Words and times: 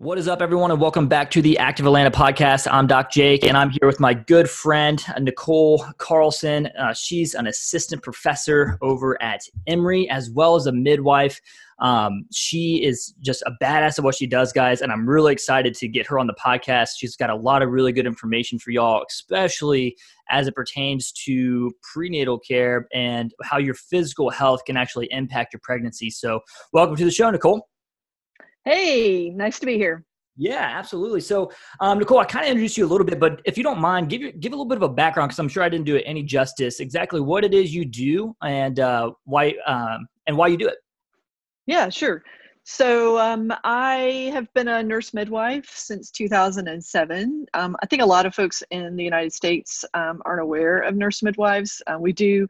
What 0.00 0.16
is 0.16 0.28
up, 0.28 0.40
everyone, 0.40 0.70
and 0.70 0.80
welcome 0.80 1.08
back 1.08 1.30
to 1.32 1.42
the 1.42 1.58
Active 1.58 1.84
Atlanta 1.84 2.10
podcast. 2.10 2.66
I'm 2.72 2.86
Doc 2.86 3.10
Jake, 3.10 3.44
and 3.44 3.54
I'm 3.54 3.68
here 3.68 3.84
with 3.84 4.00
my 4.00 4.14
good 4.14 4.48
friend, 4.48 5.04
Nicole 5.20 5.84
Carlson. 5.98 6.68
Uh, 6.68 6.94
she's 6.94 7.34
an 7.34 7.46
assistant 7.46 8.02
professor 8.02 8.78
over 8.80 9.22
at 9.22 9.42
Emory, 9.66 10.08
as 10.08 10.30
well 10.30 10.56
as 10.56 10.64
a 10.64 10.72
midwife. 10.72 11.38
Um, 11.80 12.24
she 12.32 12.82
is 12.82 13.12
just 13.20 13.42
a 13.42 13.52
badass 13.62 13.98
at 13.98 14.04
what 14.06 14.14
she 14.14 14.26
does, 14.26 14.54
guys, 14.54 14.80
and 14.80 14.90
I'm 14.90 15.06
really 15.06 15.34
excited 15.34 15.74
to 15.74 15.86
get 15.86 16.06
her 16.06 16.18
on 16.18 16.26
the 16.26 16.34
podcast. 16.42 16.92
She's 16.96 17.14
got 17.14 17.28
a 17.28 17.36
lot 17.36 17.60
of 17.60 17.68
really 17.68 17.92
good 17.92 18.06
information 18.06 18.58
for 18.58 18.70
y'all, 18.70 19.04
especially 19.06 19.98
as 20.30 20.48
it 20.48 20.54
pertains 20.54 21.12
to 21.26 21.72
prenatal 21.82 22.38
care 22.38 22.88
and 22.94 23.34
how 23.42 23.58
your 23.58 23.74
physical 23.74 24.30
health 24.30 24.64
can 24.64 24.78
actually 24.78 25.08
impact 25.10 25.52
your 25.52 25.60
pregnancy. 25.62 26.08
So, 26.08 26.40
welcome 26.72 26.96
to 26.96 27.04
the 27.04 27.10
show, 27.10 27.30
Nicole. 27.30 27.68
Hey, 28.64 29.30
nice 29.30 29.58
to 29.60 29.66
be 29.66 29.76
here. 29.76 30.04
Yeah, 30.36 30.72
absolutely. 30.78 31.20
So, 31.20 31.50
um, 31.80 31.98
Nicole, 31.98 32.18
I 32.18 32.24
kind 32.24 32.46
of 32.46 32.50
introduced 32.50 32.78
you 32.78 32.86
a 32.86 32.88
little 32.88 33.06
bit, 33.06 33.20
but 33.20 33.42
if 33.44 33.58
you 33.58 33.62
don't 33.62 33.80
mind, 33.80 34.08
give 34.08 34.22
you, 34.22 34.32
give 34.32 34.52
a 34.52 34.54
little 34.54 34.68
bit 34.68 34.76
of 34.76 34.82
a 34.82 34.88
background 34.88 35.28
because 35.28 35.38
I'm 35.38 35.48
sure 35.48 35.62
I 35.62 35.68
didn't 35.68 35.84
do 35.84 35.96
it 35.96 36.04
any 36.06 36.22
justice. 36.22 36.80
Exactly 36.80 37.20
what 37.20 37.44
it 37.44 37.52
is 37.52 37.74
you 37.74 37.84
do 37.84 38.34
and 38.42 38.80
uh, 38.80 39.10
why 39.24 39.54
um, 39.66 40.06
and 40.26 40.36
why 40.36 40.46
you 40.46 40.56
do 40.56 40.68
it. 40.68 40.78
Yeah, 41.66 41.88
sure. 41.88 42.22
So 42.64 43.18
um, 43.18 43.52
I 43.64 44.30
have 44.32 44.52
been 44.54 44.68
a 44.68 44.82
nurse 44.82 45.12
midwife 45.12 45.70
since 45.74 46.10
2007. 46.10 47.46
Um, 47.54 47.76
I 47.82 47.86
think 47.86 48.00
a 48.00 48.06
lot 48.06 48.26
of 48.26 48.34
folks 48.34 48.62
in 48.70 48.96
the 48.96 49.04
United 49.04 49.32
States 49.32 49.84
um, 49.94 50.22
aren't 50.24 50.42
aware 50.42 50.78
of 50.78 50.94
nurse 50.94 51.22
midwives. 51.22 51.82
Uh, 51.86 51.98
we 51.98 52.12
do 52.12 52.46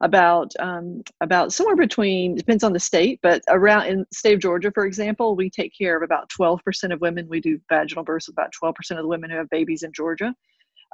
about 0.00 0.52
um, 0.60 1.02
about 1.20 1.52
somewhere 1.52 1.76
between 1.76 2.36
depends 2.36 2.62
on 2.62 2.72
the 2.72 2.80
state, 2.80 3.18
but 3.22 3.42
around 3.48 3.86
in 3.86 4.06
state 4.12 4.34
of 4.34 4.40
Georgia, 4.40 4.70
for 4.72 4.86
example, 4.86 5.34
we 5.34 5.50
take 5.50 5.72
care 5.76 5.96
of 5.96 6.02
about 6.02 6.30
12% 6.38 6.92
of 6.92 7.00
women. 7.00 7.28
We 7.28 7.40
do 7.40 7.60
vaginal 7.68 8.04
births 8.04 8.28
about 8.28 8.52
12% 8.62 8.74
of 8.92 8.98
the 8.98 9.08
women 9.08 9.30
who 9.30 9.36
have 9.36 9.50
babies 9.50 9.82
in 9.82 9.92
Georgia. 9.92 10.34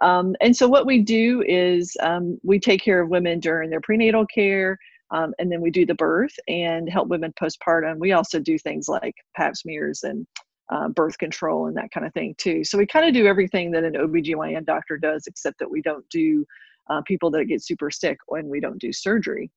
Um, 0.03 0.35
and 0.41 0.57
so 0.57 0.67
what 0.67 0.87
we 0.87 1.01
do 1.01 1.45
is 1.47 1.97
um, 2.03 2.39
we 2.43 2.59
take 2.59 2.83
care 2.83 3.01
of 3.01 3.11
women 3.11 3.41
during 3.41 3.71
their 3.71 3.81
prenatal 3.81 4.27
care, 4.27 4.79
um, 5.11 5.35
and 5.39 5.53
then 5.53 5.61
we 5.61 5.71
do 5.71 5.87
the 5.87 5.95
birth 5.95 6.35
and 6.49 6.89
help 6.89 7.09
women 7.09 7.33
postpartum. 7.41 7.99
We 7.99 8.13
also 8.13 8.41
do 8.41 8.59
things 8.59 8.89
like 8.89 9.15
pap 9.37 9.55
smears 9.57 10.03
and 10.03 10.27
uh, 10.73 10.89
birth 10.89 11.19
control 11.19 11.67
and 11.67 11.77
that 11.77 11.91
kind 11.93 12.07
of 12.07 12.13
thing 12.15 12.35
too. 12.39 12.65
So 12.65 12.79
we 12.79 12.87
kind 12.87 13.07
of 13.07 13.13
do 13.13 13.27
everything 13.27 13.71
that 13.73 13.85
an 13.85 13.95
OBGYN 13.95 14.65
doctor 14.65 14.97
does, 14.97 15.27
except 15.27 15.59
that 15.59 15.71
we 15.71 15.83
don't 15.83 16.09
do 16.09 16.47
uh, 16.91 17.03
people 17.03 17.31
that 17.31 17.47
get 17.47 17.63
super 17.63 17.91
sick 17.91 18.19
when 18.27 18.49
we 18.49 18.61
don't 18.61 18.81
do 18.81 18.93
surgery. 18.93 19.51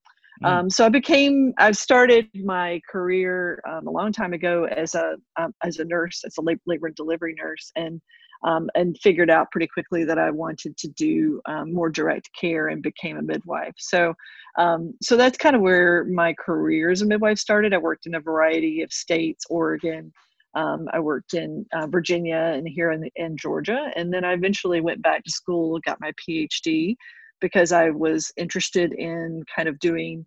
Mm. 0.43 0.47
Um, 0.47 0.69
so 0.69 0.85
I 0.85 0.89
became, 0.89 1.53
I've 1.57 1.77
started 1.77 2.27
my 2.43 2.79
career 2.89 3.61
um, 3.67 3.87
a 3.87 3.91
long 3.91 4.11
time 4.11 4.33
ago 4.33 4.65
as 4.65 4.93
a 4.95 5.15
um, 5.39 5.53
as 5.63 5.79
a 5.79 5.85
nurse, 5.85 6.23
as 6.25 6.35
a 6.37 6.41
labor 6.41 6.87
and 6.87 6.95
delivery 6.95 7.35
nurse, 7.37 7.71
and 7.75 7.99
um, 8.43 8.69
and 8.75 8.95
figured 9.01 9.31
out 9.31 9.49
pretty 9.51 9.67
quickly 9.67 10.03
that 10.03 10.19
I 10.19 10.29
wanted 10.29 10.77
to 10.77 10.87
do 10.89 11.41
um, 11.47 11.73
more 11.73 11.89
direct 11.89 12.29
care 12.39 12.67
and 12.67 12.83
became 12.83 13.17
a 13.17 13.21
midwife. 13.23 13.73
So 13.77 14.13
um, 14.57 14.93
so 15.01 15.17
that's 15.17 15.37
kind 15.37 15.55
of 15.55 15.61
where 15.61 16.05
my 16.05 16.33
career 16.33 16.91
as 16.91 17.01
a 17.01 17.05
midwife 17.05 17.39
started. 17.39 17.73
I 17.73 17.77
worked 17.77 18.05
in 18.05 18.15
a 18.15 18.19
variety 18.19 18.81
of 18.81 18.91
states, 18.91 19.45
Oregon. 19.49 20.11
I 20.55 20.99
worked 20.99 21.33
in 21.33 21.65
uh, 21.73 21.87
Virginia 21.87 22.53
and 22.55 22.67
here 22.67 22.91
in, 22.91 23.09
in 23.15 23.37
Georgia, 23.37 23.91
and 23.95 24.11
then 24.11 24.23
I 24.23 24.33
eventually 24.33 24.81
went 24.81 25.01
back 25.01 25.23
to 25.23 25.31
school, 25.31 25.79
got 25.85 26.01
my 26.01 26.11
PhD, 26.13 26.95
because 27.39 27.71
I 27.71 27.89
was 27.89 28.31
interested 28.37 28.93
in 28.93 29.43
kind 29.55 29.69
of 29.69 29.77
doing 29.79 30.25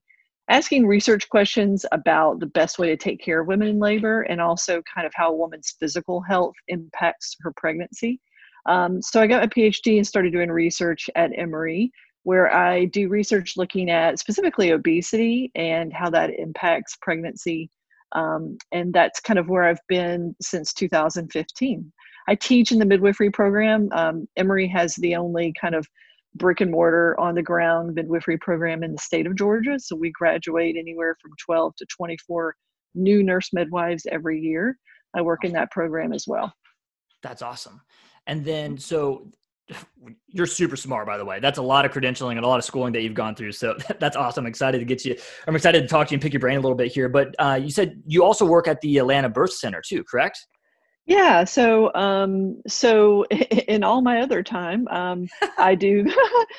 asking 0.48 0.86
research 0.86 1.28
questions 1.28 1.86
about 1.92 2.40
the 2.40 2.46
best 2.46 2.78
way 2.78 2.88
to 2.88 2.96
take 2.96 3.20
care 3.20 3.40
of 3.40 3.46
women 3.46 3.68
in 3.68 3.78
labor 3.78 4.22
and 4.22 4.40
also 4.40 4.82
kind 4.92 5.06
of 5.06 5.12
how 5.14 5.30
a 5.30 5.36
woman's 5.36 5.76
physical 5.78 6.20
health 6.20 6.54
impacts 6.66 7.36
her 7.40 7.52
pregnancy. 7.56 8.20
Um, 8.66 9.00
so 9.00 9.20
I 9.20 9.28
got 9.28 9.42
my 9.42 9.46
PhD 9.46 9.96
and 9.96 10.06
started 10.06 10.32
doing 10.32 10.50
research 10.50 11.08
at 11.14 11.30
Emory, 11.36 11.92
where 12.24 12.52
I 12.52 12.86
do 12.86 13.08
research 13.08 13.54
looking 13.56 13.90
at 13.90 14.18
specifically 14.18 14.72
obesity 14.72 15.50
and 15.54 15.92
how 15.92 16.10
that 16.10 16.38
impacts 16.38 16.96
pregnancy. 17.00 17.70
Um, 18.12 18.58
and 18.72 18.92
that's 18.92 19.20
kind 19.20 19.38
of 19.38 19.48
where 19.48 19.64
I've 19.64 19.80
been 19.88 20.34
since 20.40 20.72
2015. 20.74 21.92
I 22.28 22.34
teach 22.34 22.72
in 22.72 22.78
the 22.78 22.84
midwifery 22.84 23.30
program. 23.30 23.88
Um, 23.92 24.28
Emory 24.36 24.68
has 24.68 24.94
the 24.96 25.16
only 25.16 25.52
kind 25.60 25.74
of 25.74 25.86
brick 26.34 26.60
and 26.60 26.70
mortar 26.70 27.18
on 27.18 27.34
the 27.34 27.42
ground 27.42 27.94
midwifery 27.94 28.38
program 28.38 28.82
in 28.82 28.92
the 28.92 28.98
state 28.98 29.26
of 29.26 29.36
Georgia. 29.36 29.78
So 29.78 29.96
we 29.96 30.10
graduate 30.12 30.76
anywhere 30.78 31.16
from 31.20 31.32
12 31.44 31.74
to 31.76 31.86
24 31.86 32.54
new 32.94 33.22
nurse 33.22 33.50
midwives 33.52 34.06
every 34.10 34.40
year. 34.40 34.76
I 35.14 35.22
work 35.22 35.44
in 35.44 35.52
that 35.52 35.70
program 35.70 36.12
as 36.12 36.26
well. 36.26 36.52
That's 37.22 37.42
awesome. 37.42 37.80
And 38.26 38.44
then, 38.44 38.78
so 38.78 39.30
you're 40.28 40.46
super 40.46 40.76
smart, 40.76 41.06
by 41.06 41.18
the 41.18 41.24
way. 41.24 41.40
That's 41.40 41.58
a 41.58 41.62
lot 41.62 41.84
of 41.84 41.92
credentialing 41.92 42.32
and 42.32 42.44
a 42.44 42.48
lot 42.48 42.58
of 42.58 42.64
schooling 42.64 42.92
that 42.94 43.02
you've 43.02 43.14
gone 43.14 43.34
through. 43.34 43.52
So 43.52 43.76
that's 44.00 44.16
awesome. 44.16 44.44
I'm 44.44 44.48
excited 44.48 44.78
to 44.78 44.84
get 44.84 45.04
you. 45.04 45.16
I'm 45.46 45.56
excited 45.56 45.82
to 45.82 45.88
talk 45.88 46.08
to 46.08 46.12
you 46.12 46.16
and 46.16 46.22
pick 46.22 46.32
your 46.32 46.40
brain 46.40 46.58
a 46.58 46.60
little 46.60 46.76
bit 46.76 46.92
here. 46.92 47.08
But 47.08 47.34
uh, 47.38 47.58
you 47.62 47.70
said 47.70 48.02
you 48.06 48.24
also 48.24 48.44
work 48.44 48.68
at 48.68 48.80
the 48.80 48.98
Atlanta 48.98 49.28
Birth 49.28 49.52
Center 49.52 49.82
too, 49.86 50.04
correct? 50.04 50.46
Yeah, 51.06 51.42
so 51.44 51.92
um, 51.94 52.62
so 52.68 53.24
in 53.68 53.82
all 53.82 54.00
my 54.00 54.20
other 54.20 54.42
time, 54.42 54.86
um, 54.88 55.26
I 55.58 55.74
do 55.74 56.06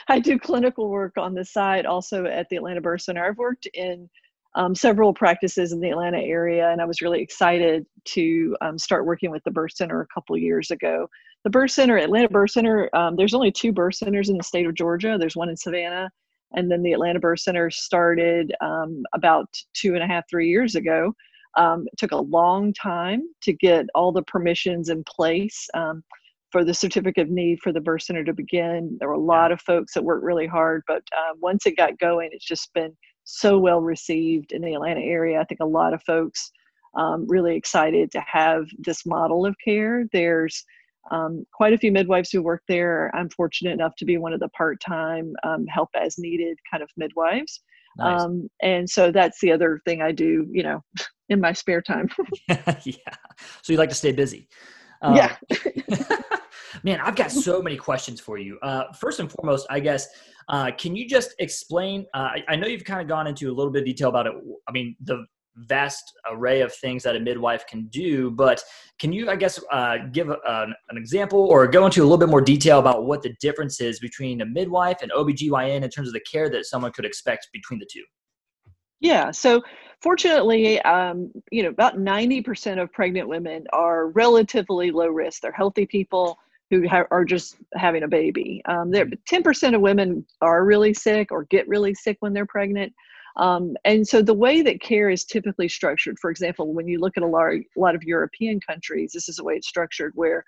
I 0.07 0.19
do 0.19 0.37
clinical 0.37 0.89
work 0.89 1.13
on 1.17 1.33
the 1.33 1.45
side 1.45 1.85
also 1.85 2.25
at 2.25 2.47
the 2.49 2.57
Atlanta 2.57 2.81
Birth 2.81 3.03
Center. 3.03 3.25
I've 3.25 3.37
worked 3.37 3.67
in 3.73 4.09
um, 4.55 4.75
several 4.75 5.13
practices 5.13 5.71
in 5.71 5.79
the 5.79 5.89
Atlanta 5.89 6.19
area, 6.19 6.69
and 6.69 6.81
I 6.81 6.85
was 6.85 7.01
really 7.01 7.21
excited 7.21 7.85
to 8.05 8.57
um, 8.61 8.77
start 8.77 9.05
working 9.05 9.31
with 9.31 9.43
the 9.45 9.51
Birth 9.51 9.73
Center 9.73 10.01
a 10.01 10.07
couple 10.13 10.37
years 10.37 10.71
ago. 10.71 11.07
The 11.43 11.49
Birth 11.49 11.71
Center, 11.71 11.97
Atlanta 11.97 12.29
Birth 12.29 12.51
Center, 12.51 12.89
um, 12.93 13.15
there's 13.15 13.33
only 13.33 13.51
two 13.51 13.71
birth 13.71 13.95
centers 13.95 14.29
in 14.29 14.37
the 14.37 14.43
state 14.43 14.67
of 14.67 14.75
Georgia. 14.75 15.17
There's 15.19 15.35
one 15.35 15.49
in 15.49 15.57
Savannah, 15.57 16.09
and 16.55 16.69
then 16.69 16.83
the 16.83 16.93
Atlanta 16.93 17.19
Birth 17.19 17.39
Center 17.39 17.71
started 17.71 18.53
um, 18.61 19.03
about 19.13 19.47
two 19.73 19.95
and 19.95 20.03
a 20.03 20.07
half, 20.07 20.29
three 20.29 20.49
years 20.49 20.75
ago. 20.75 21.13
Um, 21.57 21.87
it 21.91 21.97
took 21.97 22.11
a 22.11 22.17
long 22.17 22.73
time 22.73 23.23
to 23.41 23.53
get 23.53 23.87
all 23.95 24.11
the 24.11 24.21
permissions 24.23 24.89
in 24.89 25.03
place 25.03 25.67
um, 25.73 26.03
for 26.51 26.63
the 26.63 26.73
certificate 26.73 27.23
of 27.23 27.29
need 27.29 27.59
for 27.59 27.73
the 27.73 27.81
birth 27.81 28.03
center 28.03 28.23
to 28.23 28.33
begin. 28.33 28.97
There 28.99 29.09
were 29.09 29.15
a 29.15 29.19
lot 29.19 29.51
of 29.51 29.61
folks 29.61 29.93
that 29.93 30.03
worked 30.03 30.23
really 30.23 30.47
hard, 30.47 30.83
but 30.87 31.03
uh, 31.17 31.33
once 31.39 31.65
it 31.65 31.75
got 31.75 31.97
going, 31.97 32.29
it's 32.31 32.45
just 32.45 32.73
been 32.73 32.95
so 33.23 33.57
well 33.57 33.81
received 33.81 34.51
in 34.51 34.61
the 34.61 34.73
Atlanta 34.75 35.01
area. 35.01 35.39
I 35.39 35.43
think 35.45 35.61
a 35.61 35.65
lot 35.65 35.93
of 35.93 36.03
folks 36.03 36.51
um, 36.95 37.25
really 37.27 37.55
excited 37.55 38.11
to 38.11 38.21
have 38.21 38.65
this 38.77 39.05
model 39.05 39.45
of 39.45 39.55
care. 39.63 40.05
There's 40.11 40.65
um, 41.09 41.45
quite 41.53 41.73
a 41.73 41.77
few 41.77 41.91
midwives 41.91 42.29
who 42.29 42.43
work 42.43 42.61
there. 42.67 43.11
I'm 43.15 43.29
fortunate 43.29 43.71
enough 43.71 43.95
to 43.97 44.05
be 44.05 44.17
one 44.17 44.33
of 44.33 44.39
the 44.39 44.49
part-time 44.49 45.33
um, 45.43 45.65
help 45.67 45.89
as 45.99 46.17
needed 46.17 46.57
kind 46.69 46.83
of 46.83 46.89
midwives. 46.97 47.61
Nice. 47.97 48.21
Um, 48.21 48.49
and 48.61 48.89
so 48.89 49.11
that's 49.11 49.39
the 49.41 49.51
other 49.51 49.81
thing 49.85 50.01
I 50.01 50.11
do, 50.11 50.47
you 50.51 50.63
know, 50.63 50.83
in 51.29 51.41
my 51.41 51.53
spare 51.53 51.81
time. 51.81 52.09
yeah. 52.49 53.15
So 53.61 53.73
you 53.73 53.77
like 53.77 53.89
to 53.89 53.95
stay 53.95 54.11
busy. 54.11 54.47
Um, 55.01 55.15
yeah. 55.15 55.35
man, 56.83 56.99
I've 57.01 57.15
got 57.15 57.31
so 57.31 57.61
many 57.61 57.75
questions 57.75 58.19
for 58.19 58.37
you. 58.37 58.59
Uh, 58.61 58.91
first 58.93 59.19
and 59.19 59.31
foremost, 59.31 59.65
I 59.69 59.79
guess, 59.79 60.07
uh, 60.47 60.71
can 60.77 60.95
you 60.95 61.07
just 61.07 61.33
explain? 61.39 62.05
Uh, 62.13 62.29
I, 62.35 62.43
I, 62.49 62.55
know 62.55 62.67
you've 62.67 62.83
kind 62.83 63.01
of 63.01 63.07
gone 63.07 63.27
into 63.27 63.49
a 63.49 63.53
little 63.53 63.71
bit 63.71 63.79
of 63.79 63.85
detail 63.85 64.09
about 64.09 64.27
it. 64.27 64.33
I 64.67 64.71
mean, 64.71 64.95
the 65.03 65.25
vast 65.67 66.03
array 66.29 66.61
of 66.61 66.73
things 66.73 67.03
that 67.03 67.15
a 67.15 67.19
midwife 67.19 67.65
can 67.67 67.87
do. 67.87 68.31
But 68.31 68.61
can 68.99 69.11
you, 69.13 69.29
I 69.29 69.35
guess, 69.35 69.59
uh, 69.71 69.97
give 70.11 70.29
a, 70.29 70.37
an, 70.45 70.73
an 70.89 70.97
example 70.97 71.39
or 71.39 71.67
go 71.67 71.85
into 71.85 72.01
a 72.01 72.03
little 72.03 72.17
bit 72.17 72.29
more 72.29 72.41
detail 72.41 72.79
about 72.79 73.05
what 73.05 73.21
the 73.21 73.33
difference 73.39 73.81
is 73.81 73.99
between 73.99 74.41
a 74.41 74.45
midwife 74.45 75.01
and 75.01 75.11
OBGYN 75.11 75.83
in 75.83 75.89
terms 75.89 76.07
of 76.07 76.13
the 76.13 76.21
care 76.31 76.49
that 76.49 76.65
someone 76.65 76.91
could 76.91 77.05
expect 77.05 77.47
between 77.53 77.79
the 77.79 77.87
two? 77.91 78.03
Yeah. 78.99 79.31
So 79.31 79.61
fortunately, 80.01 80.79
um, 80.81 81.31
you 81.51 81.63
know, 81.63 81.69
about 81.69 81.97
90% 81.97 82.81
of 82.81 82.91
pregnant 82.93 83.27
women 83.27 83.65
are 83.73 84.07
relatively 84.09 84.91
low 84.91 85.07
risk. 85.07 85.41
They're 85.41 85.51
healthy 85.51 85.85
people 85.85 86.37
who 86.69 86.87
ha- 86.87 87.07
are 87.11 87.25
just 87.25 87.57
having 87.75 88.03
a 88.03 88.07
baby. 88.07 88.61
Um, 88.65 88.91
10% 88.91 89.11
mm-hmm. 89.27 89.75
of 89.75 89.81
women 89.81 90.25
are 90.41 90.63
really 90.65 90.93
sick 90.93 91.31
or 91.31 91.43
get 91.45 91.67
really 91.67 91.93
sick 91.93 92.17
when 92.21 92.33
they're 92.33 92.45
pregnant. 92.45 92.93
Um, 93.37 93.75
and 93.85 94.07
so 94.07 94.21
the 94.21 94.33
way 94.33 94.61
that 94.61 94.81
care 94.81 95.09
is 95.09 95.25
typically 95.25 95.69
structured, 95.69 96.17
for 96.19 96.31
example, 96.31 96.73
when 96.73 96.87
you 96.87 96.99
look 96.99 97.17
at 97.17 97.23
a 97.23 97.27
lot, 97.27 97.53
a 97.53 97.63
lot 97.75 97.95
of 97.95 98.03
European 98.03 98.59
countries, 98.59 99.11
this 99.13 99.29
is 99.29 99.37
the 99.37 99.43
way 99.43 99.55
it's 99.55 99.67
structured 99.67 100.11
where 100.15 100.43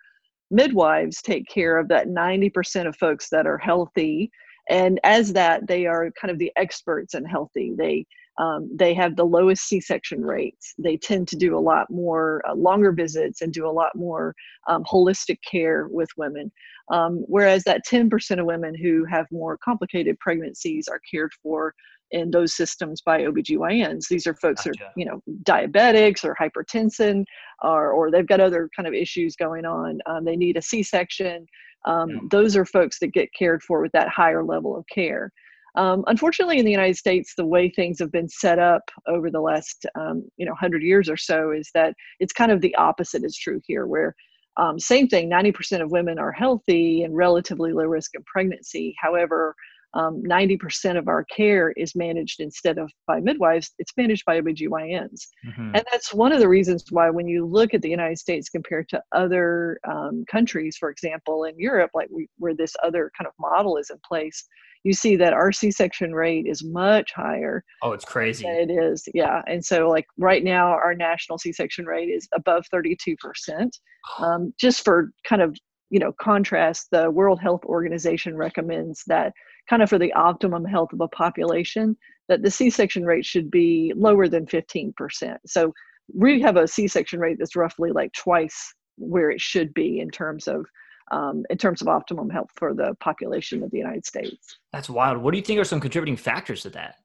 midwives 0.52 1.22
take 1.22 1.48
care 1.48 1.78
of 1.78 1.88
that 1.88 2.08
90% 2.08 2.88
of 2.88 2.96
folks 2.98 3.30
that 3.30 3.48
are 3.48 3.58
healthy. 3.58 4.32
And 4.70 5.00
as 5.04 5.34
that, 5.34 5.68
they 5.68 5.86
are 5.86 6.12
kind 6.20 6.32
of 6.32 6.40
the 6.40 6.52
experts 6.56 7.16
in 7.16 7.26
healthy. 7.26 7.74
They 7.78 8.06
um, 8.40 8.70
they 8.76 8.94
have 8.96 9.16
the 9.16 9.26
lowest 9.26 9.68
C-section 9.68 10.22
rates. 10.24 10.74
They 10.80 10.98
tend 10.98 11.28
to 11.28 11.36
do 11.36 11.56
a 11.56 11.60
lot 11.60 11.90
more 11.92 12.42
uh, 12.48 12.56
longer 12.56 12.92
visits 12.92 13.42
and 13.42 13.54
do 13.54 13.68
a 13.68 13.70
lot 13.70 13.96
more 13.96 14.34
um, 14.68 14.84
holistic 14.86 15.38
care 15.50 15.88
with 15.88 16.10
women. 16.18 16.52
Um, 16.92 17.24
whereas 17.28 17.64
that 17.66 17.86
10% 17.86 18.40
of 18.40 18.46
women 18.46 18.76
who 18.76 19.06
have 19.06 19.28
more 19.32 19.58
complicated 19.58 20.20
pregnancies 20.20 20.88
are 20.88 21.00
cared 21.10 21.32
for 21.42 21.76
in 22.14 22.32
those 22.32 22.54
systems 22.54 23.02
by 23.02 23.24
OBGYNs. 23.24 24.08
These 24.08 24.28
are 24.28 24.36
folks 24.36 24.64
gotcha. 24.64 24.78
who 24.80 24.86
are, 24.86 24.92
you 24.96 25.06
know, 25.06 25.22
diabetics 25.44 26.24
or 26.24 26.36
hypertension 26.40 27.26
or, 27.64 27.92
or 27.92 28.12
they've 28.12 28.28
got 28.28 28.40
other 28.40 28.70
kind 28.76 28.88
of 28.88 28.94
issues 28.94 29.36
going 29.36 29.66
on. 29.66 30.00
Um, 30.06 30.24
they 30.24 30.36
need 30.36 30.56
a 30.56 30.62
C-section. 30.62 31.46
Um, 31.86 32.10
yeah. 32.10 32.18
Those 32.30 32.56
are 32.56 32.66
folks 32.66 33.00
that 33.00 33.14
get 33.14 33.30
cared 33.38 33.64
for 33.64 33.82
with 33.82 33.92
that 33.94 34.10
higher 34.10 34.44
level 34.44 34.78
of 34.78 34.86
care. 34.94 35.32
Um, 35.76 36.04
unfortunately, 36.06 36.60
in 36.60 36.66
the 36.66 36.72
United 36.72 36.98
States, 36.98 37.34
the 37.36 37.46
way 37.46 37.68
things 37.68 37.98
have 37.98 38.12
been 38.12 38.30
set 38.30 38.60
up 38.60 38.84
over 39.08 39.32
the 39.32 39.42
last 39.42 39.88
um, 39.96 40.24
you 40.38 40.46
know 40.46 40.54
hundred 40.54 40.84
years 40.84 41.10
or 41.10 41.18
so 41.18 41.50
is 41.50 41.72
that 41.74 41.96
it's 42.20 42.32
kind 42.32 42.52
of 42.52 42.62
the 42.62 42.76
opposite 42.76 43.24
is 43.24 43.36
true 43.36 43.60
here, 43.66 43.88
where 43.88 44.14
um, 44.58 44.78
same 44.78 45.08
thing, 45.08 45.32
90% 45.32 45.82
of 45.82 45.92
women 45.92 46.20
are 46.20 46.32
healthy 46.32 47.02
and 47.02 47.16
relatively 47.16 47.74
low 47.74 47.86
risk 47.86 48.12
in 48.14 48.24
pregnancy. 48.24 48.94
However, 49.02 49.56
um, 49.94 50.24
90% 50.24 50.98
of 50.98 51.08
our 51.08 51.24
care 51.26 51.72
is 51.78 51.96
managed 51.96 52.40
instead 52.40 52.78
of 52.78 52.92
by 53.06 53.20
midwives, 53.20 53.72
it's 53.78 53.94
managed 53.96 54.26
by 54.26 54.42
OBGYNs. 54.42 55.28
Mm-hmm. 55.48 55.76
And 55.76 55.84
that's 55.92 56.14
one 56.14 56.32
of 56.32 56.40
the 56.40 56.48
reasons 56.48 56.86
why, 56.90 57.10
when 57.10 57.28
you 57.28 57.46
look 57.46 57.74
at 57.74 57.82
the 57.82 57.90
United 57.90 58.18
States 58.18 58.50
compared 58.50 58.90
to 58.90 59.02
other 59.12 59.80
um, 59.88 60.26
countries, 60.30 60.78
for 60.78 60.90
example, 60.90 61.44
in 61.44 61.58
Europe, 61.60 61.92
like 61.94 62.10
we, 62.12 62.28
where 62.40 62.56
this 62.56 62.74
other 62.84 63.12
kind 63.18 63.28
of 63.28 63.34
model 63.40 63.78
is 63.78 63.92
in 63.92 63.98
place, 64.08 64.46
you 64.84 64.94
see 64.94 65.16
that 65.16 65.34
our 65.34 65.52
C-section 65.52 66.14
rate 66.14 66.46
is 66.46 66.64
much 66.64 67.14
higher. 67.14 67.64
Oh, 67.82 67.94
it's 67.94 68.04
crazy. 68.04 68.46
It 68.46 68.70
is, 68.70 69.08
yeah. 69.14 69.42
And 69.48 69.64
so, 69.64 69.90
like 69.90 70.06
right 70.18 70.44
now, 70.44 70.68
our 70.72 70.94
national 70.94 71.38
C-section 71.38 71.86
rate 71.86 72.10
is 72.10 72.28
above 72.34 72.66
32 72.72 73.16
percent. 73.18 73.78
Um, 74.20 74.54
just 74.60 74.84
for 74.84 75.12
kind 75.26 75.42
of 75.42 75.58
you 75.90 75.98
know 75.98 76.12
contrast, 76.20 76.88
the 76.92 77.10
World 77.10 77.40
Health 77.40 77.64
Organization 77.64 78.36
recommends 78.36 79.02
that 79.08 79.32
kind 79.70 79.82
of 79.82 79.90
for 79.90 80.00
the 80.00 80.14
optimum 80.14 80.66
health 80.66 80.94
of 80.94 81.02
a 81.02 81.08
population, 81.08 81.98
that 82.28 82.42
the 82.42 82.52
C-section 82.52 83.06
rate 83.06 83.26
should 83.26 83.52
be 83.52 83.94
lower 83.96 84.28
than 84.28 84.48
15 84.48 84.94
percent. 84.94 85.40
So 85.46 85.74
we 86.14 86.42
have 86.42 86.58
a 86.58 86.68
C-section 86.68 87.20
rate 87.20 87.38
that's 87.40 87.56
roughly 87.56 87.92
like 87.92 88.12
twice 88.14 88.74
where 88.98 89.32
it 89.32 89.42
should 89.42 89.74
be 89.74 90.00
in 90.00 90.10
terms 90.10 90.48
of 90.48 90.66
um, 91.12 91.46
in 91.50 91.58
terms 91.58 91.82
of 91.82 91.88
optimum 91.88 92.30
health 92.30 92.50
for 92.56 92.74
the 92.74 92.96
population 93.00 93.62
of 93.62 93.72
the 93.72 93.78
United 93.78 94.06
States. 94.06 94.58
That's 94.72 94.90
wild. 94.90 95.18
What 95.18 95.32
do 95.32 95.38
you 95.38 95.44
think 95.44 95.60
are 95.60 95.66
some 95.66 95.80
contributing 95.80 96.18
factors 96.18 96.62
to 96.62 96.70
that? 96.72 96.96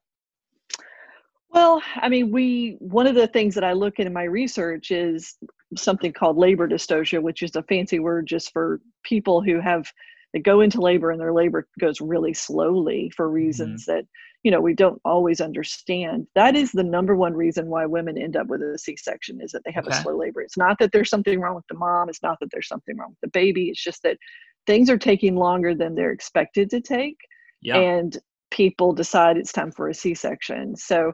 Well, 1.51 1.81
I 1.95 2.09
mean, 2.09 2.31
we 2.31 2.77
one 2.79 3.07
of 3.07 3.15
the 3.15 3.27
things 3.27 3.55
that 3.55 3.63
I 3.63 3.73
look 3.73 3.99
at 3.99 4.05
in 4.05 4.13
my 4.13 4.23
research 4.23 4.91
is 4.91 5.35
something 5.75 6.13
called 6.13 6.37
labor 6.37 6.67
dystocia, 6.67 7.21
which 7.21 7.41
is 7.41 7.55
a 7.55 7.63
fancy 7.63 7.99
word 7.99 8.27
just 8.27 8.51
for 8.51 8.81
people 9.03 9.41
who 9.41 9.59
have 9.59 9.91
they 10.33 10.39
go 10.39 10.61
into 10.61 10.81
labor 10.81 11.11
and 11.11 11.19
their 11.19 11.33
labor 11.33 11.67
goes 11.79 12.01
really 12.01 12.33
slowly 12.33 13.11
for 13.15 13.29
reasons 13.29 13.83
mm-hmm. 13.83 13.97
that 13.97 14.05
you 14.43 14.51
know 14.51 14.61
we 14.61 14.73
don't 14.73 15.01
always 15.03 15.41
understand 15.41 16.27
that 16.35 16.55
is 16.55 16.71
the 16.71 16.83
number 16.83 17.15
one 17.15 17.33
reason 17.33 17.67
why 17.67 17.85
women 17.85 18.17
end 18.17 18.35
up 18.35 18.47
with 18.47 18.61
a 18.61 18.77
c-section 18.77 19.41
is 19.41 19.51
that 19.51 19.61
they 19.65 19.71
have 19.71 19.85
okay. 19.87 19.97
a 19.97 20.01
slow 20.01 20.17
labor 20.17 20.41
it's 20.41 20.57
not 20.57 20.77
that 20.79 20.91
there's 20.91 21.09
something 21.09 21.39
wrong 21.39 21.55
with 21.55 21.67
the 21.69 21.77
mom 21.77 22.09
it's 22.09 22.23
not 22.23 22.37
that 22.39 22.49
there's 22.51 22.67
something 22.67 22.97
wrong 22.97 23.09
with 23.09 23.21
the 23.21 23.39
baby 23.39 23.69
it's 23.69 23.83
just 23.83 24.03
that 24.03 24.17
things 24.65 24.89
are 24.89 24.97
taking 24.97 25.35
longer 25.35 25.73
than 25.73 25.95
they're 25.95 26.11
expected 26.11 26.69
to 26.69 26.81
take 26.81 27.17
yeah. 27.61 27.77
and 27.77 28.17
people 28.51 28.93
decide 28.93 29.37
it's 29.37 29.51
time 29.51 29.71
for 29.71 29.89
a 29.89 29.93
c-section 29.93 30.75
so 30.75 31.11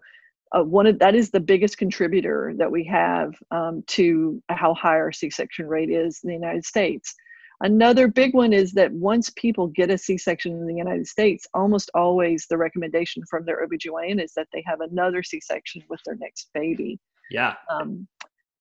uh, 0.56 0.64
one 0.64 0.86
of 0.86 1.00
that 1.00 1.16
is 1.16 1.32
the 1.32 1.40
biggest 1.40 1.78
contributor 1.78 2.54
that 2.58 2.72
we 2.72 2.86
have 2.86 3.34
um, 3.52 3.84
to 3.88 4.42
how 4.50 4.74
high 4.74 4.98
our 4.98 5.12
c-section 5.12 5.68
rate 5.68 5.90
is 5.90 6.20
in 6.24 6.28
the 6.28 6.36
united 6.36 6.66
states 6.66 7.16
Another 7.62 8.08
big 8.08 8.34
one 8.34 8.54
is 8.54 8.74
that 8.74 8.92
once 8.92 9.30
people 9.32 9.68
get 9.68 9.90
a 9.90 9.98
C 9.98 10.18
section 10.18 10.54
in 10.54 10.68
the 10.68 10.76
United 10.76 11.08
States, 11.08 11.48
almost 11.54 11.90
always 11.94 12.46
the 12.50 12.58
recommendation 12.58 13.24
from 13.30 13.46
their 13.46 13.66
OBGYN 13.66 14.22
is 14.24 14.34
that 14.34 14.48
they 14.54 14.64
have 14.66 14.82
another 14.82 15.24
C 15.24 15.40
section 15.40 15.84
with 15.90 16.02
their 16.06 16.16
next 16.16 16.50
baby. 16.54 17.00
Yeah. 17.32 17.56
Um, 17.72 18.08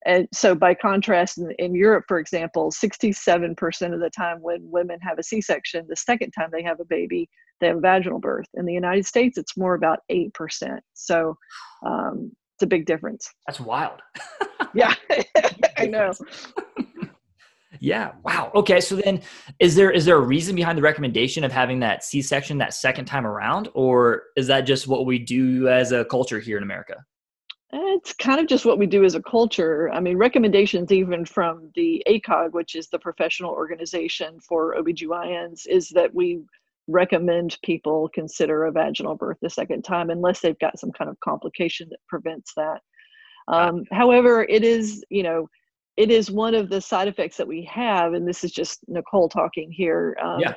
and 0.07 0.29
so, 0.33 0.55
by 0.55 0.75
contrast, 0.75 1.39
in, 1.39 1.51
in 1.59 1.75
Europe, 1.75 2.05
for 2.07 2.19
example, 2.19 2.71
67% 2.71 3.95
of 3.95 4.01
the 4.01 4.11
time 4.11 4.41
when 4.43 4.59
women 4.71 4.99
have 5.01 5.19
a 5.19 5.23
C 5.23 5.41
section, 5.41 5.87
the 5.89 5.97
second 5.97 6.33
time 6.33 6.51
they 6.53 6.63
have 6.63 6.79
a 6.81 6.85
baby, 6.85 7.29
they 7.61 7.69
have 7.69 7.79
a 7.79 7.81
vaginal 7.81 8.19
birth. 8.19 8.47
In 8.55 8.67
the 8.67 8.73
United 8.73 9.07
States, 9.07 9.39
it's 9.39 9.57
more 9.57 9.75
about 9.75 10.01
8%. 10.11 10.79
So, 10.93 11.37
um, 11.87 12.33
it's 12.57 12.63
a 12.63 12.67
big 12.67 12.87
difference. 12.87 13.33
That's 13.47 13.61
wild. 13.61 14.01
yeah, 14.75 14.95
I 15.79 15.87
know. 15.87 16.13
Yeah. 17.85 18.13
Wow. 18.25 18.51
Okay. 18.55 18.81
So 18.81 18.97
then, 18.97 19.21
is 19.59 19.75
there 19.75 19.91
is 19.91 20.07
there 20.07 20.17
a 20.17 20.21
reason 20.21 20.57
behind 20.57 20.79
the 20.79 20.83
recommendation 20.83 21.45
of 21.45 21.53
having 21.53 21.81
that 21.81 22.03
C 22.03 22.23
section 22.23 22.57
that 22.57 22.73
second 22.73 23.05
time 23.05 23.27
around, 23.27 23.69
or 23.75 24.23
is 24.37 24.47
that 24.47 24.63
just 24.63 24.89
what 24.89 25.05
we 25.05 25.19
do 25.19 25.69
as 25.69 25.93
a 25.93 26.07
culture 26.07 26.41
here 26.41 26.57
in 26.57 26.63
America? 26.63 27.05
It's 27.75 28.15
kind 28.15 28.41
of 28.41 28.47
just 28.47 28.65
what 28.65 28.79
we 28.79 28.87
do 28.87 29.05
as 29.05 29.15
a 29.15 29.23
culture. 29.23 29.91
I 29.93 30.01
mean, 30.01 30.17
recommendations 30.17 30.93
even 30.93 31.27
from 31.27 31.71
the 31.75 32.03
ACOG, 32.09 32.53
which 32.53 32.75
is 32.75 32.89
the 32.89 32.99
professional 32.99 33.51
organization 33.51 34.41
for 34.41 34.77
OBGYNs, 34.77 35.67
is 35.67 35.91
that 35.91 36.15
we 36.15 36.41
recommend 36.89 37.59
people 37.63 38.09
consider 38.15 38.65
a 38.65 38.73
vaginal 38.73 39.15
birth 39.15 39.37
the 39.43 39.51
second 39.51 39.83
time 39.83 40.09
unless 40.09 40.41
they've 40.41 40.59
got 40.59 40.79
some 40.79 40.93
kind 40.93 41.11
of 41.11 41.21
complication 41.21 41.89
that 41.91 42.01
prevents 42.09 42.55
that. 42.57 42.81
Um, 43.49 43.85
however, 43.93 44.45
it 44.49 44.65
is, 44.65 45.05
you 45.11 45.23
know, 45.23 45.49
it 45.97 46.11
is 46.11 46.31
one 46.31 46.55
of 46.55 46.71
the 46.71 46.81
side 46.81 47.09
effects 47.09 47.37
that 47.37 47.49
we 47.49 47.63
have, 47.73 48.15
and 48.15 48.27
this 48.27 48.45
is 48.45 48.53
just 48.53 48.81
Nicole 48.89 49.29
talking 49.29 49.71
here. 49.71 50.17
Um, 50.23 50.41
yeah. 50.41 50.55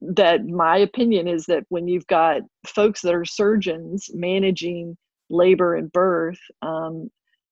That 0.00 0.46
my 0.46 0.78
opinion 0.78 1.28
is 1.28 1.44
that 1.46 1.64
when 1.68 1.86
you've 1.86 2.06
got 2.06 2.40
folks 2.66 3.02
that 3.02 3.14
are 3.14 3.26
surgeons 3.26 4.08
managing 4.14 4.96
labor 5.28 5.74
and 5.74 5.92
birth, 5.92 6.38
um, 6.62 7.10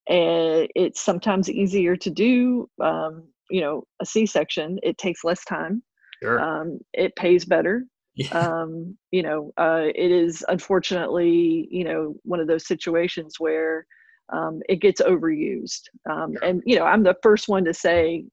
and 0.09 0.69
it's 0.75 1.03
sometimes 1.03 1.51
easier 1.51 1.97
to 1.97 2.11
do, 2.11 2.69
um, 2.83 3.29
you 3.51 3.61
know, 3.61 3.85
a 4.01 4.07
C-section. 4.07 4.79
It 4.83 4.97
takes 4.97 5.23
less 5.23 5.45
time. 5.45 5.83
Sure. 6.23 6.41
Um, 6.41 6.79
it 6.95 7.15
pays 7.17 7.45
better. 7.45 7.85
Yeah. 8.15 8.39
Um, 8.39 8.97
you 9.11 9.23
know, 9.23 9.53
uh, 9.59 9.89
it 9.95 10.11
is 10.11 10.45
unfortunately, 10.49 11.69
you 11.71 11.85
know, 11.85 12.15
one 12.23 12.41
of 12.41 12.47
those 12.47 12.67
situations 12.67 13.35
where 13.39 13.87
um, 14.33 14.61
it 14.69 14.77
gets 14.77 15.01
overused. 15.01 15.83
Um, 16.11 16.33
yeah. 16.33 16.49
And 16.49 16.63
you 16.67 16.77
know, 16.77 16.85
I'm 16.85 17.03
the 17.03 17.17
first 17.23 17.49
one 17.49 17.65
to 17.65 17.75
say, 17.75 18.25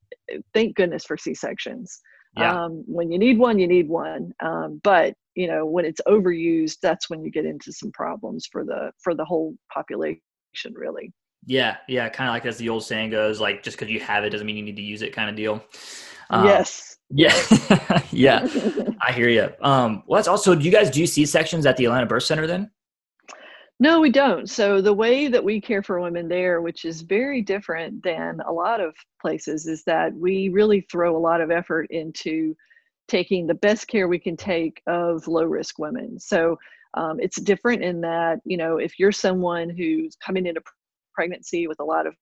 thank 0.54 0.76
goodness 0.76 1.06
for 1.06 1.18
C 1.18 1.34
sections. 1.34 2.00
Yeah. 2.38 2.64
Um, 2.64 2.84
when 2.88 3.12
you 3.12 3.20
need 3.20 3.38
one, 3.38 3.60
you 3.60 3.68
need 3.68 3.90
one. 3.90 4.32
Um, 4.42 4.80
but 4.84 5.14
you 5.36 5.48
know, 5.48 5.66
when 5.66 5.86
it's 5.86 6.02
overused, 6.08 6.78
that's 6.82 7.10
when 7.10 7.24
you 7.24 7.32
get 7.32 7.46
into 7.46 7.72
some 7.72 7.92
problems 7.92 8.48
for 8.52 8.64
the 8.64 8.92
for 9.02 9.16
the 9.16 9.26
whole 9.26 9.56
population, 9.72 10.22
really. 10.74 11.12
Yeah, 11.46 11.78
yeah, 11.88 12.08
kind 12.10 12.30
of 12.30 12.34
like 12.34 12.46
as 12.46 12.58
the 12.58 12.70
old 12.70 12.84
saying 12.84 13.10
goes, 13.10 13.42
like 13.42 13.64
just 13.64 13.78
because 13.78 13.92
you 13.92 14.00
have 14.02 14.24
it 14.24 14.30
doesn't 14.30 14.46
mean 14.46 14.58
you 14.58 14.64
need 14.64 14.76
to 14.76 14.82
use 14.82 15.02
it, 15.02 15.14
kind 15.14 15.30
of 15.30 15.36
deal. 15.36 15.64
Um, 16.30 16.46
yes. 16.46 16.98
Yeah, 17.14 17.36
yeah, 18.12 18.48
I 19.02 19.12
hear 19.12 19.28
you. 19.28 19.50
Um, 19.62 20.04
well, 20.08 20.18
that's 20.18 20.30
also. 20.30 20.56
Do 20.56 20.64
you 20.64 20.72
guys 20.72 20.90
do 20.90 21.06
C 21.06 21.26
sections 21.26 21.66
at 21.66 21.76
the 21.76 21.84
Atlanta 21.84 22.06
Birth 22.06 22.24
Center 22.24 22.48
then? 22.48 22.72
No, 23.82 24.00
we 24.00 24.12
don't. 24.12 24.48
So 24.48 24.80
the 24.80 24.94
way 24.94 25.28
that 25.28 25.44
we 25.44 25.60
care 25.60 25.82
for 25.82 26.00
women 26.00 26.28
there, 26.28 26.62
which 26.62 26.86
is 26.86 27.02
very 27.02 27.42
different 27.42 28.04
than 28.04 28.40
a 28.48 28.52
lot 28.52 28.80
of 28.80 28.94
places, 29.20 29.66
is 29.66 29.84
that 29.86 30.14
we 30.14 30.50
really 30.50 30.82
throw 30.82 31.18
a 31.18 31.18
lot 31.18 31.42
of 31.42 31.50
effort 31.50 31.88
into 31.90 32.56
taking 33.08 33.48
the 33.48 33.56
best 33.56 33.88
care 33.88 34.08
we 34.08 34.20
can 34.20 34.38
take 34.38 34.84
of 34.86 35.28
low 35.28 35.46
risk 35.46 35.80
women. 35.80 36.20
So 36.20 36.60
um, 36.94 37.20
it's 37.20 37.42
different 37.42 37.82
in 37.84 38.02
that, 38.02 38.40
you 38.46 38.56
know, 38.56 38.78
if 38.78 39.00
you're 39.00 39.12
someone 39.12 39.68
who's 39.68 40.16
coming 40.24 40.46
into 40.46 40.62
pregnancy 41.16 41.66
with 41.66 41.80
a 41.80 41.84
lot 41.84 42.06
of 42.06 42.14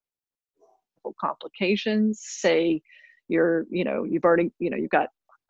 complications. 1.20 2.22
Say 2.24 2.82
you're, 3.28 3.66
you 3.70 3.84
know, 3.84 4.04
you've 4.04 4.24
already, 4.24 4.52
you 4.60 4.70
know, 4.70 4.78
you've 4.78 4.90
got 4.92 5.10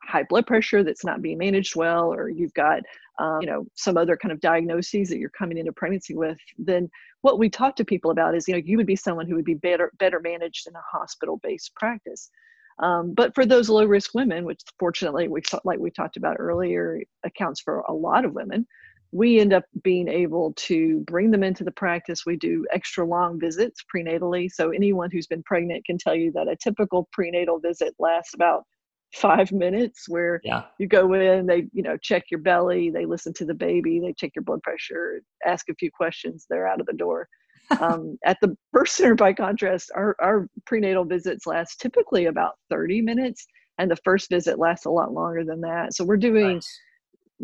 high 0.09 0.23
blood 0.23 0.47
pressure 0.47 0.83
that's 0.83 1.05
not 1.05 1.21
being 1.21 1.37
managed 1.37 1.75
well, 1.75 2.11
or 2.13 2.29
you've 2.29 2.53
got, 2.53 2.81
um, 3.19 3.39
you 3.41 3.47
know, 3.47 3.65
some 3.75 3.97
other 3.97 4.17
kind 4.17 4.31
of 4.31 4.39
diagnoses 4.41 5.09
that 5.09 5.19
you're 5.19 5.29
coming 5.29 5.57
into 5.57 5.71
pregnancy 5.71 6.15
with, 6.15 6.37
then 6.57 6.89
what 7.21 7.39
we 7.39 7.49
talk 7.49 7.75
to 7.75 7.85
people 7.85 8.11
about 8.11 8.35
is, 8.35 8.47
you 8.47 8.53
know, 8.53 8.61
you 8.63 8.77
would 8.77 8.87
be 8.87 8.95
someone 8.95 9.27
who 9.27 9.35
would 9.35 9.45
be 9.45 9.53
better 9.53 9.91
better 9.99 10.19
managed 10.19 10.67
in 10.67 10.75
a 10.75 10.97
hospital-based 10.97 11.73
practice. 11.75 12.29
Um, 12.81 13.13
but 13.13 13.35
for 13.35 13.45
those 13.45 13.69
low 13.69 13.85
risk 13.85 14.13
women, 14.15 14.45
which 14.45 14.61
fortunately 14.79 15.27
we 15.27 15.41
like 15.63 15.79
we 15.79 15.91
talked 15.91 16.17
about 16.17 16.37
earlier, 16.39 17.01
accounts 17.23 17.61
for 17.61 17.81
a 17.81 17.93
lot 17.93 18.25
of 18.25 18.33
women, 18.33 18.65
we 19.11 19.39
end 19.39 19.53
up 19.53 19.65
being 19.83 20.07
able 20.07 20.53
to 20.55 20.99
bring 21.01 21.31
them 21.31 21.43
into 21.43 21.63
the 21.63 21.71
practice. 21.71 22.25
We 22.25 22.37
do 22.37 22.65
extra 22.71 23.05
long 23.05 23.39
visits 23.39 23.83
prenatally. 23.93 24.49
So 24.49 24.69
anyone 24.69 25.09
who's 25.11 25.27
been 25.27 25.43
pregnant 25.43 25.85
can 25.85 25.97
tell 25.97 26.15
you 26.15 26.31
that 26.33 26.47
a 26.47 26.55
typical 26.55 27.09
prenatal 27.11 27.59
visit 27.59 27.93
lasts 27.99 28.33
about 28.33 28.63
five 29.13 29.51
minutes 29.51 30.07
where 30.07 30.39
yeah. 30.43 30.63
you 30.77 30.87
go 30.87 31.13
in, 31.13 31.45
they, 31.45 31.67
you 31.73 31.81
know, 31.81 31.97
check 31.97 32.25
your 32.29 32.39
belly, 32.39 32.89
they 32.89 33.05
listen 33.05 33.33
to 33.33 33.45
the 33.45 33.53
baby, 33.53 33.99
they 33.99 34.13
check 34.13 34.31
your 34.35 34.43
blood 34.43 34.61
pressure, 34.61 35.21
ask 35.45 35.67
a 35.69 35.75
few 35.75 35.91
questions, 35.91 36.45
they're 36.49 36.67
out 36.67 36.79
of 36.79 36.85
the 36.85 36.93
door. 36.93 37.27
um, 37.81 38.17
at 38.25 38.37
the 38.41 38.55
birth 38.71 38.89
center, 38.89 39.15
by 39.15 39.33
contrast, 39.33 39.91
our, 39.95 40.15
our 40.19 40.47
prenatal 40.65 41.05
visits 41.05 41.45
last 41.45 41.79
typically 41.79 42.25
about 42.25 42.53
30 42.69 43.01
minutes, 43.01 43.45
and 43.77 43.89
the 43.89 43.97
first 44.03 44.29
visit 44.29 44.59
lasts 44.59 44.85
a 44.85 44.91
lot 44.91 45.13
longer 45.13 45.43
than 45.43 45.61
that. 45.61 45.93
So 45.93 46.03
we're 46.03 46.17
doing 46.17 46.55
nice. 46.55 46.79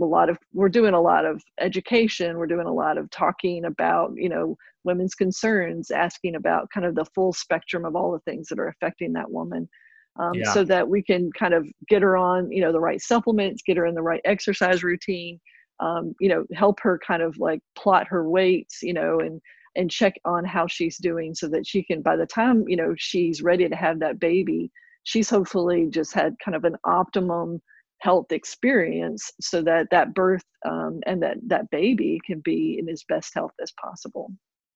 a 0.02 0.06
lot 0.06 0.30
of 0.30 0.38
we're 0.54 0.70
doing 0.70 0.94
a 0.94 1.02
lot 1.02 1.26
of 1.26 1.42
education. 1.60 2.38
We're 2.38 2.48
doing 2.48 2.68
a 2.68 2.74
lot 2.74 2.98
of 2.98 3.10
talking 3.12 3.66
about 3.66 4.12
you 4.16 4.30
know 4.30 4.58
women's 4.84 5.16
concerns, 5.16 5.92
asking 5.92 6.36
about 6.36 6.70
kind 6.72 6.86
of 6.86 6.96
the 6.96 7.06
full 7.16 7.32
spectrum 7.32 7.86
of 7.86 7.96
all 7.96 8.12
the 8.12 8.32
things 8.32 8.48
that 8.50 8.60
are 8.60 8.68
affecting 8.68 9.14
that 9.14 9.32
woman. 9.32 9.70
Um, 10.18 10.34
yeah. 10.34 10.54
so 10.54 10.64
that 10.64 10.88
we 10.88 11.04
can 11.04 11.30
kind 11.38 11.54
of 11.54 11.68
get 11.90 12.02
her 12.02 12.16
on 12.16 12.50
you 12.50 12.62
know 12.62 12.72
the 12.72 12.80
right 12.80 13.02
supplements 13.02 13.62
get 13.66 13.76
her 13.76 13.86
in 13.86 13.96
the 13.96 14.02
right 14.02 14.22
exercise 14.24 14.82
routine 14.82 15.40
um, 15.82 16.16
you 16.20 16.30
know 16.30 16.46
help 16.54 16.80
her 16.80 17.00
kind 17.06 17.22
of 17.22 17.38
like 17.38 17.60
plot 17.78 18.08
her 18.08 18.30
weights 18.30 18.82
you 18.82 18.94
know 18.94 19.20
and 19.20 19.42
and 19.76 19.92
check 19.92 20.14
on 20.24 20.46
how 20.46 20.68
she's 20.68 20.98
doing 20.98 21.36
so 21.36 21.48
that 21.50 21.68
she 21.68 21.84
can 21.84 22.02
by 22.02 22.16
the 22.16 22.26
time 22.26 22.64
you 22.68 22.78
know 22.78 22.94
she's 22.98 23.42
ready 23.42 23.68
to 23.68 23.76
have 23.76 24.00
that 24.00 24.20
baby 24.20 24.72
she's 25.04 25.30
hopefully 25.30 25.88
just 25.90 26.14
had 26.14 26.36
kind 26.44 26.56
of 26.56 26.64
an 26.64 26.76
optimum 26.86 27.62
health 28.00 28.32
experience 28.32 29.32
so 29.40 29.62
that 29.62 29.88
that 29.92 30.14
birth 30.14 30.44
um, 30.66 31.00
and 31.06 31.22
that 31.22 31.38
that 31.48 31.70
baby 31.72 32.20
can 32.26 32.40
be 32.42 32.78
in 32.80 32.90
as 32.90 33.04
best 33.08 33.34
health 33.34 33.54
as 33.62 33.72
possible 33.82 34.32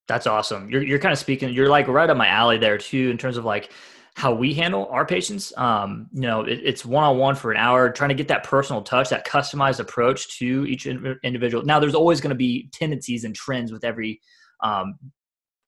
that's 0.08 0.28
awesome 0.28 0.70
you're, 0.70 0.84
you're 0.84 1.00
kind 1.00 1.14
of 1.14 1.20
speaking 1.20 1.50
you're 1.50 1.70
like 1.70 1.88
right 1.88 2.10
up 2.10 2.18
my 2.18 2.28
alley 2.28 2.58
there 2.58 2.78
too 2.78 3.10
in 3.10 3.18
terms 3.18 3.38
of 3.38 3.46
like 3.46 3.72
how 4.20 4.34
we 4.34 4.54
handle 4.54 4.86
our 4.92 5.06
patients. 5.06 5.54
Um, 5.56 6.10
you 6.12 6.24
know, 6.24 6.42
it, 6.42 6.60
it's 6.62 6.84
one 6.84 7.06
on 7.06 7.18
one 7.18 7.36
for 7.36 7.52
an 7.52 7.58
hour, 7.58 7.90
trying 7.90 8.10
to 8.10 8.16
get 8.16 8.28
that 8.28 8.44
personal 8.44 8.82
touch, 8.82 9.08
that 9.12 9.26
customized 9.26 9.80
approach 9.80 10.38
to 10.40 10.66
each 10.68 10.86
individual. 10.86 11.64
Now, 11.64 11.80
there's 11.80 11.96
always 11.96 12.20
going 12.20 12.32
to 12.32 12.36
be 12.36 12.68
tendencies 12.74 13.24
and 13.24 13.34
trends 13.34 13.72
with 13.72 13.86
every 13.86 14.20
um, 14.62 15.00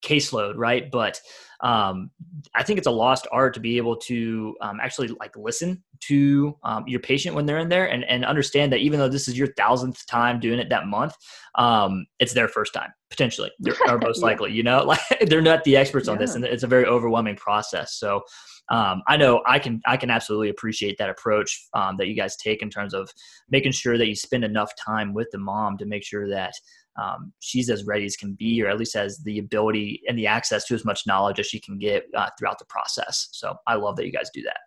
caseload, 0.01 0.53
right? 0.55 0.89
But 0.91 1.19
um, 1.61 2.09
I 2.55 2.63
think 2.63 2.79
it's 2.79 2.87
a 2.87 2.91
lost 2.91 3.27
art 3.31 3.53
to 3.53 3.59
be 3.59 3.77
able 3.77 3.95
to 3.97 4.55
um, 4.61 4.79
actually 4.81 5.09
like 5.09 5.35
listen 5.37 5.83
to 6.01 6.57
um, 6.63 6.83
your 6.87 6.99
patient 6.99 7.35
when 7.35 7.45
they're 7.45 7.59
in 7.59 7.69
there 7.69 7.85
and, 7.85 8.03
and 8.05 8.25
understand 8.25 8.71
that 8.73 8.79
even 8.79 8.99
though 8.99 9.07
this 9.07 9.27
is 9.27 9.37
your 9.37 9.53
thousandth 9.53 10.05
time 10.07 10.39
doing 10.39 10.59
it 10.59 10.69
that 10.69 10.87
month, 10.87 11.15
um, 11.55 12.05
it's 12.19 12.33
their 12.33 12.47
first 12.47 12.73
time 12.73 12.89
potentially, 13.11 13.51
or 13.87 13.99
most 13.99 14.23
likely. 14.23 14.51
You 14.51 14.63
know, 14.63 14.83
like 14.85 14.99
they're 15.27 15.41
not 15.41 15.63
the 15.63 15.77
experts 15.77 16.07
on 16.07 16.17
this, 16.17 16.35
and 16.35 16.43
it's 16.43 16.63
a 16.63 16.67
very 16.67 16.85
overwhelming 16.85 17.35
process. 17.35 17.95
So. 17.95 18.21
Um, 18.69 19.01
I 19.05 19.17
know 19.17 19.41
I 19.45 19.59
can 19.59 19.81
I 19.85 19.97
can 19.97 20.09
absolutely 20.09 20.47
appreciate 20.47 20.97
that 20.97 21.09
approach 21.09 21.67
um, 21.73 21.97
that 21.97 22.07
you 22.07 22.15
guys 22.15 22.37
take 22.37 22.61
in 22.61 22.69
terms 22.69 22.93
of 22.93 23.11
making 23.49 23.73
sure 23.73 23.97
that 23.97 24.07
you 24.07 24.15
spend 24.15 24.45
enough 24.45 24.71
time 24.77 25.13
with 25.13 25.27
the 25.33 25.39
mom 25.39 25.77
to 25.79 25.85
make 25.85 26.05
sure 26.05 26.29
that 26.29 26.53
um, 27.01 27.31
she's 27.39 27.69
as 27.69 27.85
ready 27.85 28.05
as 28.05 28.15
can 28.15 28.33
be, 28.33 28.61
or 28.61 28.67
at 28.67 28.77
least 28.77 28.95
has 28.95 29.19
the 29.19 29.39
ability 29.39 30.01
and 30.07 30.17
the 30.17 30.27
access 30.27 30.65
to 30.65 30.75
as 30.75 30.85
much 30.85 31.07
knowledge 31.07 31.39
as 31.39 31.47
she 31.47 31.59
can 31.59 31.77
get 31.77 32.05
uh, 32.15 32.29
throughout 32.37 32.59
the 32.59 32.65
process. 32.65 33.29
So 33.31 33.55
I 33.67 33.75
love 33.75 33.95
that 33.97 34.05
you 34.05 34.11
guys 34.11 34.29
do 34.33 34.41
that. 34.43 34.57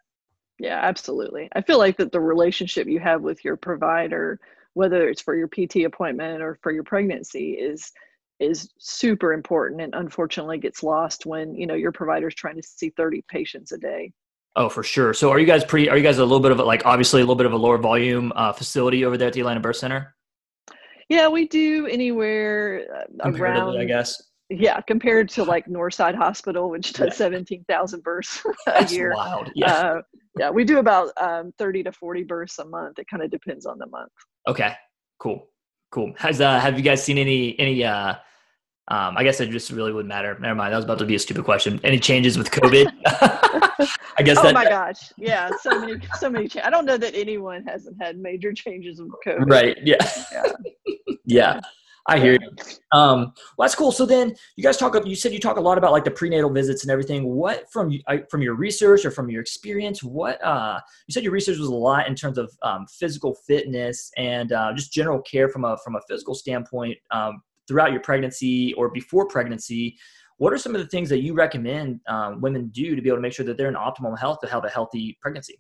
Yeah, 0.59 0.81
absolutely. 0.83 1.49
I 1.55 1.63
feel 1.63 1.79
like 1.79 1.97
that 1.97 2.13
the 2.13 2.21
relationship 2.21 2.87
you 2.87 3.01
have 3.01 3.23
with 3.23 3.45
your 3.45 3.57
provider, 3.57 4.39
whether 4.75 5.09
it's 5.09 5.21
for 5.21 5.35
your 5.37 5.49
PT 5.49 5.85
appointment 5.85 6.43
or 6.43 6.59
for 6.63 6.73
your 6.73 6.85
pregnancy, 6.85 7.53
is 7.53 7.93
is 8.41 8.69
super 8.79 9.33
important 9.33 9.81
and 9.81 9.95
unfortunately 9.95 10.59
gets 10.59 10.83
lost 10.83 11.25
when 11.25 11.55
you 11.55 11.67
know 11.67 11.75
your 11.75 11.93
provider's 11.93 12.35
trying 12.35 12.57
to 12.57 12.63
see 12.63 12.91
30 12.91 13.23
patients 13.29 13.71
a 13.71 13.79
day 13.79 14.13
oh 14.57 14.69
for 14.69 14.83
sure 14.83 15.15
so 15.15 15.31
are 15.31 15.39
you 15.39 15.47
guys 15.47 15.65
pretty 15.65 15.89
are 15.89 15.97
you 15.97 16.03
guys 16.03 16.19
a 16.19 16.23
little 16.23 16.41
bit 16.41 16.51
of 16.51 16.59
a, 16.59 16.65
like 16.65 16.85
obviously 16.85 17.21
a 17.21 17.25
little 17.25 17.37
bit 17.37 17.47
of 17.47 17.53
a 17.53 17.57
lower 17.57 17.79
volume 17.79 18.33
uh, 18.35 18.53
facility 18.53 19.05
over 19.05 19.17
there 19.17 19.29
at 19.29 19.35
the 19.35 19.41
atlanta 19.41 19.61
birth 19.61 19.77
center 19.77 20.14
yeah, 21.09 21.29
we 21.29 21.47
do 21.47 21.87
anywhere 21.87 23.07
uh, 23.25 23.31
around. 23.31 23.79
I 23.79 23.85
guess. 23.85 24.23
Yeah, 24.51 24.81
compared 24.83 25.29
to 25.31 25.45
like 25.45 25.67
Northside 25.69 26.15
Hospital, 26.15 26.71
which 26.71 26.93
does 26.93 27.09
yeah. 27.09 27.15
seventeen 27.15 27.65
thousand 27.69 28.03
births 28.03 28.45
a 28.47 28.55
That's 28.67 28.93
year. 28.93 29.15
Wild. 29.15 29.51
Yeah. 29.55 29.73
Uh, 29.73 30.03
yeah, 30.39 30.51
we 30.51 30.65
do 30.65 30.79
about 30.79 31.11
um, 31.21 31.53
thirty 31.59 31.83
to 31.83 31.93
forty 31.93 32.25
births 32.25 32.59
a 32.59 32.65
month. 32.65 32.99
It 32.99 33.07
kind 33.09 33.23
of 33.23 33.31
depends 33.31 33.67
on 33.67 33.79
the 33.79 33.87
month. 33.87 34.13
Okay. 34.47 34.75
Cool. 35.19 35.47
Cool. 35.91 36.13
Has 36.19 36.41
uh 36.41 36.59
have 36.59 36.77
you 36.77 36.83
guys 36.83 37.05
seen 37.05 37.19
any 37.19 37.59
any 37.59 37.85
uh 37.85 38.15
um, 38.89 39.17
I 39.17 39.25
guess 39.25 39.41
it 39.41 39.51
just 39.51 39.71
really 39.71 39.93
wouldn't 39.93 40.11
matter. 40.11 40.39
Never 40.39 40.55
mind. 40.55 40.73
That 40.73 40.77
was 40.77 40.85
about 40.85 40.99
to 40.99 41.07
be 41.07 41.15
a 41.15 41.19
stupid 41.19 41.45
question. 41.45 41.81
Any 41.85 41.99
changes 41.99 42.37
with 42.37 42.51
COVID? 42.51 43.63
I 44.19 44.23
guess. 44.23 44.39
Oh 44.39 44.43
that, 44.43 44.55
my 44.55 44.65
gosh! 44.65 45.13
Yeah, 45.17 45.51
so 45.61 45.79
many, 45.81 45.97
so 46.19 46.31
many. 46.31 46.49
Cha- 46.49 46.63
I 46.65 46.71
don't 46.71 46.85
know 46.85 46.97
that 46.97 47.15
anyone 47.15 47.65
hasn't 47.65 48.01
had 48.03 48.19
major 48.19 48.53
changes 48.53 49.01
with 49.01 49.11
COVID. 49.27 49.51
Right. 49.51 49.77
Yeah. 49.83 49.97
Yeah. 50.33 50.53
yeah. 51.25 51.61
I 52.07 52.19
hear 52.19 52.33
you. 52.35 52.51
Um, 52.93 53.33
well, 53.57 53.67
that's 53.67 53.75
cool. 53.75 53.91
So 53.91 54.05
then 54.05 54.35
you 54.57 54.63
guys 54.63 54.77
talk. 54.77 54.95
You 55.07 55.17
said 55.17 55.33
you 55.33 55.41
talk 55.41 55.57
a 55.57 55.61
lot 55.61 55.79
about 55.79 55.93
like 55.93 56.05
the 56.05 56.11
prenatal 56.11 56.51
visits 56.51 56.83
and 56.83 56.91
everything. 56.91 57.25
What 57.25 57.71
from 57.73 57.93
from 58.31 58.43
your 58.43 58.55
research 58.55 59.05
or 59.05 59.11
from 59.11 59.31
your 59.31 59.41
experience? 59.41 60.03
What 60.03 60.43
uh, 60.45 60.81
you 61.07 61.13
said 61.13 61.23
your 61.23 61.33
research 61.33 61.59
was 61.59 61.69
a 61.69 61.75
lot 61.75 62.07
in 62.07 62.15
terms 62.15 62.37
of 62.37 62.53
um, 62.63 62.87
physical 62.87 63.35
fitness 63.47 64.11
and 64.17 64.53
uh, 64.53 64.73
just 64.75 64.93
general 64.93 65.23
care 65.23 65.49
from 65.49 65.65
a 65.65 65.79
from 65.83 65.97
a 65.97 66.01
physical 66.07 66.35
standpoint 66.35 66.99
um, 67.11 67.43
throughout 67.67 67.93
your 67.93 68.03
pregnancy 68.03 68.75
or 68.75 68.91
before 68.91 69.27
pregnancy. 69.27 69.97
What 70.39 70.53
are 70.53 70.59
some 70.59 70.75
of 70.75 70.81
the 70.81 70.89
things 70.89 71.09
that 71.11 71.23
you 71.23 71.35
recommend 71.35 72.01
um, 72.09 72.41
women 72.41 72.69
do 72.69 72.97
to 72.97 73.03
be 73.03 73.09
able 73.09 73.19
to 73.19 73.23
make 73.23 73.33
sure 73.33 73.47
that 73.47 73.57
they're 73.57 73.69
in 73.69 73.75
optimal 73.75 74.19
health 74.19 74.41
to 74.41 74.49
have 74.49 74.65
a 74.65 74.69
healthy 74.69 75.17
pregnancy? 75.21 75.59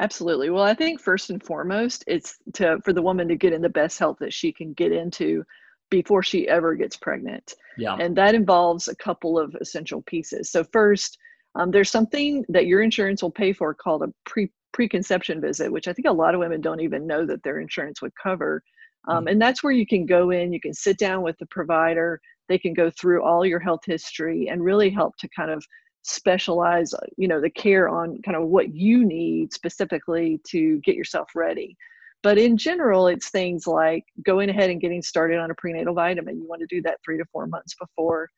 Absolutely. 0.00 0.50
Well, 0.50 0.64
I 0.64 0.74
think 0.74 1.00
first 1.00 1.30
and 1.30 1.42
foremost, 1.42 2.04
it's 2.06 2.36
to 2.54 2.78
for 2.84 2.92
the 2.92 3.02
woman 3.02 3.28
to 3.28 3.36
get 3.36 3.52
in 3.52 3.62
the 3.62 3.68
best 3.68 3.98
health 3.98 4.18
that 4.20 4.32
she 4.32 4.52
can 4.52 4.74
get 4.74 4.92
into 4.92 5.42
before 5.90 6.22
she 6.22 6.48
ever 6.48 6.74
gets 6.74 6.96
pregnant. 6.96 7.54
Yeah. 7.78 7.96
And 7.98 8.16
that 8.16 8.34
involves 8.34 8.88
a 8.88 8.96
couple 8.96 9.38
of 9.38 9.54
essential 9.60 10.02
pieces. 10.02 10.50
So 10.50 10.64
first, 10.64 11.16
um, 11.54 11.70
there's 11.70 11.90
something 11.90 12.44
that 12.48 12.66
your 12.66 12.82
insurance 12.82 13.22
will 13.22 13.30
pay 13.30 13.52
for 13.52 13.72
called 13.72 14.02
a 14.02 14.12
pre 14.24 14.50
preconception 14.72 15.40
visit, 15.40 15.72
which 15.72 15.88
I 15.88 15.94
think 15.94 16.06
a 16.06 16.12
lot 16.12 16.34
of 16.34 16.40
women 16.40 16.60
don't 16.60 16.80
even 16.80 17.06
know 17.06 17.24
that 17.24 17.42
their 17.42 17.60
insurance 17.60 18.02
would 18.02 18.12
cover. 18.22 18.62
Um, 19.08 19.20
mm-hmm. 19.20 19.28
and 19.28 19.40
that's 19.40 19.62
where 19.62 19.72
you 19.72 19.86
can 19.86 20.04
go 20.04 20.30
in, 20.30 20.52
you 20.52 20.60
can 20.60 20.74
sit 20.74 20.98
down 20.98 21.22
with 21.22 21.38
the 21.38 21.46
provider, 21.46 22.20
they 22.48 22.58
can 22.58 22.74
go 22.74 22.90
through 22.90 23.22
all 23.22 23.44
your 23.44 23.60
health 23.60 23.80
history 23.86 24.48
and 24.48 24.62
really 24.62 24.90
help 24.90 25.16
to 25.18 25.28
kind 25.28 25.50
of 25.50 25.64
specialize 26.02 26.94
uh, 26.94 26.98
you 27.16 27.26
know 27.26 27.40
the 27.40 27.50
care 27.50 27.88
on 27.88 28.20
kind 28.22 28.36
of 28.36 28.48
what 28.48 28.74
you 28.74 29.04
need 29.04 29.52
specifically 29.52 30.40
to 30.46 30.78
get 30.80 30.94
yourself 30.94 31.28
ready. 31.34 31.76
But 32.22 32.38
in 32.38 32.56
general 32.56 33.08
it's 33.08 33.30
things 33.30 33.66
like 33.66 34.04
going 34.24 34.48
ahead 34.48 34.70
and 34.70 34.80
getting 34.80 35.02
started 35.02 35.38
on 35.38 35.50
a 35.50 35.54
prenatal 35.54 35.94
vitamin. 35.94 36.38
You 36.40 36.48
want 36.48 36.60
to 36.60 36.66
do 36.66 36.82
that 36.82 36.98
three 37.04 37.18
to 37.18 37.24
four 37.32 37.46
months 37.46 37.74
before. 37.74 38.28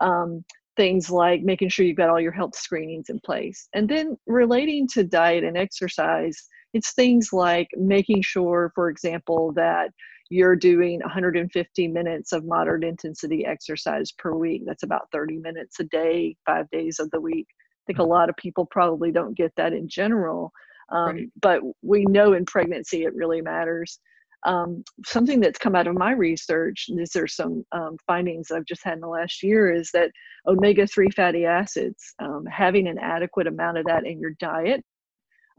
Um, 0.00 0.44
things 0.76 1.10
like 1.10 1.42
making 1.42 1.70
sure 1.70 1.86
you've 1.86 1.96
got 1.96 2.10
all 2.10 2.20
your 2.20 2.32
health 2.32 2.54
screenings 2.54 3.08
in 3.08 3.18
place. 3.20 3.66
And 3.74 3.88
then 3.88 4.18
relating 4.26 4.86
to 4.88 5.04
diet 5.04 5.42
and 5.42 5.56
exercise 5.56 6.48
it's 6.76 6.92
things 6.92 7.32
like 7.32 7.68
making 7.76 8.22
sure 8.22 8.70
for 8.74 8.88
example 8.90 9.52
that 9.54 9.90
you're 10.28 10.56
doing 10.56 11.00
150 11.00 11.88
minutes 11.88 12.32
of 12.32 12.44
moderate 12.44 12.84
intensity 12.84 13.46
exercise 13.46 14.12
per 14.12 14.32
week. 14.32 14.62
That's 14.66 14.82
about 14.82 15.08
30 15.12 15.38
minutes 15.38 15.80
a 15.80 15.84
day, 15.84 16.36
five 16.44 16.68
days 16.70 16.98
of 16.98 17.10
the 17.10 17.20
week. 17.20 17.46
I 17.50 17.82
think 17.86 17.98
a 17.98 18.02
mm-hmm. 18.02 18.10
lot 18.10 18.28
of 18.28 18.36
people 18.36 18.66
probably 18.66 19.12
don't 19.12 19.36
get 19.36 19.52
that 19.56 19.72
in 19.72 19.88
general, 19.88 20.52
um, 20.90 21.16
right. 21.16 21.28
but 21.40 21.60
we 21.82 22.04
know 22.06 22.32
in 22.32 22.44
pregnancy 22.44 23.04
it 23.04 23.14
really 23.14 23.40
matters. 23.40 23.98
Um, 24.44 24.84
something 25.04 25.40
that's 25.40 25.58
come 25.58 25.74
out 25.74 25.86
of 25.86 25.96
my 25.96 26.12
research, 26.12 26.86
and 26.88 26.98
these 26.98 27.16
are 27.16 27.26
some 27.26 27.64
um, 27.72 27.96
findings 28.06 28.50
I've 28.50 28.66
just 28.66 28.84
had 28.84 28.94
in 28.94 29.00
the 29.00 29.08
last 29.08 29.42
year, 29.42 29.72
is 29.72 29.90
that 29.92 30.10
omega 30.46 30.86
3 30.86 31.10
fatty 31.10 31.46
acids, 31.46 32.14
um, 32.20 32.44
having 32.50 32.86
an 32.86 32.98
adequate 32.98 33.46
amount 33.46 33.78
of 33.78 33.86
that 33.86 34.06
in 34.06 34.20
your 34.20 34.32
diet 34.38 34.84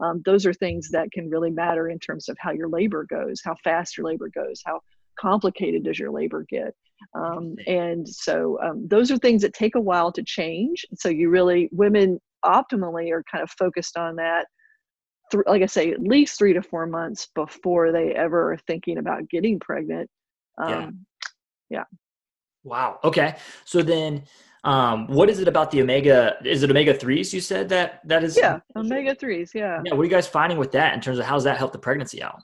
um, 0.00 0.22
those 0.24 0.46
are 0.46 0.54
things 0.54 0.90
that 0.90 1.10
can 1.12 1.28
really 1.28 1.50
matter 1.50 1.88
in 1.88 1.98
terms 1.98 2.28
of 2.28 2.36
how 2.38 2.52
your 2.52 2.68
labor 2.68 3.06
goes, 3.08 3.40
how 3.44 3.56
fast 3.64 3.96
your 3.96 4.06
labor 4.06 4.28
goes, 4.28 4.62
how 4.64 4.80
complicated 5.18 5.84
does 5.84 5.98
your 5.98 6.10
labor 6.10 6.46
get. 6.48 6.74
Um, 7.14 7.54
and 7.66 8.08
so 8.08 8.58
um, 8.62 8.86
those 8.88 9.10
are 9.10 9.18
things 9.18 9.42
that 9.42 9.54
take 9.54 9.74
a 9.74 9.80
while 9.80 10.12
to 10.12 10.22
change. 10.22 10.86
So 10.94 11.08
you 11.08 11.30
really, 11.30 11.68
women 11.72 12.20
optimally 12.44 13.10
are 13.12 13.24
kind 13.30 13.42
of 13.42 13.50
focused 13.50 13.96
on 13.96 14.16
that. 14.16 14.46
Th- 15.30 15.44
like 15.46 15.62
I 15.62 15.66
say, 15.66 15.90
at 15.90 16.00
least 16.00 16.38
three 16.38 16.52
to 16.54 16.62
four 16.62 16.86
months 16.86 17.28
before 17.34 17.92
they 17.92 18.12
ever 18.12 18.52
are 18.52 18.58
thinking 18.66 18.98
about 18.98 19.28
getting 19.28 19.58
pregnant. 19.58 20.08
Um, 20.62 21.04
yeah. 21.70 21.78
yeah. 21.78 21.84
Wow. 22.64 22.98
Okay. 23.04 23.36
So 23.64 23.82
then, 23.82 24.24
um, 24.68 25.06
what 25.06 25.30
is 25.30 25.38
it 25.38 25.48
about 25.48 25.70
the 25.70 25.80
omega? 25.80 26.36
Is 26.44 26.62
it 26.62 26.70
omega 26.70 26.92
threes? 26.92 27.32
You 27.32 27.40
said 27.40 27.70
that 27.70 28.00
that 28.04 28.22
is. 28.22 28.36
Yeah, 28.36 28.60
omega 28.76 29.14
threes. 29.14 29.52
Yeah. 29.54 29.80
Yeah. 29.82 29.94
What 29.94 30.02
are 30.02 30.04
you 30.04 30.10
guys 30.10 30.28
finding 30.28 30.58
with 30.58 30.72
that 30.72 30.92
in 30.92 31.00
terms 31.00 31.18
of 31.18 31.24
how's 31.24 31.44
that 31.44 31.56
help 31.56 31.72
the 31.72 31.78
pregnancy 31.78 32.22
out? 32.22 32.42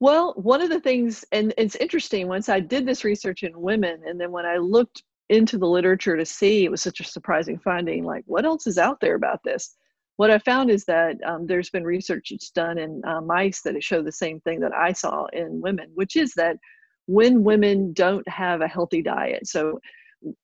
Well, 0.00 0.32
one 0.36 0.62
of 0.62 0.70
the 0.70 0.80
things, 0.80 1.22
and 1.32 1.52
it's 1.58 1.76
interesting, 1.76 2.28
once 2.28 2.48
I 2.48 2.60
did 2.60 2.86
this 2.86 3.04
research 3.04 3.42
in 3.42 3.60
women, 3.60 4.00
and 4.06 4.18
then 4.18 4.30
when 4.30 4.46
I 4.46 4.56
looked 4.56 5.02
into 5.28 5.58
the 5.58 5.66
literature 5.66 6.16
to 6.16 6.24
see, 6.24 6.64
it 6.64 6.70
was 6.70 6.82
such 6.82 7.00
a 7.00 7.04
surprising 7.04 7.58
finding 7.58 8.04
like, 8.04 8.24
what 8.26 8.46
else 8.46 8.66
is 8.66 8.78
out 8.78 8.98
there 9.00 9.16
about 9.16 9.40
this? 9.44 9.76
What 10.16 10.30
I 10.30 10.38
found 10.38 10.70
is 10.70 10.84
that 10.86 11.16
um, 11.26 11.46
there's 11.46 11.68
been 11.68 11.84
research 11.84 12.28
that's 12.30 12.50
done 12.50 12.78
in 12.78 13.02
uh, 13.04 13.20
mice 13.20 13.60
that 13.62 13.82
show 13.82 14.02
the 14.02 14.12
same 14.12 14.40
thing 14.40 14.60
that 14.60 14.72
I 14.72 14.92
saw 14.92 15.26
in 15.32 15.60
women, 15.60 15.90
which 15.94 16.16
is 16.16 16.32
that 16.34 16.56
when 17.06 17.44
women 17.44 17.92
don't 17.92 18.26
have 18.28 18.62
a 18.62 18.68
healthy 18.68 19.02
diet, 19.02 19.46
so 19.46 19.78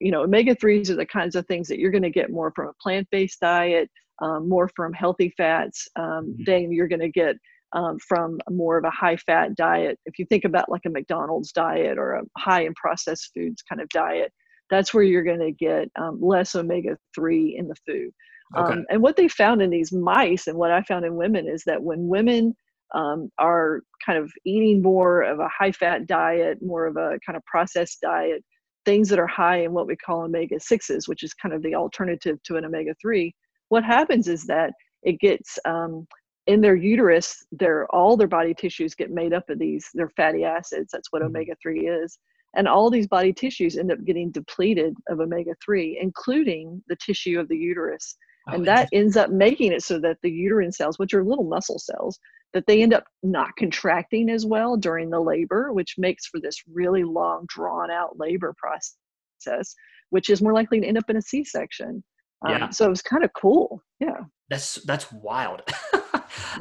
you 0.01 0.11
know, 0.11 0.23
omega 0.23 0.55
3s 0.55 0.91
are 0.91 0.97
the 0.97 1.07
kinds 1.07 1.37
of 1.37 1.47
things 1.47 1.69
that 1.69 1.79
you're 1.79 1.91
going 1.91 2.03
to 2.03 2.11
get 2.11 2.31
more 2.31 2.53
from 2.55 2.69
a 2.69 2.83
plant 2.83 3.09
based 3.11 3.41
diet, 3.41 3.91
um, 4.21 4.49
more 4.49 4.71
from 4.75 4.93
healthy 4.93 5.33
fats, 5.37 5.89
um, 5.97 6.05
mm-hmm. 6.05 6.45
then 6.45 6.73
you're 6.73 6.89
going 6.89 7.01
to 7.01 7.11
get 7.11 7.37
um, 7.73 7.99
from 8.07 8.39
more 8.51 8.77
of 8.79 8.85
a 8.85 8.91
high 8.91 9.17
fat 9.17 9.55
diet. 9.57 9.99
If 10.05 10.19
you 10.19 10.27
think 10.27 10.45
about 10.45 10.71
like 10.71 10.83
a 10.87 10.91
McDonald's 10.91 11.53
diet 11.53 11.99
or 11.99 12.15
a 12.15 12.23
high 12.37 12.65
in 12.65 12.75
processed 12.75 13.31
foods 13.35 13.63
kind 13.63 13.81
of 13.81 13.89
diet, 13.89 14.33
that's 14.71 14.93
where 14.93 15.05
you're 15.05 15.25
going 15.25 15.41
to 15.41 15.53
get 15.53 15.89
um, 15.99 16.19
less 16.21 16.55
omega 16.55 16.97
3 17.15 17.57
in 17.59 17.69
the 17.69 17.75
food. 17.87 18.11
Okay. 18.57 18.73
Um, 18.73 18.85
and 18.91 19.03
what 19.03 19.17
they 19.17 19.29
found 19.29 19.63
in 19.63 19.71
these 19.71 19.93
mice 19.93 20.47
and 20.47 20.59
what 20.59 20.71
I 20.71 20.83
found 20.83 21.05
in 21.05 21.17
women 21.17 21.49
is 21.49 21.63
that 21.65 21.83
when 21.83 22.09
women 22.09 22.55
um, 22.95 23.31
are 23.39 23.81
kind 24.05 24.19
of 24.19 24.31
eating 24.45 24.83
more 24.83 25.23
of 25.23 25.41
a 25.41 25.49
high 25.49 25.73
fat 25.73 26.07
diet, 26.07 26.59
more 26.61 26.87
of 26.87 26.97
a 26.97 27.19
kind 27.25 27.37
of 27.37 27.45
processed 27.47 28.01
diet, 28.03 28.45
things 28.85 29.09
that 29.09 29.19
are 29.19 29.27
high 29.27 29.63
in 29.63 29.73
what 29.73 29.87
we 29.87 29.97
call 29.97 30.23
omega 30.23 30.57
6s, 30.57 31.09
which 31.09 31.23
is 31.23 31.35
kind 31.35 31.55
of 31.55 31.63
the 31.63 31.75
alternative 31.75 32.43
to 32.45 32.57
an 32.57 32.65
omega 32.65 32.95
3, 33.01 33.35
what 33.69 33.85
happens 33.85 34.29
is 34.29 34.45
that 34.45 34.73
it 35.03 35.19
gets 35.21 35.59
um, 35.65 36.07
in 36.47 36.61
their 36.61 36.77
uterus, 36.77 37.45
their 37.53 37.87
all 37.95 38.17
their 38.17 38.29
body 38.29 38.55
tissues 38.55 38.95
get 38.95 39.11
made 39.11 39.33
up 39.33 39.49
of 39.49 39.59
these, 39.59 39.89
their 39.95 40.11
fatty 40.11 40.45
acids. 40.45 40.91
That's 40.93 41.09
what 41.11 41.23
mm-hmm. 41.23 41.37
omega 41.37 41.55
3 41.63 41.87
is. 41.87 42.19
And 42.55 42.69
all 42.69 42.91
these 42.91 43.07
body 43.07 43.33
tissues 43.33 43.79
end 43.79 43.91
up 43.91 44.05
getting 44.05 44.31
depleted 44.31 44.95
of 45.09 45.21
omega 45.21 45.55
3, 45.65 45.99
including 46.01 46.83
the 46.89 46.97
tissue 46.97 47.41
of 47.41 47.49
the 47.49 47.57
uterus. 47.57 48.17
Oh, 48.49 48.55
and 48.55 48.67
that 48.67 48.89
ends 48.93 49.17
up 49.17 49.31
making 49.31 49.73
it 49.73 49.83
so 49.83 49.99
that 50.01 50.19
the 50.23 50.31
uterine 50.31 50.73
cells, 50.73 50.99
which 50.99 51.15
are 51.15 51.25
little 51.25 51.45
muscle 51.45 51.79
cells, 51.79 52.19
that 52.53 52.67
they 52.67 52.83
end 52.83 52.93
up 52.93 53.05
not 53.23 53.55
contracting 53.57 54.31
as 54.31 54.45
well 54.45 54.77
during 54.77 55.11
the 55.11 55.21
labor, 55.21 55.73
which 55.73 55.95
makes 55.97 56.27
for 56.27 56.41
this 56.41 56.63
really 56.71 57.05
long, 57.05 57.45
drawn 57.49 57.91
out 57.91 58.19
labor 58.19 58.55
process, 58.59 59.75
which 60.11 60.29
is 60.29 60.43
more 60.43 60.53
likely 60.53 60.81
to 60.81 60.87
end 60.87 60.99
up 60.99 61.09
in 61.09 61.17
a 61.17 61.23
C 61.23 61.45
section. 61.45 62.03
Um, 62.47 62.53
yeah. 62.53 62.71
So 62.71 62.87
it 62.87 62.91
was 62.91 63.03
kind 63.03 63.25
of 63.25 63.33
cool. 63.35 63.83
Yeah. 64.01 64.21
That's 64.51 64.77
that's 64.85 65.11
wild. 65.13 65.63
yeah. 65.95 66.01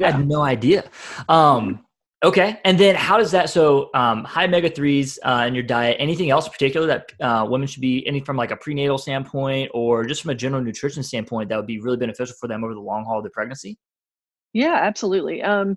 I 0.00 0.10
had 0.12 0.26
no 0.26 0.42
idea. 0.42 0.84
Um, 1.28 1.84
okay, 2.22 2.60
and 2.64 2.78
then 2.78 2.94
how 2.94 3.18
does 3.18 3.30
that? 3.32 3.50
So 3.50 3.90
um, 3.94 4.24
high 4.24 4.44
omega 4.44 4.70
threes 4.70 5.18
uh, 5.24 5.44
in 5.46 5.54
your 5.54 5.62
diet. 5.62 5.96
Anything 5.98 6.30
else 6.30 6.46
in 6.46 6.52
particular 6.52 6.86
that 6.86 7.12
uh, 7.20 7.46
women 7.48 7.66
should 7.66 7.80
be 7.80 8.06
any 8.06 8.20
from 8.20 8.36
like 8.36 8.50
a 8.50 8.56
prenatal 8.56 8.98
standpoint 8.98 9.70
or 9.74 10.04
just 10.04 10.22
from 10.22 10.30
a 10.30 10.34
general 10.34 10.62
nutrition 10.62 11.02
standpoint 11.02 11.48
that 11.48 11.56
would 11.56 11.66
be 11.66 11.80
really 11.80 11.96
beneficial 11.96 12.34
for 12.38 12.48
them 12.48 12.64
over 12.64 12.74
the 12.74 12.80
long 12.80 13.04
haul 13.04 13.18
of 13.18 13.24
the 13.24 13.30
pregnancy? 13.30 13.78
Yeah, 14.52 14.78
absolutely. 14.82 15.42
Um, 15.42 15.76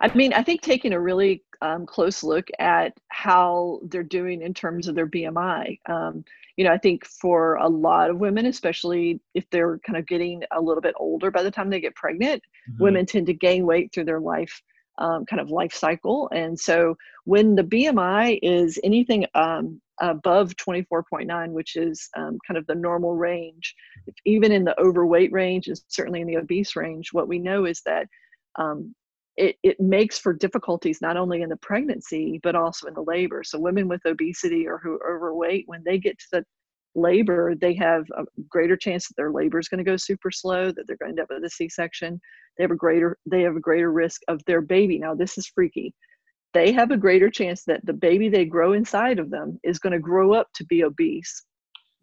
I 0.00 0.12
mean, 0.14 0.32
I 0.32 0.42
think 0.42 0.60
taking 0.60 0.92
a 0.92 1.00
really 1.00 1.42
um, 1.62 1.86
close 1.86 2.22
look 2.22 2.48
at 2.58 2.92
how 3.08 3.80
they're 3.84 4.02
doing 4.02 4.42
in 4.42 4.52
terms 4.52 4.88
of 4.88 4.94
their 4.94 5.06
BMI. 5.06 5.78
Um, 5.88 6.24
you 6.56 6.64
know, 6.64 6.72
I 6.72 6.78
think 6.78 7.06
for 7.06 7.54
a 7.56 7.68
lot 7.68 8.10
of 8.10 8.18
women, 8.18 8.46
especially 8.46 9.20
if 9.34 9.48
they're 9.50 9.78
kind 9.78 9.98
of 9.98 10.06
getting 10.06 10.42
a 10.52 10.60
little 10.60 10.80
bit 10.80 10.94
older 10.98 11.30
by 11.30 11.42
the 11.42 11.50
time 11.50 11.70
they 11.70 11.80
get 11.80 11.94
pregnant, 11.94 12.42
mm-hmm. 12.70 12.82
women 12.82 13.06
tend 13.06 13.26
to 13.26 13.34
gain 13.34 13.66
weight 13.66 13.92
through 13.92 14.04
their 14.04 14.20
life 14.20 14.62
um, 14.98 15.26
kind 15.26 15.40
of 15.40 15.50
life 15.50 15.72
cycle. 15.72 16.28
And 16.32 16.58
so 16.58 16.96
when 17.24 17.54
the 17.54 17.62
BMI 17.62 18.38
is 18.42 18.78
anything 18.82 19.26
um, 19.34 19.80
above 20.00 20.54
24.9, 20.56 21.50
which 21.52 21.76
is 21.76 22.08
um, 22.16 22.38
kind 22.46 22.58
of 22.58 22.66
the 22.66 22.74
normal 22.74 23.14
range, 23.14 23.74
even 24.24 24.52
in 24.52 24.64
the 24.64 24.78
overweight 24.80 25.32
range 25.32 25.68
and 25.68 25.80
certainly 25.88 26.20
in 26.20 26.26
the 26.26 26.36
obese 26.36 26.76
range, 26.76 27.10
what 27.12 27.28
we 27.28 27.38
know 27.38 27.64
is 27.64 27.82
that 27.86 28.06
um, 28.58 28.94
it, 29.36 29.56
it 29.62 29.78
makes 29.78 30.18
for 30.18 30.32
difficulties 30.32 31.02
not 31.02 31.16
only 31.16 31.42
in 31.42 31.50
the 31.50 31.56
pregnancy 31.56 32.40
but 32.42 32.54
also 32.54 32.86
in 32.86 32.94
the 32.94 33.02
labor 33.02 33.42
so 33.44 33.58
women 33.58 33.86
with 33.86 34.00
obesity 34.06 34.66
or 34.66 34.78
who 34.78 34.94
are 34.94 35.16
overweight 35.16 35.64
when 35.66 35.82
they 35.84 35.98
get 35.98 36.18
to 36.18 36.26
the 36.32 36.44
labor 36.96 37.54
they 37.54 37.74
have 37.74 38.04
a 38.16 38.24
greater 38.48 38.76
chance 38.76 39.06
that 39.06 39.14
their 39.16 39.30
labor 39.30 39.58
is 39.58 39.68
going 39.68 39.78
to 39.78 39.90
go 39.90 39.96
super 39.96 40.30
slow 40.30 40.72
that 40.72 40.84
they're 40.86 40.96
going 40.96 41.14
to 41.14 41.20
end 41.20 41.20
up 41.20 41.28
with 41.30 41.44
a 41.44 41.50
c-section. 41.50 42.20
They 42.56 42.64
have 42.64 42.70
a 42.70 42.76
greater 42.76 43.18
they 43.30 43.42
have 43.42 43.56
a 43.56 43.60
greater 43.60 43.92
risk 43.92 44.22
of 44.28 44.42
their 44.46 44.60
baby. 44.60 44.98
Now 44.98 45.14
this 45.14 45.38
is 45.38 45.46
freaky. 45.46 45.94
They 46.54 46.72
have 46.72 46.90
a 46.90 46.96
greater 46.96 47.30
chance 47.30 47.64
that 47.64 47.84
the 47.84 47.92
baby 47.92 48.28
they 48.28 48.46
grow 48.46 48.72
inside 48.72 49.18
of 49.18 49.30
them 49.30 49.60
is 49.62 49.78
going 49.78 49.92
to 49.92 49.98
grow 49.98 50.32
up 50.32 50.48
to 50.54 50.64
be 50.64 50.84
obese 50.84 51.44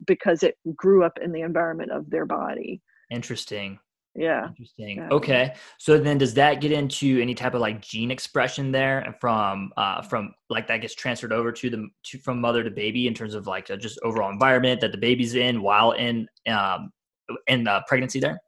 because 0.05 0.43
it 0.43 0.55
grew 0.75 1.03
up 1.03 1.17
in 1.21 1.31
the 1.31 1.41
environment 1.41 1.91
of 1.91 2.09
their 2.09 2.25
body. 2.25 2.81
Interesting 3.09 3.79
yeah. 4.15 4.47
Interesting. 4.47 4.97
Yeah. 4.97 5.09
okay. 5.09 5.55
So 5.79 5.97
then 5.97 6.17
does 6.17 6.35
that 6.35 6.61
get 6.61 6.71
into 6.71 7.19
any 7.19 7.33
type 7.33 7.55
of 7.55 7.61
like 7.61 7.81
gene 7.81 8.11
expression 8.11 8.71
there 8.71 9.15
from 9.19 9.71
uh 9.75 10.03
from 10.03 10.33
like 10.49 10.67
that 10.67 10.81
gets 10.81 10.93
transferred 10.93 11.33
over 11.33 11.51
to 11.51 11.69
the 11.69 11.87
to 12.03 12.19
from 12.19 12.39
mother 12.39 12.63
to 12.63 12.69
baby 12.69 13.07
in 13.07 13.13
terms 13.13 13.33
of 13.33 13.47
like 13.47 13.67
just 13.79 13.99
overall 14.03 14.29
environment 14.29 14.81
that 14.81 14.91
the 14.91 14.97
baby's 14.97 15.33
in 15.33 15.61
while 15.61 15.91
in 15.91 16.27
um 16.47 16.91
in 17.47 17.63
the 17.63 17.83
pregnancy 17.87 18.19
there? 18.19 18.39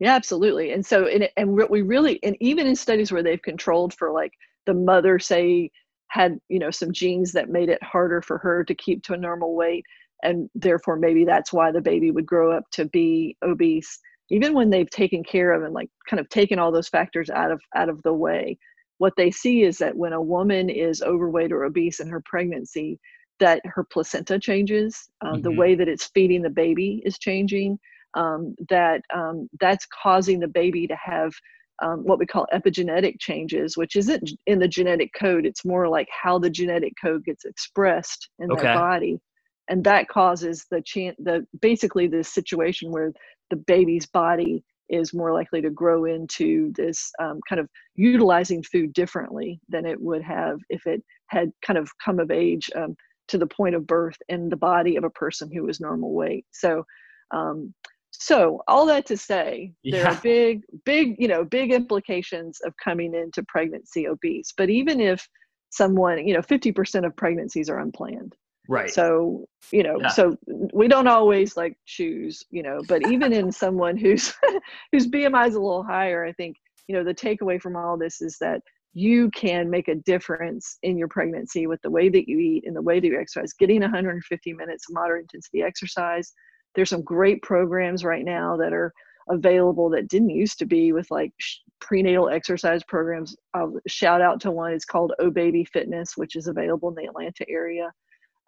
Yeah 0.00 0.14
absolutely. 0.14 0.72
And 0.72 0.84
so 0.84 1.06
and, 1.06 1.28
and 1.36 1.56
we 1.70 1.82
really 1.82 2.18
and 2.24 2.36
even 2.40 2.66
in 2.66 2.74
studies 2.74 3.12
where 3.12 3.22
they've 3.22 3.42
controlled 3.42 3.94
for 3.94 4.10
like 4.10 4.32
the 4.66 4.74
mother 4.74 5.20
say 5.20 5.70
had 6.08 6.38
you 6.48 6.58
know 6.58 6.72
some 6.72 6.92
genes 6.92 7.32
that 7.32 7.50
made 7.50 7.68
it 7.68 7.82
harder 7.82 8.20
for 8.20 8.38
her 8.38 8.64
to 8.64 8.74
keep 8.74 9.04
to 9.04 9.12
a 9.12 9.16
normal 9.16 9.54
weight 9.54 9.84
and 10.24 10.50
therefore 10.56 10.96
maybe 10.96 11.24
that's 11.24 11.52
why 11.52 11.70
the 11.70 11.80
baby 11.80 12.10
would 12.10 12.26
grow 12.26 12.50
up 12.50 12.64
to 12.72 12.86
be 12.86 13.36
obese 13.44 14.00
even 14.30 14.54
when 14.54 14.70
they've 14.70 14.90
taken 14.90 15.24
care 15.24 15.52
of 15.52 15.62
and 15.62 15.74
like 15.74 15.88
kind 16.08 16.20
of 16.20 16.28
taken 16.28 16.58
all 16.58 16.72
those 16.72 16.88
factors 16.88 17.30
out 17.30 17.50
of 17.50 17.60
out 17.74 17.88
of 17.88 18.02
the 18.02 18.12
way 18.12 18.58
what 18.98 19.14
they 19.16 19.30
see 19.30 19.62
is 19.62 19.78
that 19.78 19.96
when 19.96 20.12
a 20.12 20.20
woman 20.20 20.68
is 20.68 21.02
overweight 21.02 21.52
or 21.52 21.64
obese 21.64 22.00
in 22.00 22.08
her 22.08 22.22
pregnancy 22.24 22.98
that 23.40 23.60
her 23.64 23.84
placenta 23.84 24.38
changes 24.38 25.08
um, 25.20 25.34
mm-hmm. 25.34 25.42
the 25.42 25.52
way 25.52 25.74
that 25.74 25.88
it's 25.88 26.10
feeding 26.14 26.42
the 26.42 26.50
baby 26.50 27.02
is 27.04 27.18
changing 27.18 27.78
um, 28.14 28.54
that 28.68 29.02
um, 29.14 29.48
that's 29.60 29.86
causing 30.02 30.40
the 30.40 30.48
baby 30.48 30.86
to 30.86 30.96
have 30.96 31.32
um, 31.80 32.00
what 32.02 32.18
we 32.18 32.26
call 32.26 32.46
epigenetic 32.52 33.20
changes 33.20 33.76
which 33.76 33.94
isn't 33.94 34.30
in 34.46 34.58
the 34.58 34.66
genetic 34.66 35.10
code 35.18 35.46
it's 35.46 35.64
more 35.64 35.88
like 35.88 36.08
how 36.10 36.38
the 36.38 36.50
genetic 36.50 36.92
code 37.00 37.24
gets 37.24 37.44
expressed 37.44 38.28
in 38.40 38.50
okay. 38.50 38.62
their 38.62 38.74
body 38.74 39.20
and 39.68 39.84
that 39.84 40.08
causes 40.08 40.66
the 40.70 40.80
chance 40.82 41.16
the 41.18 41.46
basically 41.60 42.06
this 42.06 42.28
situation 42.28 42.90
where 42.90 43.12
the 43.50 43.56
baby's 43.56 44.06
body 44.06 44.64
is 44.88 45.12
more 45.12 45.32
likely 45.32 45.60
to 45.60 45.70
grow 45.70 46.06
into 46.06 46.72
this 46.74 47.10
um, 47.20 47.40
kind 47.48 47.60
of 47.60 47.68
utilizing 47.94 48.62
food 48.62 48.92
differently 48.92 49.60
than 49.68 49.84
it 49.84 50.00
would 50.00 50.22
have 50.22 50.58
if 50.70 50.86
it 50.86 51.02
had 51.26 51.50
kind 51.62 51.78
of 51.78 51.90
come 52.02 52.18
of 52.18 52.30
age 52.30 52.70
um, 52.74 52.96
to 53.28 53.36
the 53.36 53.46
point 53.46 53.74
of 53.74 53.86
birth 53.86 54.16
in 54.28 54.48
the 54.48 54.56
body 54.56 54.96
of 54.96 55.04
a 55.04 55.10
person 55.10 55.50
who 55.52 55.64
was 55.64 55.80
normal 55.80 56.14
weight. 56.14 56.46
So, 56.52 56.84
um, 57.30 57.74
so 58.10 58.62
all 58.66 58.86
that 58.86 59.04
to 59.06 59.16
say, 59.18 59.72
there 59.84 60.02
yeah. 60.02 60.12
are 60.12 60.20
big, 60.22 60.62
big, 60.86 61.16
you 61.18 61.28
know, 61.28 61.44
big 61.44 61.70
implications 61.70 62.58
of 62.64 62.72
coming 62.82 63.14
into 63.14 63.42
pregnancy 63.46 64.08
obese. 64.08 64.54
But 64.56 64.70
even 64.70 65.00
if 65.00 65.28
someone, 65.68 66.26
you 66.26 66.32
know, 66.32 66.40
50% 66.40 67.04
of 67.04 67.14
pregnancies 67.14 67.68
are 67.68 67.78
unplanned 67.78 68.34
right. 68.68 68.90
So 68.90 69.46
you 69.72 69.82
know 69.82 69.98
yeah. 70.00 70.08
so 70.08 70.36
we 70.72 70.88
don't 70.88 71.08
always 71.08 71.56
like 71.56 71.76
choose 71.84 72.44
you 72.50 72.62
know 72.62 72.80
but 72.88 73.06
even 73.10 73.32
in 73.32 73.50
someone 73.50 73.96
who's 73.96 74.32
whose 74.92 75.06
bmi 75.06 75.48
is 75.48 75.56
a 75.56 75.60
little 75.60 75.82
higher 75.82 76.24
i 76.24 76.32
think 76.32 76.56
you 76.86 76.94
know 76.94 77.04
the 77.04 77.14
takeaway 77.14 77.60
from 77.60 77.76
all 77.76 77.98
this 77.98 78.20
is 78.20 78.38
that 78.40 78.60
you 78.94 79.30
can 79.30 79.70
make 79.70 79.88
a 79.88 79.94
difference 79.94 80.78
in 80.82 80.96
your 80.96 81.08
pregnancy 81.08 81.66
with 81.66 81.80
the 81.82 81.90
way 81.90 82.08
that 82.08 82.28
you 82.28 82.38
eat 82.38 82.64
and 82.66 82.74
the 82.74 82.82
way 82.82 82.98
that 82.98 83.06
you 83.06 83.20
exercise. 83.20 83.52
Getting 83.52 83.82
150 83.82 84.52
minutes 84.54 84.86
of 84.88 84.94
moderate 84.94 85.22
intensity 85.22 85.62
exercise. 85.62 86.32
There's 86.74 86.90
some 86.90 87.02
great 87.02 87.42
programs 87.42 88.02
right 88.02 88.24
now 88.24 88.56
that 88.56 88.72
are 88.72 88.92
available 89.28 89.90
that 89.90 90.08
didn't 90.08 90.30
used 90.30 90.58
to 90.58 90.66
be 90.66 90.92
with 90.92 91.08
like 91.10 91.32
prenatal 91.80 92.28
exercise 92.28 92.82
programs. 92.88 93.36
I'll 93.54 93.78
shout 93.86 94.22
out 94.22 94.40
to 94.40 94.50
one. 94.50 94.72
It's 94.72 94.86
called 94.86 95.12
oh 95.20 95.30
baby 95.30 95.64
fitness 95.64 96.16
which 96.16 96.34
is 96.34 96.48
available 96.48 96.88
in 96.88 96.94
the 96.94 97.04
atlanta 97.04 97.44
area 97.48 97.92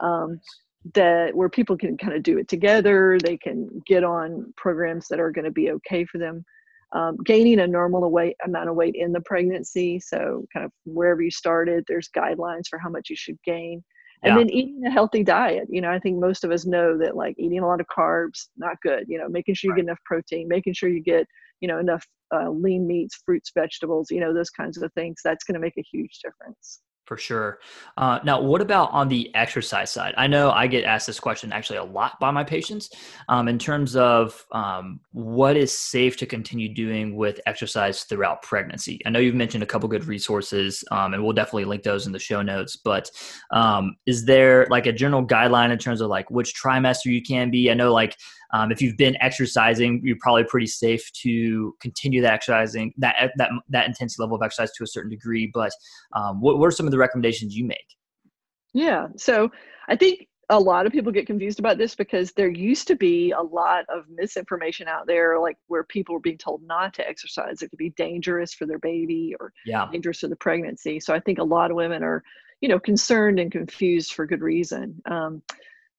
um, 0.01 0.41
that 0.95 1.35
where 1.35 1.49
people 1.49 1.77
can 1.77 1.97
kind 1.97 2.15
of 2.15 2.23
do 2.23 2.39
it 2.39 2.49
together. 2.49 3.19
They 3.23 3.37
can 3.37 3.69
get 3.87 4.05
on 4.05 4.53
programs 4.57 5.09
that 5.09 5.21
are 5.21 5.31
going 5.31 5.45
to 5.45 5.51
be 5.51 5.71
okay 5.73 6.05
for 6.05 6.19
them. 6.19 6.45
Um, 6.93 7.19
gaining 7.25 7.61
a 7.61 7.69
normal 7.69 8.11
weight 8.11 8.35
amount 8.45 8.69
of 8.69 8.75
weight 8.75 8.97
in 8.97 9.13
the 9.13 9.21
pregnancy. 9.21 10.01
So, 10.01 10.45
kind 10.53 10.67
of 10.67 10.73
wherever 10.85 11.23
you 11.23 11.31
started, 11.31 11.85
there's 11.87 12.09
guidelines 12.17 12.65
for 12.69 12.81
how 12.81 12.89
much 12.89 13.11
you 13.11 13.17
should 13.17 13.39
gain. 13.45 13.85
And 14.23 14.33
yeah. 14.33 14.39
then 14.39 14.51
eating 14.51 14.85
a 14.85 14.91
healthy 14.91 15.23
diet. 15.23 15.69
You 15.71 15.81
know, 15.81 15.91
I 15.91 15.99
think 16.01 16.19
most 16.19 16.43
of 16.43 16.51
us 16.51 16.67
know 16.67 16.99
that 16.99 17.17
like 17.17 17.37
eating 17.39 17.61
a 17.61 17.67
lot 17.67 17.81
of 17.81 17.87
carbs, 17.87 18.49
not 18.57 18.77
good. 18.83 19.05
You 19.07 19.19
know, 19.19 19.29
making 19.29 19.55
sure 19.55 19.71
you 19.71 19.77
get 19.77 19.85
enough 19.85 20.01
protein, 20.05 20.49
making 20.49 20.75
sure 20.75 20.89
you 20.89 21.03
get, 21.03 21.27
you 21.61 21.69
know, 21.69 21.79
enough 21.79 22.05
uh, 22.35 22.51
lean 22.51 22.87
meats, 22.87 23.23
fruits, 23.25 23.53
vegetables, 23.55 24.11
you 24.11 24.21
know, 24.21 24.35
those 24.35 24.51
kinds 24.51 24.83
of 24.83 24.93
things. 24.95 25.21
That's 25.23 25.45
going 25.45 25.55
to 25.55 25.61
make 25.61 25.79
a 25.79 25.85
huge 25.93 26.19
difference 26.25 26.81
for 27.11 27.17
sure. 27.17 27.59
Uh, 27.97 28.21
now, 28.23 28.41
what 28.41 28.61
about 28.61 28.93
on 28.93 29.09
the 29.09 29.35
exercise 29.35 29.91
side? 29.91 30.15
I 30.17 30.29
know 30.29 30.53
I 30.53 30.69
get 30.69 30.85
asked 30.85 31.09
this 31.09 31.19
question 31.19 31.53
actually 31.53 31.79
a 31.79 31.83
lot 31.83 32.21
by 32.21 32.31
my 32.31 32.45
patients 32.45 32.89
um, 33.29 33.49
in 33.49 33.59
terms 33.59 33.97
of 33.97 34.47
um, 34.53 35.01
what 35.11 35.57
is 35.57 35.77
safe 35.77 36.17
to 36.19 36.27
continue 36.27 36.73
doing 36.73 37.17
with 37.17 37.41
exercise 37.47 38.05
throughout 38.05 38.43
pregnancy. 38.43 39.01
I 39.05 39.11
know 39.11 39.19
you've 39.19 39.35
mentioned 39.35 39.65
a 39.65 39.67
couple 39.67 39.89
good 39.89 40.05
resources, 40.05 40.85
um, 40.93 41.13
and 41.13 41.25
we'll 41.25 41.33
definitely 41.33 41.65
link 41.65 41.83
those 41.83 42.07
in 42.07 42.13
the 42.13 42.21
show 42.21 42.43
notes. 42.43 42.77
But 42.77 43.11
um, 43.51 43.97
is 44.07 44.25
there 44.25 44.69
like 44.71 44.87
a 44.87 44.93
general 44.93 45.27
guideline 45.27 45.73
in 45.73 45.79
terms 45.79 46.01
of 46.01 46.11
like 46.11 46.31
which 46.31 46.55
trimester 46.55 47.07
you 47.07 47.23
can 47.23 47.51
be? 47.51 47.73
I 47.73 47.75
know 47.75 47.93
like 47.93 48.17
um, 48.53 48.73
if 48.73 48.83
you've 48.83 48.97
been 48.97 49.17
exercising, 49.21 50.01
you're 50.05 50.17
probably 50.21 50.45
pretty 50.45 50.67
safe 50.67 51.11
to 51.23 51.75
continue 51.81 52.21
that 52.23 52.35
exercising 52.35 52.93
that 52.99 53.31
that 53.37 53.51
that 53.69 53.87
intensity 53.87 54.23
level 54.23 54.37
of 54.37 54.43
exercise 54.43 54.73
to 54.73 54.85
a 54.85 54.87
certain 54.87 55.11
degree. 55.11 55.51
But 55.53 55.73
um, 56.17 56.41
what, 56.41 56.59
what 56.59 56.67
are 56.67 56.73
some 56.73 56.87
of 56.87 56.93
the 56.93 56.99
recommendations 56.99 57.57
you 57.57 57.65
make? 57.65 57.79
Yeah, 58.73 59.09
so 59.17 59.51
I 59.89 59.97
think 59.97 60.29
a 60.51 60.59
lot 60.59 60.85
of 60.85 60.93
people 60.93 61.13
get 61.13 61.27
confused 61.27 61.61
about 61.61 61.79
this 61.79 61.95
because 61.95 62.33
there 62.33 62.51
used 62.51 62.89
to 62.89 62.97
be 62.97 63.31
a 63.31 63.41
lot 63.41 63.85
of 63.89 64.05
misinformation 64.13 64.89
out 64.89 65.07
there, 65.07 65.39
like 65.39 65.57
where 65.69 65.85
people 65.85 66.13
were 66.15 66.21
being 66.21 66.39
told 66.39 66.61
not 66.65 66.93
to 66.95 67.09
exercise. 67.09 67.63
It 67.63 67.69
could 67.69 67.79
be 67.79 67.91
dangerous 67.91 68.53
for 68.53 68.67
their 68.67 68.81
baby 68.81 69.35
or 69.39 69.53
yeah. 69.65 69.89
dangerous 69.93 70.19
for 70.19 70.29
the 70.29 70.37
pregnancy. 70.37 70.99
So 70.99 71.15
I 71.15 71.21
think 71.21 71.39
a 71.39 71.45
lot 71.45 71.71
of 71.71 71.77
women 71.77 72.03
are, 72.03 72.25
you 72.61 72.69
know, 72.69 72.81
concerned 72.81 73.39
and 73.39 73.53
confused 73.53 74.13
for 74.13 74.27
good 74.27 74.43
reason. 74.43 75.01
Um, 75.09 75.41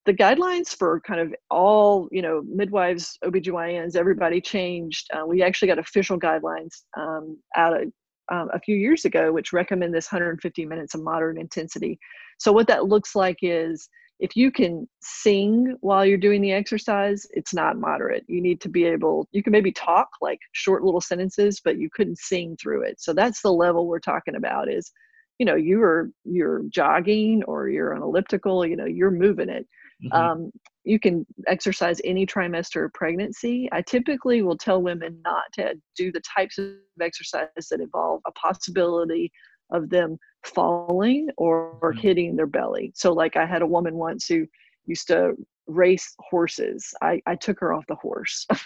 the 0.06 0.14
guidelines 0.14 0.70
for 0.76 1.00
kind 1.02 1.20
of 1.20 1.34
all 1.50 2.08
you 2.12 2.22
know 2.22 2.44
midwives 2.48 3.18
obgyns 3.24 3.96
everybody 3.96 4.42
changed. 4.42 5.08
Uh, 5.14 5.26
we 5.26 5.44
actually 5.44 5.68
got 5.68 5.80
official 5.80 6.20
guidelines 6.20 6.82
um, 6.98 7.38
out 7.56 7.80
of 7.80 7.84
um, 8.32 8.50
a 8.54 8.60
few 8.60 8.76
years 8.76 9.06
ago 9.06 9.32
which 9.32 9.54
recommend 9.54 9.94
this 9.94 10.12
150 10.12 10.66
minutes 10.66 10.96
of 10.96 11.04
moderate 11.04 11.38
intensity. 11.38 12.00
So 12.40 12.52
what 12.52 12.68
that 12.68 12.86
looks 12.86 13.16
like 13.16 13.38
is 13.42 13.90
if 14.20 14.36
you 14.36 14.52
can 14.52 14.88
sing 15.02 15.76
while 15.82 16.06
you're 16.06 16.18
doing 16.18 16.42
the 16.42 16.52
exercise 16.52 17.26
it's 17.32 17.54
not 17.54 17.78
moderate. 17.78 18.24
You 18.28 18.42
need 18.42 18.62
to 18.62 18.70
be 18.70 18.86
able 18.86 19.28
you 19.32 19.44
can 19.44 19.52
maybe 19.52 19.72
talk 19.72 20.10
like 20.22 20.40
short 20.54 20.84
little 20.84 21.02
sentences 21.02 21.62
but 21.64 21.78
you 21.78 21.90
couldn't 21.94 22.18
sing 22.18 22.58
through 22.60 22.84
it. 22.84 23.00
So 23.00 23.14
that's 23.14 23.42
the 23.42 23.54
level 23.54 23.88
we're 23.88 24.00
talking 24.00 24.36
about 24.36 24.72
is 24.72 24.92
you 25.38 25.46
know 25.46 25.56
you 25.56 25.82
are 25.82 26.10
you're 26.24 26.64
jogging 26.70 27.44
or 27.48 27.70
you're 27.70 27.96
on 27.96 28.04
elliptical 28.04 28.66
you 28.66 28.76
know 28.76 28.86
you're 28.86 29.12
moving 29.12 29.50
it 29.50 29.68
Mm-hmm. 30.04 30.14
Um, 30.14 30.52
you 30.84 31.00
can 31.00 31.26
exercise 31.48 32.02
any 32.04 32.26
trimester 32.26 32.86
of 32.86 32.94
pregnancy. 32.94 33.70
I 33.72 33.82
typically 33.82 34.42
will 34.42 34.58
tell 34.58 34.82
women 34.82 35.20
not 35.24 35.44
to 35.54 35.76
do 35.96 36.12
the 36.12 36.22
types 36.36 36.58
of 36.58 36.72
exercise 37.00 37.48
that 37.70 37.80
involve 37.80 38.22
a 38.26 38.32
possibility 38.32 39.32
of 39.72 39.90
them 39.90 40.18
falling 40.44 41.30
or, 41.38 41.78
or 41.82 41.92
mm-hmm. 41.94 42.00
hitting 42.00 42.36
their 42.36 42.48
belly. 42.48 42.92
So, 42.96 43.14
like, 43.14 43.38
I 43.38 43.46
had 43.46 43.62
a 43.62 43.68
woman 43.68 43.96
once 43.96 44.26
who 44.28 44.48
used 44.88 45.08
to 45.08 45.36
race 45.68 46.14
horses. 46.20 46.94
I, 47.02 47.22
I 47.26 47.36
took 47.36 47.60
her 47.60 47.74
off 47.74 47.86
the 47.88 47.96
horse. 47.96 48.46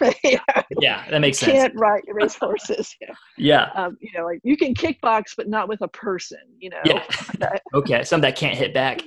yeah, 0.80 1.04
that 1.10 1.20
makes 1.20 1.38
sense. 1.38 1.52
Can't 1.52 1.74
ride 1.76 2.02
race 2.08 2.34
horses. 2.34 2.94
Yeah. 3.38 3.68
yeah. 3.74 3.84
Um, 3.84 3.96
you 4.00 4.10
know, 4.16 4.24
like 4.24 4.40
you 4.42 4.56
can 4.56 4.74
kickbox, 4.74 5.34
but 5.36 5.48
not 5.48 5.68
with 5.68 5.82
a 5.82 5.88
person. 5.88 6.38
You 6.58 6.70
know. 6.70 6.80
Yeah. 6.84 7.04
okay, 7.74 8.02
some 8.02 8.20
that 8.22 8.36
can't 8.36 8.56
hit 8.56 8.72
back. 8.72 9.02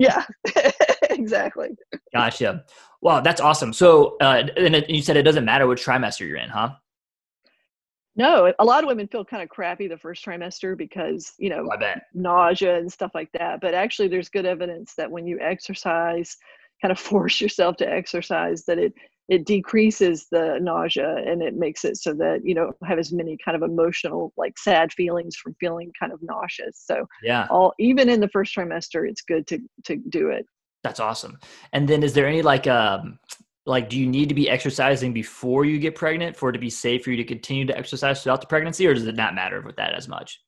Yeah. 0.00 0.24
exactly. 1.10 1.68
Gotcha. 2.12 2.64
Wow, 3.02 3.20
that's 3.20 3.40
awesome. 3.40 3.72
So, 3.72 4.16
uh, 4.20 4.44
and, 4.56 4.74
it, 4.74 4.90
you 4.90 5.02
said 5.02 5.16
it 5.16 5.22
doesn't 5.22 5.44
matter 5.44 5.66
which 5.66 5.84
trimester 5.84 6.26
you're 6.26 6.38
in, 6.38 6.48
huh? 6.48 6.70
No, 8.16 8.52
a 8.58 8.64
lot 8.64 8.82
of 8.82 8.88
women 8.88 9.08
feel 9.08 9.24
kind 9.24 9.42
of 9.42 9.48
crappy 9.48 9.88
the 9.88 9.96
first 9.96 10.24
trimester 10.24 10.76
because, 10.76 11.32
you 11.38 11.48
know, 11.48 11.68
oh, 11.72 11.94
nausea 12.12 12.78
and 12.78 12.92
stuff 12.92 13.12
like 13.14 13.30
that. 13.32 13.60
But 13.60 13.74
actually, 13.74 14.08
there's 14.08 14.28
good 14.28 14.46
evidence 14.46 14.94
that 14.94 15.10
when 15.10 15.26
you 15.26 15.38
exercise, 15.40 16.36
kind 16.82 16.92
of 16.92 16.98
force 16.98 17.40
yourself 17.40 17.76
to 17.76 17.88
exercise, 17.88 18.64
that 18.64 18.78
it 18.78 18.92
it 19.30 19.46
decreases 19.46 20.26
the 20.30 20.58
nausea 20.60 21.16
and 21.26 21.40
it 21.42 21.54
makes 21.54 21.84
it 21.84 21.96
so 21.96 22.12
that 22.12 22.44
you 22.44 22.54
don't 22.54 22.76
have 22.84 22.98
as 22.98 23.12
many 23.12 23.38
kind 23.42 23.56
of 23.56 23.62
emotional 23.62 24.32
like 24.36 24.58
sad 24.58 24.92
feelings 24.92 25.36
from 25.36 25.54
feeling 25.58 25.90
kind 25.98 26.12
of 26.12 26.18
nauseous 26.22 26.82
so 26.84 27.06
yeah 27.22 27.46
all 27.50 27.72
even 27.78 28.08
in 28.08 28.20
the 28.20 28.28
first 28.28 28.54
trimester 28.54 29.08
it's 29.08 29.22
good 29.22 29.46
to 29.46 29.58
to 29.84 29.96
do 30.10 30.28
it 30.28 30.44
that's 30.82 31.00
awesome. 31.00 31.38
And 31.72 31.88
then 31.88 32.02
is 32.02 32.12
there 32.14 32.26
any 32.26 32.42
like 32.42 32.66
um 32.66 33.18
like 33.66 33.88
do 33.88 33.98
you 33.98 34.06
need 34.06 34.28
to 34.28 34.34
be 34.34 34.48
exercising 34.48 35.12
before 35.12 35.64
you 35.64 35.78
get 35.78 35.94
pregnant 35.94 36.36
for 36.36 36.48
it 36.48 36.54
to 36.54 36.58
be 36.58 36.70
safe 36.70 37.04
for 37.04 37.10
you 37.10 37.16
to 37.18 37.24
continue 37.24 37.66
to 37.66 37.76
exercise 37.76 38.22
throughout 38.22 38.40
the 38.40 38.46
pregnancy 38.46 38.86
or 38.86 38.94
does 38.94 39.06
it 39.06 39.14
not 39.14 39.34
matter 39.34 39.60
with 39.60 39.76
that 39.76 39.94
as 39.94 40.08
much? 40.08 40.40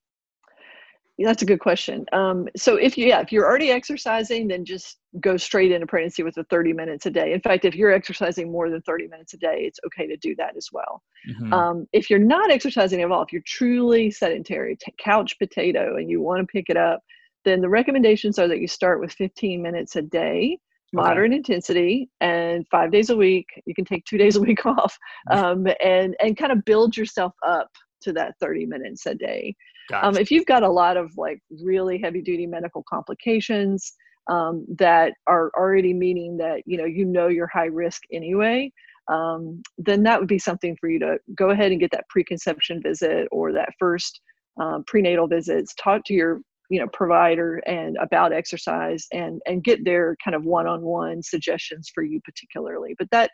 That's 1.19 1.43
a 1.43 1.47
good 1.47 1.61
question. 1.61 2.07
Um, 2.13 2.49
so 2.57 2.77
if 2.77 2.97
you 2.97 3.07
yeah, 3.07 3.21
if 3.21 3.31
you're 3.31 3.45
already 3.45 3.71
exercising, 3.71 4.49
then 4.49 4.65
just 4.65 4.99
go 5.21 5.37
straight 5.37 5.71
into 5.71 5.87
pregnancy 5.87 6.23
with 6.23 6.35
the 6.35 6.45
30 6.45 6.73
minutes 6.73 7.07
a 7.07 7.11
day. 7.11 7.33
In 7.33 7.41
fact, 7.41 7.65
if 7.65 7.75
you're 7.75 7.93
exercising 7.93 8.51
more 8.51 8.71
than 8.71 8.81
30 8.83 9.09
minutes 9.09 9.35
a 9.35 9.37
day, 9.37 9.65
it's 9.67 9.79
okay 9.87 10.07
to 10.07 10.17
do 10.17 10.35
that 10.37 10.57
as 10.57 10.69
well. 10.73 11.03
Mm-hmm. 11.29 11.53
Um, 11.53 11.87
if 11.93 12.09
you're 12.09 12.19
not 12.19 12.51
exercising 12.51 13.03
at 13.03 13.11
all, 13.11 13.23
if 13.23 13.33
you're 13.33 13.43
truly 13.47 14.11
sedentary, 14.11 14.77
t- 14.77 14.95
couch 14.99 15.39
potato, 15.39 15.97
and 15.97 16.11
you 16.11 16.21
want 16.21 16.41
to 16.41 16.47
pick 16.47 16.67
it 16.71 16.77
up, 16.77 17.01
then 17.45 17.61
the 17.61 17.69
recommendations 17.69 18.39
are 18.39 18.49
that 18.49 18.61
you 18.61 18.69
start 18.69 19.01
with 19.01 19.13
15 19.13 19.61
minutes 19.61 19.97
a 19.97 20.03
day 20.03 20.59
moderate 20.93 21.31
okay. 21.31 21.37
intensity 21.37 22.09
and 22.21 22.67
five 22.69 22.93
days 22.93 23.11
a 23.11 23.17
week 23.17 23.47
you 23.65 23.75
can 23.75 23.85
take 23.85 24.05
two 24.05 24.19
days 24.19 24.37
a 24.37 24.41
week 24.41 24.65
off 24.67 24.97
um, 25.31 25.67
and 25.83 26.15
and 26.21 26.37
kind 26.37 26.53
of 26.53 26.65
build 26.65 26.97
yourself 26.97 27.33
up 27.47 27.69
to 28.03 28.13
that 28.13 28.35
30 28.41 28.67
minutes 28.67 29.07
a 29.07 29.15
day 29.15 29.55
gotcha. 29.91 30.07
um, 30.07 30.17
if 30.17 30.31
you've 30.31 30.47
got 30.47 30.63
a 30.63 30.69
lot 30.69 30.97
of 30.97 31.11
like 31.17 31.41
really 31.63 31.99
heavy 31.99 32.23
duty 32.23 32.47
medical 32.47 32.85
complications 32.89 33.93
um, 34.31 34.65
that 34.79 35.13
are 35.27 35.51
already 35.57 35.93
meaning 35.93 36.37
that 36.37 36.63
you 36.67 36.77
know 36.79 36.85
you 36.85 37.05
know 37.05 37.29
you're 37.29 37.49
high 37.49 37.67
risk 37.67 38.03
anyway 38.13 38.71
um, 39.11 39.63
then 39.79 40.03
that 40.05 40.21
would 40.21 40.29
be 40.29 40.39
something 40.39 40.77
for 40.81 40.89
you 40.89 40.99
to 41.01 41.19
go 41.35 41.51
ahead 41.51 41.73
and 41.73 41.81
get 41.81 41.91
that 41.91 42.09
preconception 42.09 42.81
visit 42.83 43.29
or 43.33 43.53
that 43.53 43.71
first 43.79 44.21
um, 44.61 44.85
prenatal 44.87 45.27
visits. 45.27 45.75
Talk 45.75 46.03
to 46.07 46.15
your 46.15 46.41
you 46.71 46.81
know 46.81 46.87
provider 46.93 47.57
and 47.67 47.97
about 48.01 48.33
exercise 48.33 49.07
and 49.13 49.41
and 49.47 49.65
get 49.65 49.85
their 49.85 50.17
kind 50.25 50.35
of 50.35 50.45
one-on-one 50.45 51.23
suggestions 51.23 51.91
for 51.95 52.03
you 52.03 52.21
particularly. 52.25 52.95
But 52.99 53.09
that 53.11 53.31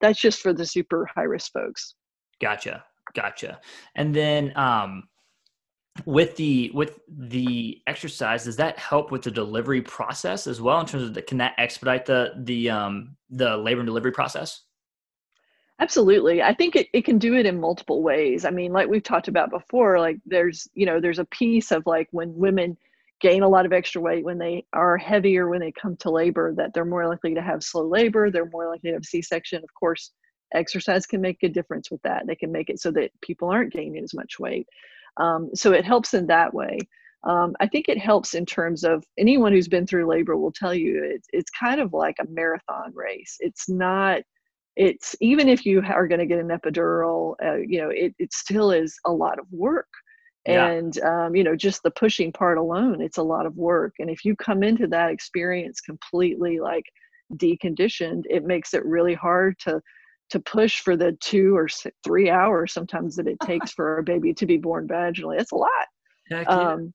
that's 0.00 0.20
just 0.20 0.40
for 0.40 0.52
the 0.52 0.66
super 0.66 1.08
high 1.14 1.22
risk 1.22 1.52
folks. 1.52 1.94
Gotcha. 2.40 2.84
Gotcha. 3.14 3.60
And 3.96 4.14
then 4.14 4.52
um 4.56 5.04
with 6.06 6.36
the 6.36 6.70
with 6.72 7.00
the 7.08 7.82
exercise 7.86 8.44
does 8.44 8.56
that 8.56 8.78
help 8.78 9.10
with 9.12 9.22
the 9.22 9.30
delivery 9.30 9.82
process 9.82 10.46
as 10.46 10.60
well 10.60 10.80
in 10.80 10.86
terms 10.86 11.02
of 11.02 11.12
the 11.12 11.20
can 11.20 11.38
that 11.38 11.54
expedite 11.58 12.06
the 12.06 12.32
the 12.44 12.70
um 12.70 13.14
the 13.30 13.56
labor 13.58 13.80
and 13.80 13.86
delivery 13.86 14.12
process 14.12 14.62
Absolutely. 15.80 16.40
I 16.40 16.54
think 16.54 16.76
it, 16.76 16.86
it 16.92 17.04
can 17.04 17.18
do 17.18 17.34
it 17.34 17.44
in 17.44 17.58
multiple 17.58 18.04
ways. 18.04 18.44
I 18.44 18.50
mean, 18.50 18.72
like 18.72 18.88
we've 18.88 19.02
talked 19.02 19.26
about 19.26 19.50
before, 19.50 19.98
like 19.98 20.18
there's, 20.24 20.68
you 20.74 20.86
know, 20.86 21.00
there's 21.00 21.18
a 21.18 21.24
piece 21.24 21.72
of 21.72 21.82
like 21.86 22.06
when 22.12 22.32
women 22.36 22.76
gain 23.20 23.42
a 23.42 23.48
lot 23.48 23.66
of 23.66 23.72
extra 23.72 24.00
weight, 24.00 24.24
when 24.24 24.38
they 24.38 24.64
are 24.72 24.96
heavier, 24.96 25.48
when 25.48 25.58
they 25.58 25.72
come 25.72 25.96
to 25.96 26.10
labor, 26.10 26.54
that 26.54 26.72
they're 26.72 26.84
more 26.84 27.08
likely 27.08 27.34
to 27.34 27.42
have 27.42 27.64
slow 27.64 27.84
labor, 27.84 28.30
they're 28.30 28.50
more 28.50 28.68
likely 28.68 28.90
to 28.90 28.94
have 28.94 29.04
C-section. 29.04 29.58
Of 29.64 29.74
course, 29.74 30.12
exercise 30.54 31.04
can 31.04 31.20
make 31.20 31.42
a 31.42 31.48
difference 31.48 31.90
with 31.90 32.02
that. 32.02 32.28
They 32.28 32.36
can 32.36 32.52
make 32.52 32.70
it 32.70 32.80
so 32.80 32.92
that 32.92 33.10
people 33.20 33.48
aren't 33.48 33.72
gaining 33.72 34.04
as 34.04 34.14
much 34.14 34.38
weight. 34.38 34.68
Um, 35.18 35.50
so 35.54 35.72
it 35.72 35.84
helps 35.84 36.14
in 36.14 36.26
that 36.28 36.52
way. 36.54 36.78
Um, 37.24 37.54
I 37.60 37.68
think 37.68 37.88
it 37.88 37.98
helps 37.98 38.34
in 38.34 38.44
terms 38.44 38.82
of 38.82 39.04
anyone 39.16 39.52
who's 39.52 39.68
been 39.68 39.86
through 39.86 40.08
labor 40.08 40.36
will 40.36 40.52
tell 40.52 40.74
you 40.74 41.02
it's, 41.04 41.28
it's 41.32 41.50
kind 41.50 41.80
of 41.80 41.92
like 41.92 42.16
a 42.20 42.28
marathon 42.28 42.92
race. 42.94 43.36
It's 43.40 43.68
not 43.68 44.22
it's 44.76 45.14
even 45.20 45.48
if 45.48 45.66
you 45.66 45.82
are 45.82 46.08
going 46.08 46.18
to 46.18 46.26
get 46.26 46.38
an 46.38 46.48
epidural 46.48 47.34
uh, 47.44 47.56
you 47.56 47.80
know 47.80 47.90
it, 47.90 48.14
it 48.18 48.32
still 48.32 48.70
is 48.70 48.98
a 49.04 49.12
lot 49.12 49.38
of 49.38 49.46
work 49.50 49.88
yeah. 50.46 50.66
and 50.66 50.98
um, 51.02 51.36
you 51.36 51.44
know 51.44 51.54
just 51.54 51.82
the 51.82 51.90
pushing 51.90 52.32
part 52.32 52.58
alone 52.58 53.00
it's 53.00 53.18
a 53.18 53.22
lot 53.22 53.46
of 53.46 53.56
work 53.56 53.94
and 53.98 54.08
if 54.08 54.24
you 54.24 54.34
come 54.36 54.62
into 54.62 54.86
that 54.86 55.10
experience 55.10 55.80
completely 55.80 56.58
like 56.58 56.84
deconditioned 57.34 58.22
it 58.30 58.44
makes 58.44 58.72
it 58.74 58.84
really 58.84 59.14
hard 59.14 59.58
to 59.58 59.80
to 60.32 60.40
push 60.40 60.80
for 60.80 60.96
the 60.96 61.12
two 61.20 61.54
or 61.54 61.68
three 62.02 62.30
hours 62.30 62.72
sometimes 62.72 63.16
that 63.16 63.28
it 63.28 63.38
takes 63.44 63.72
for 63.72 63.98
a 63.98 64.02
baby 64.02 64.32
to 64.32 64.46
be 64.46 64.56
born 64.56 64.88
vaginally 64.88 65.38
it's 65.38 65.52
a 65.52 65.56
lot 65.56 65.70
yeah. 66.30 66.42
um, 66.42 66.92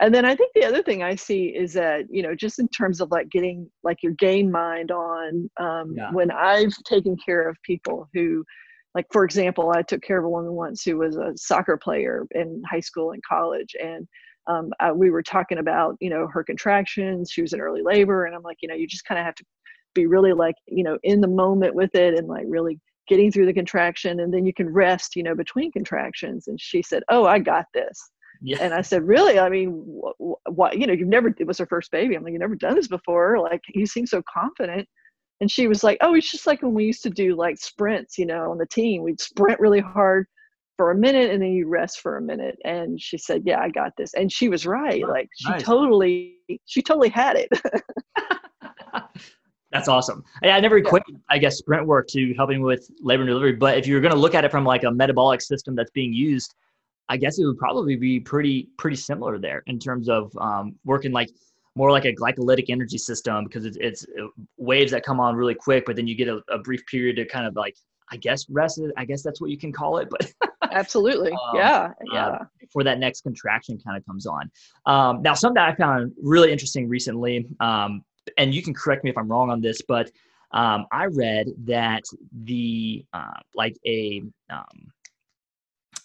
and 0.00 0.14
then 0.14 0.26
I 0.26 0.36
think 0.36 0.52
the 0.54 0.64
other 0.64 0.82
thing 0.82 1.02
I 1.02 1.14
see 1.14 1.46
is 1.46 1.72
that 1.74 2.04
you 2.10 2.22
know 2.22 2.34
just 2.34 2.58
in 2.58 2.68
terms 2.68 3.00
of 3.00 3.10
like 3.10 3.30
getting 3.30 3.70
like 3.82 4.02
your 4.02 4.12
game 4.12 4.50
mind 4.50 4.90
on 4.90 5.48
um, 5.58 5.94
yeah. 5.96 6.10
when 6.10 6.30
I've 6.30 6.74
taken 6.84 7.16
care 7.24 7.48
of 7.48 7.56
people 7.62 8.08
who 8.12 8.44
like 8.94 9.06
for 9.10 9.24
example 9.24 9.72
I 9.74 9.82
took 9.82 10.02
care 10.02 10.18
of 10.18 10.24
a 10.24 10.28
woman 10.30 10.52
once 10.52 10.82
who 10.82 10.98
was 10.98 11.16
a 11.16 11.32
soccer 11.36 11.76
player 11.76 12.26
in 12.32 12.62
high 12.68 12.80
school 12.80 13.12
and 13.12 13.22
college 13.22 13.74
and 13.80 14.06
um, 14.48 14.72
uh, 14.80 14.92
we 14.94 15.10
were 15.10 15.22
talking 15.22 15.58
about 15.58 15.96
you 16.00 16.10
know 16.10 16.26
her 16.26 16.44
contractions 16.44 17.30
she 17.30 17.42
was 17.42 17.52
in 17.52 17.60
early 17.60 17.82
labor 17.82 18.26
and 18.26 18.34
I'm 18.34 18.42
like 18.42 18.58
you 18.60 18.68
know 18.68 18.74
you 18.74 18.86
just 18.86 19.06
kind 19.06 19.18
of 19.18 19.24
have 19.24 19.36
to 19.36 19.44
be 19.96 20.06
really 20.06 20.32
like 20.32 20.54
you 20.66 20.84
know 20.84 20.98
in 21.02 21.20
the 21.20 21.28
moment 21.28 21.74
with 21.74 21.94
it 21.94 22.14
and 22.14 22.28
like 22.28 22.44
really 22.46 22.78
getting 23.08 23.30
through 23.30 23.46
the 23.46 23.52
contraction 23.52 24.20
and 24.20 24.32
then 24.32 24.44
you 24.44 24.52
can 24.52 24.72
rest 24.72 25.16
you 25.16 25.22
know 25.22 25.34
between 25.34 25.72
contractions 25.72 26.48
and 26.48 26.60
she 26.60 26.82
said 26.82 27.02
oh 27.08 27.24
I 27.24 27.38
got 27.38 27.66
this 27.74 28.10
yeah. 28.42 28.58
And 28.60 28.74
I 28.74 28.82
said, 28.82 29.06
really? 29.06 29.38
I 29.38 29.48
mean, 29.48 29.70
what, 30.18 30.78
you 30.78 30.86
know, 30.86 30.92
you've 30.92 31.08
never, 31.08 31.34
it 31.38 31.46
was 31.46 31.58
her 31.58 31.66
first 31.66 31.90
baby. 31.90 32.14
I'm 32.14 32.22
like, 32.22 32.32
you've 32.32 32.40
never 32.40 32.54
done 32.54 32.74
this 32.74 32.88
before. 32.88 33.38
Like, 33.38 33.62
you 33.68 33.86
seem 33.86 34.06
so 34.06 34.22
confident. 34.32 34.88
And 35.40 35.50
she 35.50 35.68
was 35.68 35.84
like, 35.84 35.98
oh, 36.00 36.14
it's 36.14 36.30
just 36.30 36.46
like 36.46 36.62
when 36.62 36.74
we 36.74 36.84
used 36.84 37.02
to 37.02 37.10
do 37.10 37.36
like 37.36 37.58
sprints, 37.58 38.16
you 38.18 38.26
know, 38.26 38.50
on 38.50 38.58
the 38.58 38.66
team. 38.66 39.02
We'd 39.02 39.20
sprint 39.20 39.60
really 39.60 39.80
hard 39.80 40.26
for 40.76 40.90
a 40.90 40.94
minute 40.94 41.30
and 41.30 41.42
then 41.42 41.50
you 41.50 41.68
rest 41.68 42.00
for 42.00 42.16
a 42.16 42.22
minute. 42.22 42.56
And 42.64 43.00
she 43.00 43.18
said, 43.18 43.42
yeah, 43.44 43.60
I 43.60 43.68
got 43.68 43.92
this. 43.96 44.14
And 44.14 44.32
she 44.32 44.48
was 44.48 44.66
right. 44.66 45.06
Like, 45.06 45.28
she 45.36 45.50
nice. 45.50 45.62
totally, 45.62 46.36
she 46.64 46.82
totally 46.82 47.10
had 47.10 47.36
it. 47.36 47.48
That's 49.76 49.88
awesome. 49.88 50.24
I, 50.42 50.50
I 50.50 50.60
never 50.60 50.78
equated, 50.78 51.20
I 51.28 51.38
guess, 51.38 51.58
sprint 51.58 51.86
work 51.86 52.08
to 52.08 52.32
helping 52.34 52.62
with 52.62 52.90
labor 53.00 53.22
and 53.22 53.28
delivery. 53.28 53.52
But 53.52 53.78
if 53.78 53.86
you're 53.86 54.00
going 54.00 54.14
to 54.14 54.18
look 54.18 54.34
at 54.34 54.44
it 54.44 54.50
from 54.50 54.64
like 54.64 54.84
a 54.84 54.90
metabolic 54.90 55.40
system 55.40 55.74
that's 55.74 55.90
being 55.90 56.12
used, 56.12 56.54
I 57.08 57.16
guess 57.16 57.38
it 57.38 57.44
would 57.44 57.58
probably 57.58 57.96
be 57.96 58.18
pretty 58.20 58.68
pretty 58.78 58.96
similar 58.96 59.38
there 59.38 59.62
in 59.66 59.78
terms 59.78 60.08
of 60.08 60.36
um, 60.38 60.74
working 60.84 61.12
like 61.12 61.30
more 61.76 61.90
like 61.90 62.06
a 62.06 62.12
glycolytic 62.12 62.70
energy 62.70 62.98
system 62.98 63.44
because 63.44 63.64
it's, 63.66 63.76
it's 63.78 64.06
uh, 64.20 64.26
waves 64.56 64.90
that 64.92 65.04
come 65.04 65.20
on 65.20 65.36
really 65.36 65.54
quick, 65.54 65.84
but 65.86 65.94
then 65.94 66.06
you 66.06 66.14
get 66.14 66.26
a, 66.26 66.40
a, 66.50 66.58
brief 66.58 66.84
period 66.86 67.16
to 67.16 67.26
kind 67.26 67.46
of 67.46 67.54
like 67.54 67.76
I 68.10 68.16
guess 68.16 68.46
rest. 68.48 68.80
I 68.96 69.04
guess 69.04 69.22
that's 69.22 69.40
what 69.40 69.50
you 69.50 69.58
can 69.58 69.72
call 69.72 69.98
it, 69.98 70.08
but 70.10 70.32
absolutely, 70.72 71.32
um, 71.50 71.56
yeah, 71.56 71.92
yeah. 72.12 72.26
Uh, 72.26 72.44
before 72.58 72.82
that 72.84 72.98
next 72.98 73.22
contraction 73.22 73.78
kind 73.84 73.96
of 73.96 74.04
comes 74.06 74.26
on. 74.26 74.50
Um, 74.86 75.22
now, 75.22 75.34
something 75.34 75.54
that 75.54 75.68
I 75.68 75.74
found 75.74 76.12
really 76.20 76.50
interesting 76.50 76.88
recently, 76.88 77.46
um, 77.60 78.02
and 78.38 78.54
you 78.54 78.62
can 78.62 78.74
correct 78.74 79.04
me 79.04 79.10
if 79.10 79.18
I'm 79.18 79.28
wrong 79.28 79.50
on 79.50 79.60
this, 79.60 79.82
but 79.86 80.10
um, 80.52 80.86
I 80.92 81.06
read 81.06 81.48
that 81.64 82.04
the 82.44 83.04
uh, 83.12 83.40
like 83.54 83.76
a 83.86 84.22
um, 84.50 84.92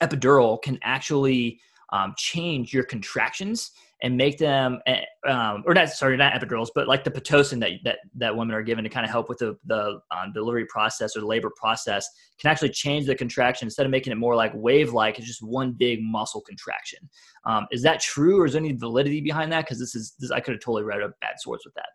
epidural 0.01 0.61
can 0.61 0.79
actually 0.83 1.59
um, 1.91 2.13
change 2.17 2.73
your 2.73 2.83
contractions 2.83 3.71
and 4.03 4.17
make 4.17 4.37
them, 4.37 4.79
eh, 4.87 5.01
um, 5.27 5.63
or 5.67 5.73
not, 5.75 5.89
sorry, 5.89 6.17
not 6.17 6.33
epidurals, 6.33 6.69
but 6.73 6.87
like 6.87 7.03
the 7.03 7.11
pitocin 7.11 7.59
that 7.59 7.71
that 7.83 7.99
that 8.15 8.35
women 8.35 8.55
are 8.55 8.63
given 8.63 8.83
to 8.83 8.89
kind 8.89 9.05
of 9.05 9.11
help 9.11 9.29
with 9.29 9.37
the 9.37 9.55
the 9.65 9.99
um, 10.09 10.33
delivery 10.33 10.65
process 10.65 11.15
or 11.15 11.19
the 11.19 11.27
labor 11.27 11.51
process 11.55 12.07
can 12.39 12.49
actually 12.49 12.69
change 12.69 13.05
the 13.05 13.15
contraction 13.15 13.67
instead 13.67 13.85
of 13.85 13.91
making 13.91 14.11
it 14.11 14.15
more 14.15 14.35
like 14.35 14.51
wave 14.55 14.93
like. 14.93 15.19
It's 15.19 15.27
just 15.27 15.43
one 15.43 15.73
big 15.73 15.99
muscle 16.01 16.41
contraction. 16.41 17.07
Um, 17.45 17.67
is 17.71 17.83
that 17.83 17.99
true, 17.99 18.41
or 18.41 18.45
is 18.45 18.53
there 18.53 18.61
any 18.61 18.73
validity 18.73 19.21
behind 19.21 19.51
that? 19.51 19.65
Because 19.65 19.79
this 19.79 19.93
is 19.93 20.15
this, 20.19 20.31
I 20.31 20.39
could 20.39 20.55
have 20.55 20.61
totally 20.61 20.83
read 20.83 21.01
a 21.01 21.09
bad 21.21 21.39
source 21.39 21.61
with 21.63 21.75
that. 21.75 21.89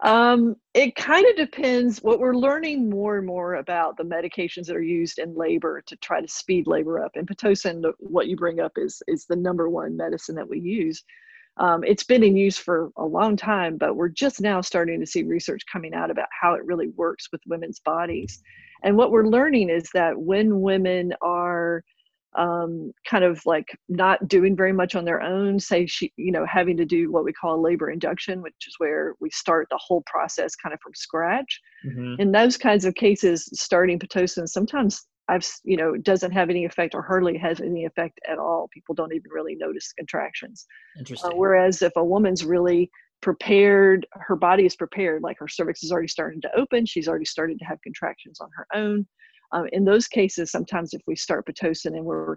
Um, 0.00 0.56
it 0.74 0.94
kind 0.96 1.26
of 1.28 1.36
depends. 1.36 2.02
What 2.02 2.20
we're 2.20 2.34
learning 2.34 2.90
more 2.90 3.18
and 3.18 3.26
more 3.26 3.54
about 3.54 3.96
the 3.96 4.04
medications 4.04 4.66
that 4.66 4.76
are 4.76 4.82
used 4.82 5.18
in 5.18 5.34
labor 5.34 5.82
to 5.86 5.96
try 5.96 6.20
to 6.20 6.28
speed 6.28 6.66
labor 6.66 7.02
up. 7.04 7.12
And 7.14 7.26
pitocin, 7.28 7.82
what 7.98 8.28
you 8.28 8.36
bring 8.36 8.60
up, 8.60 8.72
is 8.76 9.02
is 9.06 9.26
the 9.26 9.36
number 9.36 9.68
one 9.68 9.96
medicine 9.96 10.34
that 10.36 10.48
we 10.48 10.60
use. 10.60 11.02
Um, 11.58 11.84
it's 11.84 12.04
been 12.04 12.22
in 12.22 12.36
use 12.36 12.58
for 12.58 12.90
a 12.98 13.04
long 13.04 13.36
time, 13.36 13.78
but 13.78 13.96
we're 13.96 14.10
just 14.10 14.40
now 14.42 14.60
starting 14.60 15.00
to 15.00 15.06
see 15.06 15.22
research 15.22 15.62
coming 15.72 15.94
out 15.94 16.10
about 16.10 16.28
how 16.38 16.54
it 16.54 16.64
really 16.64 16.88
works 16.88 17.28
with 17.32 17.40
women's 17.46 17.80
bodies. 17.80 18.42
And 18.82 18.96
what 18.96 19.10
we're 19.10 19.26
learning 19.26 19.70
is 19.70 19.88
that 19.94 20.18
when 20.18 20.60
women 20.60 21.14
are 21.22 21.82
um, 22.36 22.92
kind 23.08 23.24
of 23.24 23.40
like 23.46 23.66
not 23.88 24.28
doing 24.28 24.54
very 24.54 24.72
much 24.72 24.94
on 24.94 25.04
their 25.04 25.22
own 25.22 25.58
say 25.58 25.86
she 25.86 26.12
you 26.16 26.30
know 26.30 26.44
having 26.46 26.76
to 26.76 26.84
do 26.84 27.10
what 27.10 27.24
we 27.24 27.32
call 27.32 27.60
labor 27.60 27.90
induction 27.90 28.42
which 28.42 28.54
is 28.66 28.74
where 28.78 29.14
we 29.20 29.30
start 29.30 29.66
the 29.70 29.80
whole 29.80 30.02
process 30.06 30.54
kind 30.54 30.72
of 30.72 30.80
from 30.80 30.94
scratch 30.94 31.60
mm-hmm. 31.86 32.20
in 32.20 32.32
those 32.32 32.56
kinds 32.56 32.84
of 32.84 32.94
cases 32.94 33.48
starting 33.54 33.98
pitocin 33.98 34.46
sometimes 34.46 35.06
i've 35.28 35.46
you 35.64 35.76
know 35.76 35.96
doesn't 35.96 36.32
have 36.32 36.50
any 36.50 36.64
effect 36.64 36.94
or 36.94 37.02
hardly 37.02 37.38
has 37.38 37.60
any 37.60 37.84
effect 37.84 38.18
at 38.28 38.38
all 38.38 38.68
people 38.72 38.94
don't 38.94 39.14
even 39.14 39.30
really 39.30 39.54
notice 39.54 39.92
contractions 39.94 40.66
uh, 40.96 41.00
Interesting. 41.00 41.32
Uh, 41.32 41.36
whereas 41.36 41.80
if 41.80 41.92
a 41.96 42.04
woman's 42.04 42.44
really 42.44 42.90
prepared 43.22 44.06
her 44.12 44.36
body 44.36 44.66
is 44.66 44.76
prepared 44.76 45.22
like 45.22 45.38
her 45.38 45.48
cervix 45.48 45.82
is 45.82 45.90
already 45.90 46.08
starting 46.08 46.40
to 46.42 46.50
open 46.54 46.84
she's 46.84 47.08
already 47.08 47.24
started 47.24 47.58
to 47.58 47.64
have 47.64 47.80
contractions 47.80 48.40
on 48.40 48.50
her 48.54 48.66
own 48.74 49.06
um, 49.52 49.66
in 49.72 49.84
those 49.84 50.08
cases, 50.08 50.50
sometimes 50.50 50.92
if 50.92 51.00
we 51.06 51.16
start 51.16 51.46
pitocin 51.46 51.96
and 51.96 52.04
we're 52.04 52.36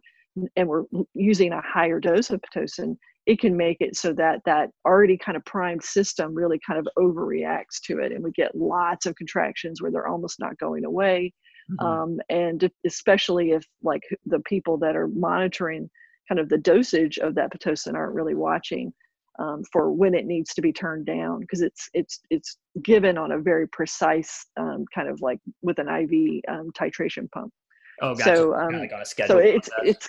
and 0.55 0.67
we're 0.67 0.83
using 1.13 1.51
a 1.51 1.61
higher 1.61 1.99
dose 1.99 2.29
of 2.29 2.39
pitocin, 2.41 2.95
it 3.25 3.39
can 3.39 3.57
make 3.57 3.77
it 3.79 3.95
so 3.95 4.13
that 4.13 4.41
that 4.45 4.69
already 4.85 5.17
kind 5.17 5.35
of 5.35 5.43
primed 5.45 5.83
system 5.83 6.33
really 6.33 6.59
kind 6.65 6.79
of 6.79 6.87
overreacts 6.97 7.81
to 7.85 7.99
it, 7.99 8.11
and 8.11 8.23
we 8.23 8.31
get 8.31 8.55
lots 8.55 9.05
of 9.05 9.15
contractions 9.15 9.81
where 9.81 9.91
they're 9.91 10.07
almost 10.07 10.39
not 10.39 10.57
going 10.57 10.85
away. 10.85 11.33
Mm-hmm. 11.71 11.85
Um, 11.85 12.19
and 12.29 12.69
especially 12.85 13.51
if 13.51 13.63
like 13.83 14.01
the 14.25 14.39
people 14.41 14.77
that 14.79 14.95
are 14.95 15.07
monitoring 15.07 15.89
kind 16.27 16.39
of 16.39 16.49
the 16.49 16.57
dosage 16.57 17.17
of 17.17 17.35
that 17.35 17.51
pitocin 17.51 17.95
aren't 17.95 18.15
really 18.15 18.35
watching 18.35 18.93
um, 19.39 19.63
for 19.71 19.91
when 19.91 20.13
it 20.13 20.25
needs 20.25 20.53
to 20.53 20.61
be 20.61 20.73
turned 20.73 21.05
down 21.05 21.39
because 21.39 21.61
it's 21.61 21.89
it's 21.93 22.19
it's 22.29 22.57
given 22.83 23.17
on 23.17 23.31
a 23.31 23.39
very 23.39 23.67
precise 23.69 24.45
um, 24.59 24.85
kind 24.93 25.07
of 25.07 25.21
like 25.21 25.39
with 25.61 25.79
an 25.79 25.87
IV 25.87 26.41
um, 26.47 26.69
titration 26.77 27.29
pump. 27.31 27.51
Oh, 28.01 28.15
gotcha. 28.15 28.35
So, 28.35 28.55
um, 28.55 28.73
like 28.73 28.91
so 29.05 29.37
it's 29.37 29.69
it's 29.83 30.07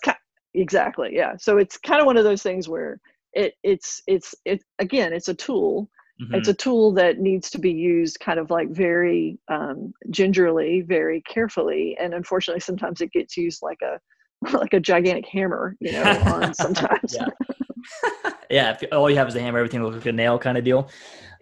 exactly 0.54 1.10
yeah. 1.12 1.34
So 1.38 1.58
it's 1.58 1.76
kind 1.78 2.00
of 2.00 2.06
one 2.06 2.16
of 2.16 2.24
those 2.24 2.42
things 2.42 2.68
where 2.68 3.00
it 3.32 3.54
it's 3.62 4.02
it's 4.06 4.34
it 4.44 4.62
again 4.78 5.12
it's 5.12 5.28
a 5.28 5.34
tool. 5.34 5.88
Mm-hmm. 6.20 6.34
It's 6.34 6.48
a 6.48 6.54
tool 6.54 6.92
that 6.94 7.18
needs 7.18 7.48
to 7.50 7.58
be 7.58 7.72
used 7.72 8.20
kind 8.20 8.38
of 8.38 8.50
like 8.50 8.68
very 8.68 9.38
um, 9.48 9.94
gingerly, 10.10 10.82
very 10.82 11.22
carefully, 11.22 11.96
and 11.98 12.12
unfortunately 12.12 12.60
sometimes 12.60 13.00
it 13.00 13.10
gets 13.12 13.36
used 13.36 13.62
like 13.62 13.78
a 13.82 13.98
like 14.52 14.74
a 14.74 14.80
gigantic 14.80 15.26
hammer, 15.26 15.76
you 15.80 15.92
know, 15.92 16.02
on 16.26 16.54
sometimes. 16.54 17.14
yeah, 17.14 17.28
if 18.50 18.82
all 18.92 19.10
you 19.10 19.16
have 19.16 19.28
is 19.28 19.36
a 19.36 19.40
hammer, 19.40 19.58
everything 19.58 19.82
looks 19.82 19.96
like 19.96 20.06
a 20.06 20.12
nail 20.12 20.38
kind 20.38 20.58
of 20.58 20.64
deal. 20.64 20.88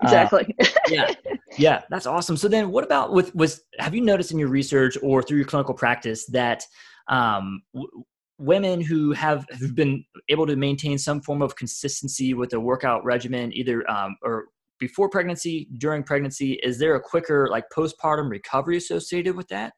Uh, 0.00 0.04
exactly. 0.04 0.54
Uh, 0.60 0.66
yeah, 0.88 1.14
yeah, 1.58 1.82
that's 1.90 2.06
awesome. 2.06 2.36
So 2.36 2.48
then, 2.48 2.70
what 2.70 2.84
about 2.84 3.12
with 3.12 3.34
was 3.34 3.62
have 3.78 3.94
you 3.94 4.00
noticed 4.00 4.32
in 4.32 4.38
your 4.38 4.48
research 4.48 4.96
or 5.02 5.22
through 5.22 5.38
your 5.38 5.46
clinical 5.46 5.74
practice 5.74 6.26
that 6.26 6.64
um, 7.08 7.62
w- 7.74 8.04
women 8.38 8.80
who 8.80 9.12
have 9.12 9.44
who've 9.58 9.74
been 9.74 10.04
able 10.28 10.46
to 10.46 10.56
maintain 10.56 10.98
some 10.98 11.20
form 11.20 11.42
of 11.42 11.56
consistency 11.56 12.34
with 12.34 12.50
their 12.50 12.60
workout 12.60 13.04
regimen, 13.04 13.52
either 13.52 13.88
um, 13.90 14.16
or 14.22 14.46
before 14.78 15.08
pregnancy, 15.08 15.68
during 15.78 16.04
pregnancy, 16.04 16.52
is 16.62 16.78
there 16.78 16.94
a 16.94 17.00
quicker 17.00 17.48
like 17.50 17.64
postpartum 17.74 18.30
recovery 18.30 18.76
associated 18.76 19.34
with 19.34 19.48
that? 19.48 19.72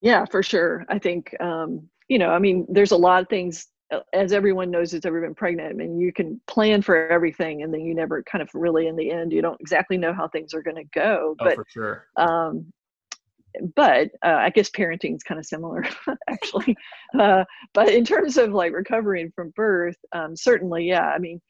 Yeah, 0.00 0.24
for 0.26 0.42
sure. 0.42 0.84
I 0.88 0.98
think 0.98 1.34
um, 1.40 1.88
you 2.08 2.18
know, 2.18 2.30
I 2.30 2.38
mean, 2.38 2.66
there's 2.68 2.92
a 2.92 2.96
lot 2.96 3.22
of 3.22 3.28
things 3.28 3.66
as 4.12 4.32
everyone 4.32 4.70
knows 4.70 4.92
who's 4.92 5.04
ever 5.04 5.20
been 5.20 5.34
pregnant, 5.34 5.70
I 5.70 5.72
mean, 5.74 5.98
you 5.98 6.12
can 6.12 6.40
plan 6.46 6.82
for 6.82 7.08
everything, 7.08 7.62
and 7.62 7.72
then 7.72 7.80
you 7.80 7.94
never 7.94 8.22
kind 8.22 8.42
of 8.42 8.48
really, 8.54 8.86
in 8.86 8.96
the 8.96 9.10
end, 9.10 9.32
you 9.32 9.42
don't 9.42 9.60
exactly 9.60 9.96
know 9.96 10.12
how 10.12 10.28
things 10.28 10.54
are 10.54 10.62
going 10.62 10.76
to 10.76 10.88
go. 10.94 11.34
Oh, 11.40 11.44
but, 11.44 11.54
for 11.56 11.66
sure. 11.68 12.06
Um, 12.16 12.72
but 13.76 14.10
uh, 14.24 14.36
I 14.38 14.50
guess 14.50 14.70
parenting 14.70 15.14
is 15.14 15.22
kind 15.22 15.38
of 15.38 15.46
similar, 15.46 15.84
actually. 16.28 16.76
Uh, 17.18 17.44
but 17.72 17.88
in 17.88 18.04
terms 18.04 18.36
of 18.36 18.52
like 18.52 18.72
recovering 18.72 19.32
from 19.34 19.52
birth, 19.56 19.96
um, 20.12 20.36
certainly, 20.36 20.84
yeah. 20.84 21.08
I 21.08 21.18
mean, 21.18 21.40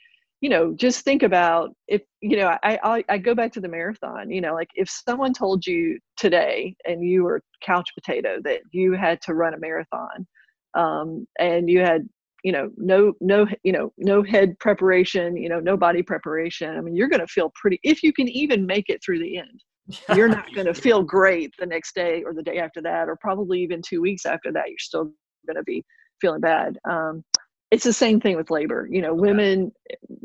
you 0.40 0.50
know, 0.50 0.74
just 0.74 1.04
think 1.04 1.22
about 1.22 1.70
if 1.88 2.02
you 2.20 2.36
know, 2.36 2.48
I, 2.62 2.78
I 2.82 3.04
I 3.08 3.18
go 3.18 3.34
back 3.34 3.52
to 3.52 3.60
the 3.60 3.68
marathon. 3.68 4.30
You 4.30 4.42
know, 4.42 4.52
like 4.52 4.68
if 4.74 4.90
someone 4.90 5.32
told 5.32 5.66
you 5.66 5.98
today, 6.18 6.76
and 6.86 7.02
you 7.02 7.24
were 7.24 7.40
couch 7.62 7.88
potato, 7.94 8.38
that 8.44 8.60
you 8.70 8.92
had 8.92 9.22
to 9.22 9.34
run 9.34 9.54
a 9.54 9.58
marathon, 9.58 10.26
um, 10.74 11.26
and 11.38 11.70
you 11.70 11.80
had 11.80 12.06
you 12.44 12.52
know 12.52 12.70
no 12.76 13.14
no 13.20 13.46
you 13.64 13.72
know 13.72 13.92
no 13.98 14.22
head 14.22 14.56
preparation 14.60 15.36
you 15.36 15.48
know 15.48 15.58
no 15.58 15.76
body 15.76 16.02
preparation. 16.02 16.76
I 16.76 16.80
mean 16.80 16.94
you're 16.94 17.08
going 17.08 17.20
to 17.20 17.26
feel 17.26 17.50
pretty 17.60 17.80
if 17.82 18.02
you 18.04 18.12
can 18.12 18.28
even 18.28 18.66
make 18.66 18.88
it 18.88 19.02
through 19.04 19.18
the 19.18 19.38
end 19.38 19.64
you're 20.14 20.28
not 20.28 20.54
going 20.54 20.66
to 20.66 20.74
feel 20.74 21.02
great 21.02 21.52
the 21.58 21.66
next 21.66 21.94
day 21.94 22.22
or 22.24 22.32
the 22.32 22.42
day 22.42 22.58
after 22.58 22.80
that 22.82 23.08
or 23.08 23.16
probably 23.20 23.60
even 23.60 23.82
two 23.82 24.00
weeks 24.00 24.24
after 24.26 24.52
that 24.52 24.68
you're 24.68 24.78
still 24.78 25.12
going 25.46 25.56
to 25.56 25.64
be 25.64 25.82
feeling 26.20 26.40
bad. 26.40 26.78
Um, 26.88 27.24
it's 27.70 27.84
the 27.84 27.92
same 27.92 28.20
thing 28.20 28.36
with 28.36 28.50
labor. 28.50 28.86
You 28.90 29.02
know 29.02 29.14
women 29.14 29.72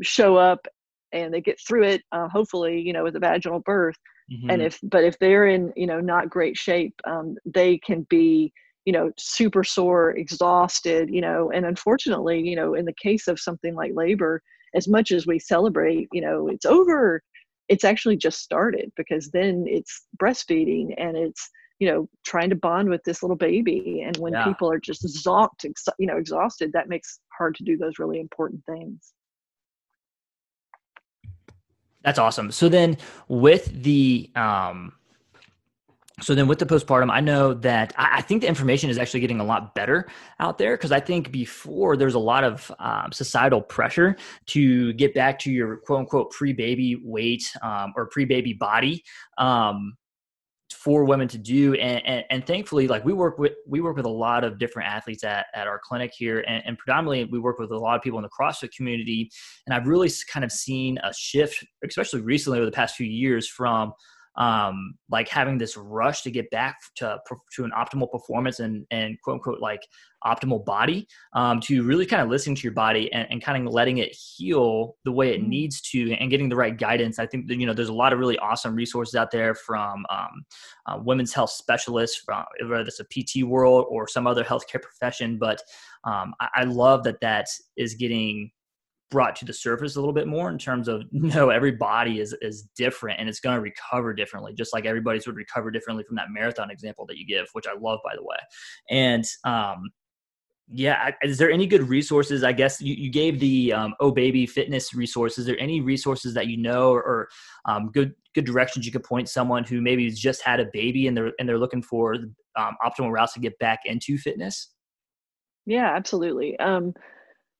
show 0.02 0.36
up 0.36 0.66
and 1.12 1.34
they 1.34 1.40
get 1.40 1.58
through 1.66 1.84
it 1.84 2.02
uh, 2.12 2.28
hopefully 2.28 2.80
you 2.80 2.92
know 2.92 3.02
with 3.02 3.16
a 3.16 3.20
vaginal 3.20 3.60
birth. 3.60 3.96
Mm-hmm. 4.30 4.50
and 4.50 4.62
if 4.62 4.78
but 4.84 5.02
if 5.02 5.18
they're 5.18 5.48
in 5.48 5.72
you 5.74 5.88
know 5.88 5.98
not 6.00 6.30
great 6.30 6.56
shape 6.56 6.94
um, 7.04 7.34
they 7.44 7.78
can 7.78 8.06
be 8.08 8.52
you 8.90 8.92
know, 8.98 9.12
super 9.16 9.62
sore, 9.62 10.10
exhausted, 10.16 11.10
you 11.10 11.20
know, 11.20 11.52
and 11.52 11.64
unfortunately, 11.64 12.40
you 12.40 12.56
know, 12.56 12.74
in 12.74 12.84
the 12.84 12.92
case 13.00 13.28
of 13.28 13.38
something 13.38 13.76
like 13.76 13.92
labor, 13.94 14.42
as 14.74 14.88
much 14.88 15.12
as 15.12 15.28
we 15.28 15.38
celebrate, 15.38 16.08
you 16.10 16.20
know, 16.20 16.48
it's 16.48 16.66
over, 16.66 17.22
it's 17.68 17.84
actually 17.84 18.16
just 18.16 18.40
started 18.40 18.90
because 18.96 19.30
then 19.30 19.64
it's 19.68 20.06
breastfeeding 20.20 20.92
and 20.98 21.16
it's, 21.16 21.48
you 21.78 21.88
know, 21.88 22.08
trying 22.26 22.50
to 22.50 22.56
bond 22.56 22.90
with 22.90 23.00
this 23.04 23.22
little 23.22 23.36
baby. 23.36 24.02
And 24.04 24.16
when 24.16 24.32
yeah. 24.32 24.42
people 24.42 24.68
are 24.72 24.80
just 24.80 25.04
exhausted, 25.04 25.72
you 26.00 26.08
know, 26.08 26.16
exhausted, 26.16 26.72
that 26.72 26.88
makes 26.88 27.20
hard 27.38 27.54
to 27.58 27.62
do 27.62 27.76
those 27.76 28.00
really 28.00 28.18
important 28.18 28.60
things. 28.66 29.12
That's 32.02 32.18
awesome. 32.18 32.50
So 32.50 32.68
then 32.68 32.98
with 33.28 33.84
the 33.84 34.32
um 34.34 34.94
so 36.20 36.34
then 36.34 36.46
with 36.46 36.58
the 36.58 36.66
postpartum, 36.66 37.10
I 37.10 37.20
know 37.20 37.54
that 37.54 37.92
I 37.96 38.22
think 38.22 38.42
the 38.42 38.48
information 38.48 38.90
is 38.90 38.98
actually 38.98 39.20
getting 39.20 39.40
a 39.40 39.44
lot 39.44 39.74
better 39.74 40.08
out 40.38 40.58
there 40.58 40.76
because 40.76 40.92
I 40.92 41.00
think 41.00 41.32
before 41.32 41.96
there's 41.96 42.14
a 42.14 42.18
lot 42.18 42.44
of 42.44 42.70
um, 42.78 43.12
societal 43.12 43.62
pressure 43.62 44.16
to 44.46 44.92
get 44.94 45.14
back 45.14 45.38
to 45.40 45.50
your 45.50 45.78
quote 45.78 46.00
unquote 46.00 46.30
pre 46.30 46.52
baby 46.52 47.00
weight 47.02 47.50
um, 47.62 47.92
or 47.96 48.06
pre 48.06 48.24
baby 48.24 48.52
body. 48.52 49.02
Um, 49.38 49.94
for 50.72 51.04
women 51.04 51.28
to 51.28 51.36
do 51.36 51.74
and, 51.74 52.00
and, 52.06 52.24
and, 52.30 52.46
thankfully 52.46 52.86
like 52.86 53.04
we 53.04 53.12
work 53.12 53.38
with 53.38 53.52
we 53.66 53.80
work 53.80 53.96
with 53.96 54.06
a 54.06 54.10
lot 54.10 54.44
of 54.44 54.58
different 54.58 54.88
athletes 54.88 55.24
at, 55.24 55.46
at 55.52 55.66
our 55.66 55.80
clinic 55.82 56.12
here 56.16 56.44
and, 56.46 56.62
and 56.64 56.78
predominantly 56.78 57.24
we 57.24 57.38
work 57.38 57.58
with 57.58 57.70
a 57.72 57.76
lot 57.76 57.96
of 57.96 58.02
people 58.02 58.18
in 58.18 58.22
the 58.22 58.30
crossfit 58.30 58.72
community 58.74 59.28
and 59.66 59.74
i've 59.74 59.86
really 59.88 60.08
kind 60.32 60.44
of 60.44 60.52
seen 60.52 60.96
a 61.02 61.12
shift 61.12 61.64
especially 61.86 62.20
recently 62.20 62.58
over 62.58 62.64
the 62.64 62.72
past 62.72 62.94
few 62.94 63.06
years 63.06 63.48
from 63.48 63.92
um, 64.36 64.94
like 65.10 65.28
having 65.28 65.58
this 65.58 65.76
rush 65.76 66.22
to 66.22 66.30
get 66.30 66.50
back 66.50 66.78
to 66.96 67.18
to 67.56 67.64
an 67.64 67.72
optimal 67.76 68.10
performance 68.10 68.60
and 68.60 68.86
and 68.90 69.20
quote 69.22 69.34
unquote 69.34 69.60
like 69.60 69.80
optimal 70.24 70.64
body 70.64 71.08
um, 71.34 71.60
to 71.60 71.82
really 71.82 72.04
kind 72.04 72.22
of 72.22 72.28
listening 72.28 72.54
to 72.54 72.62
your 72.62 72.72
body 72.72 73.10
and, 73.12 73.26
and 73.30 73.42
kind 73.42 73.66
of 73.66 73.72
letting 73.72 73.98
it 73.98 74.14
heal 74.14 74.96
the 75.04 75.12
way 75.12 75.30
it 75.30 75.40
mm-hmm. 75.40 75.50
needs 75.50 75.80
to 75.80 76.12
and 76.14 76.30
getting 76.30 76.48
the 76.48 76.56
right 76.56 76.78
guidance. 76.78 77.18
I 77.18 77.26
think 77.26 77.48
that, 77.48 77.58
you 77.58 77.66
know 77.66 77.74
there's 77.74 77.88
a 77.88 77.94
lot 77.94 78.12
of 78.12 78.18
really 78.18 78.38
awesome 78.38 78.74
resources 78.74 79.14
out 79.14 79.30
there 79.30 79.54
from 79.54 80.04
um, 80.10 80.44
uh, 80.86 80.98
women's 81.02 81.32
health 81.32 81.50
specialists, 81.50 82.22
from 82.24 82.44
whether 82.62 82.82
it's 82.82 83.00
a 83.00 83.04
PT 83.04 83.44
world 83.44 83.86
or 83.88 84.06
some 84.06 84.26
other 84.26 84.44
healthcare 84.44 84.82
profession. 84.82 85.38
But 85.38 85.62
um, 86.04 86.34
I, 86.40 86.48
I 86.54 86.64
love 86.64 87.02
that 87.04 87.20
that 87.20 87.46
is 87.76 87.94
getting 87.94 88.50
brought 89.10 89.34
to 89.36 89.44
the 89.44 89.52
surface 89.52 89.96
a 89.96 90.00
little 90.00 90.14
bit 90.14 90.28
more 90.28 90.48
in 90.50 90.58
terms 90.58 90.88
of 90.88 91.02
no 91.12 91.50
every 91.50 91.72
body 91.72 92.20
is 92.20 92.34
is 92.40 92.68
different 92.76 93.18
and 93.18 93.28
it's 93.28 93.40
going 93.40 93.56
to 93.56 93.62
recover 93.62 94.14
differently 94.14 94.54
just 94.54 94.72
like 94.72 94.86
everybody's 94.86 95.26
would 95.26 95.36
recover 95.36 95.70
differently 95.70 96.04
from 96.04 96.16
that 96.16 96.28
marathon 96.30 96.70
example 96.70 97.04
that 97.06 97.16
you 97.16 97.26
give 97.26 97.46
which 97.52 97.66
i 97.66 97.72
love 97.78 97.98
by 98.04 98.14
the 98.14 98.22
way. 98.22 98.36
And 98.90 99.24
um 99.44 99.90
yeah 100.72 101.10
is 101.22 101.36
there 101.38 101.50
any 101.50 101.66
good 101.66 101.88
resources? 101.88 102.44
I 102.44 102.52
guess 102.52 102.80
you, 102.80 102.94
you 102.94 103.10
gave 103.10 103.40
the 103.40 103.72
um, 103.72 103.94
oh 103.98 104.12
baby 104.12 104.46
fitness 104.46 104.94
resources 104.94 105.38
is 105.38 105.46
there 105.46 105.58
any 105.58 105.80
resources 105.80 106.32
that 106.34 106.46
you 106.46 106.56
know 106.56 106.90
or, 106.90 107.02
or 107.02 107.28
um, 107.64 107.90
good 107.92 108.12
good 108.34 108.44
directions 108.44 108.86
you 108.86 108.92
could 108.92 109.02
point 109.02 109.28
someone 109.28 109.64
who 109.64 109.80
maybe 109.80 110.04
has 110.04 110.16
just 110.16 110.42
had 110.42 110.60
a 110.60 110.66
baby 110.72 111.08
and 111.08 111.16
they're 111.16 111.32
and 111.40 111.48
they're 111.48 111.58
looking 111.58 111.82
for 111.82 112.14
um, 112.56 112.76
optimal 112.84 113.10
routes 113.10 113.32
to 113.32 113.40
get 113.40 113.58
back 113.58 113.80
into 113.84 114.16
fitness? 114.16 114.72
Yeah 115.66 115.92
absolutely. 115.96 116.56
Um, 116.60 116.94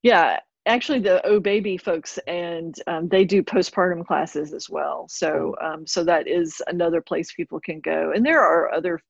yeah 0.05 0.39
actually 0.67 1.01
the 1.01 1.25
oh 1.27 1.41
baby 1.41 1.77
folks 1.77 2.19
and 2.27 2.75
um, 2.87 3.09
they 3.09 3.25
do 3.25 3.43
postpartum 3.43 4.05
classes 4.07 4.53
as 4.53 4.69
well. 4.69 5.07
So 5.09 5.55
um, 5.61 5.87
so 5.87 6.05
that 6.05 6.29
is 6.29 6.61
another 6.67 7.01
place 7.01 7.33
people 7.33 7.61
can 7.61 7.81
go. 7.81 8.13
And 8.15 8.25
there 8.25 8.43
are 8.43 8.73
other 8.73 9.01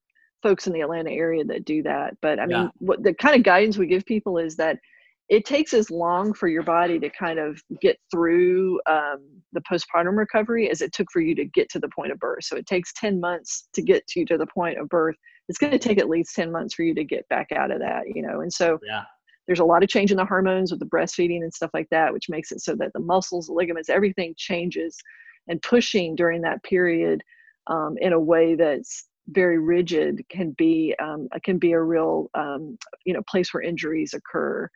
folks 0.42 0.66
in 0.66 0.72
the 0.72 0.80
atlanta 0.80 1.10
area 1.10 1.44
that 1.44 1.64
do 1.64 1.82
that. 1.82 2.16
But 2.22 2.38
i 2.38 2.46
mean 2.46 2.62
yeah. 2.62 2.68
what 2.78 3.02
the 3.02 3.14
kind 3.14 3.36
of 3.36 3.42
guidance 3.42 3.76
we 3.76 3.86
give 3.86 4.04
people 4.06 4.38
is 4.38 4.56
that 4.56 4.78
it 5.28 5.44
takes 5.44 5.74
as 5.74 5.92
long 5.92 6.34
for 6.34 6.48
your 6.48 6.64
body 6.64 6.98
to 6.98 7.08
kind 7.08 7.38
of 7.38 7.62
get 7.80 7.96
through 8.10 8.80
um, 8.86 9.20
the 9.52 9.60
postpartum 9.60 10.16
recovery 10.16 10.68
as 10.68 10.80
it 10.80 10.92
took 10.92 11.06
for 11.12 11.20
you 11.20 11.36
to 11.36 11.44
get 11.44 11.68
to 11.70 11.78
the 11.78 11.88
point 11.94 12.10
of 12.10 12.18
birth. 12.18 12.42
So 12.42 12.56
it 12.56 12.66
takes 12.66 12.92
10 12.94 13.20
months 13.20 13.68
to 13.74 13.82
get 13.82 14.04
to 14.08 14.24
to 14.24 14.36
the 14.36 14.46
point 14.46 14.80
of 14.80 14.88
birth. 14.88 15.14
It's 15.48 15.58
going 15.58 15.70
to 15.70 15.78
take 15.78 15.98
at 15.98 16.08
least 16.08 16.34
10 16.34 16.50
months 16.50 16.74
for 16.74 16.82
you 16.82 16.96
to 16.96 17.04
get 17.04 17.28
back 17.28 17.52
out 17.52 17.70
of 17.70 17.78
that 17.78 18.04
you 18.14 18.22
know? 18.22 18.40
And 18.40 18.52
so 18.52 18.80
yeah 18.84 19.04
there's 19.50 19.58
a 19.58 19.64
lot 19.64 19.82
of 19.82 19.88
change 19.88 20.12
in 20.12 20.16
the 20.16 20.24
hormones 20.24 20.70
with 20.70 20.78
the 20.78 20.86
breastfeeding 20.86 21.42
and 21.42 21.52
stuff 21.52 21.72
like 21.74 21.88
that, 21.90 22.12
which 22.12 22.28
makes 22.28 22.52
it 22.52 22.60
so 22.60 22.76
that 22.76 22.92
the 22.92 23.00
muscles, 23.00 23.48
the 23.48 23.52
ligaments, 23.52 23.88
everything 23.88 24.32
changes. 24.36 24.96
And 25.48 25.60
pushing 25.60 26.14
during 26.14 26.40
that 26.42 26.62
period 26.62 27.20
um, 27.66 27.96
in 28.00 28.12
a 28.12 28.20
way 28.20 28.54
that's 28.54 29.08
very 29.26 29.58
rigid 29.58 30.22
can 30.28 30.52
be 30.52 30.94
um, 31.02 31.26
can 31.42 31.58
be 31.58 31.72
a 31.72 31.82
real 31.82 32.30
um, 32.34 32.78
you 33.04 33.12
know 33.12 33.22
place 33.28 33.52
where 33.52 33.60
injuries 33.60 34.14
occur. 34.14 34.70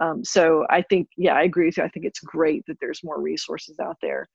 Um, 0.00 0.24
so 0.24 0.64
I 0.70 0.82
think 0.82 1.08
yeah, 1.16 1.34
I 1.34 1.42
agree 1.42 1.66
with 1.66 1.78
you. 1.78 1.82
I 1.82 1.88
think 1.88 2.06
it's 2.06 2.20
great 2.20 2.62
that 2.68 2.76
there's 2.80 3.02
more 3.02 3.20
resources 3.20 3.80
out 3.80 3.96
there. 4.00 4.28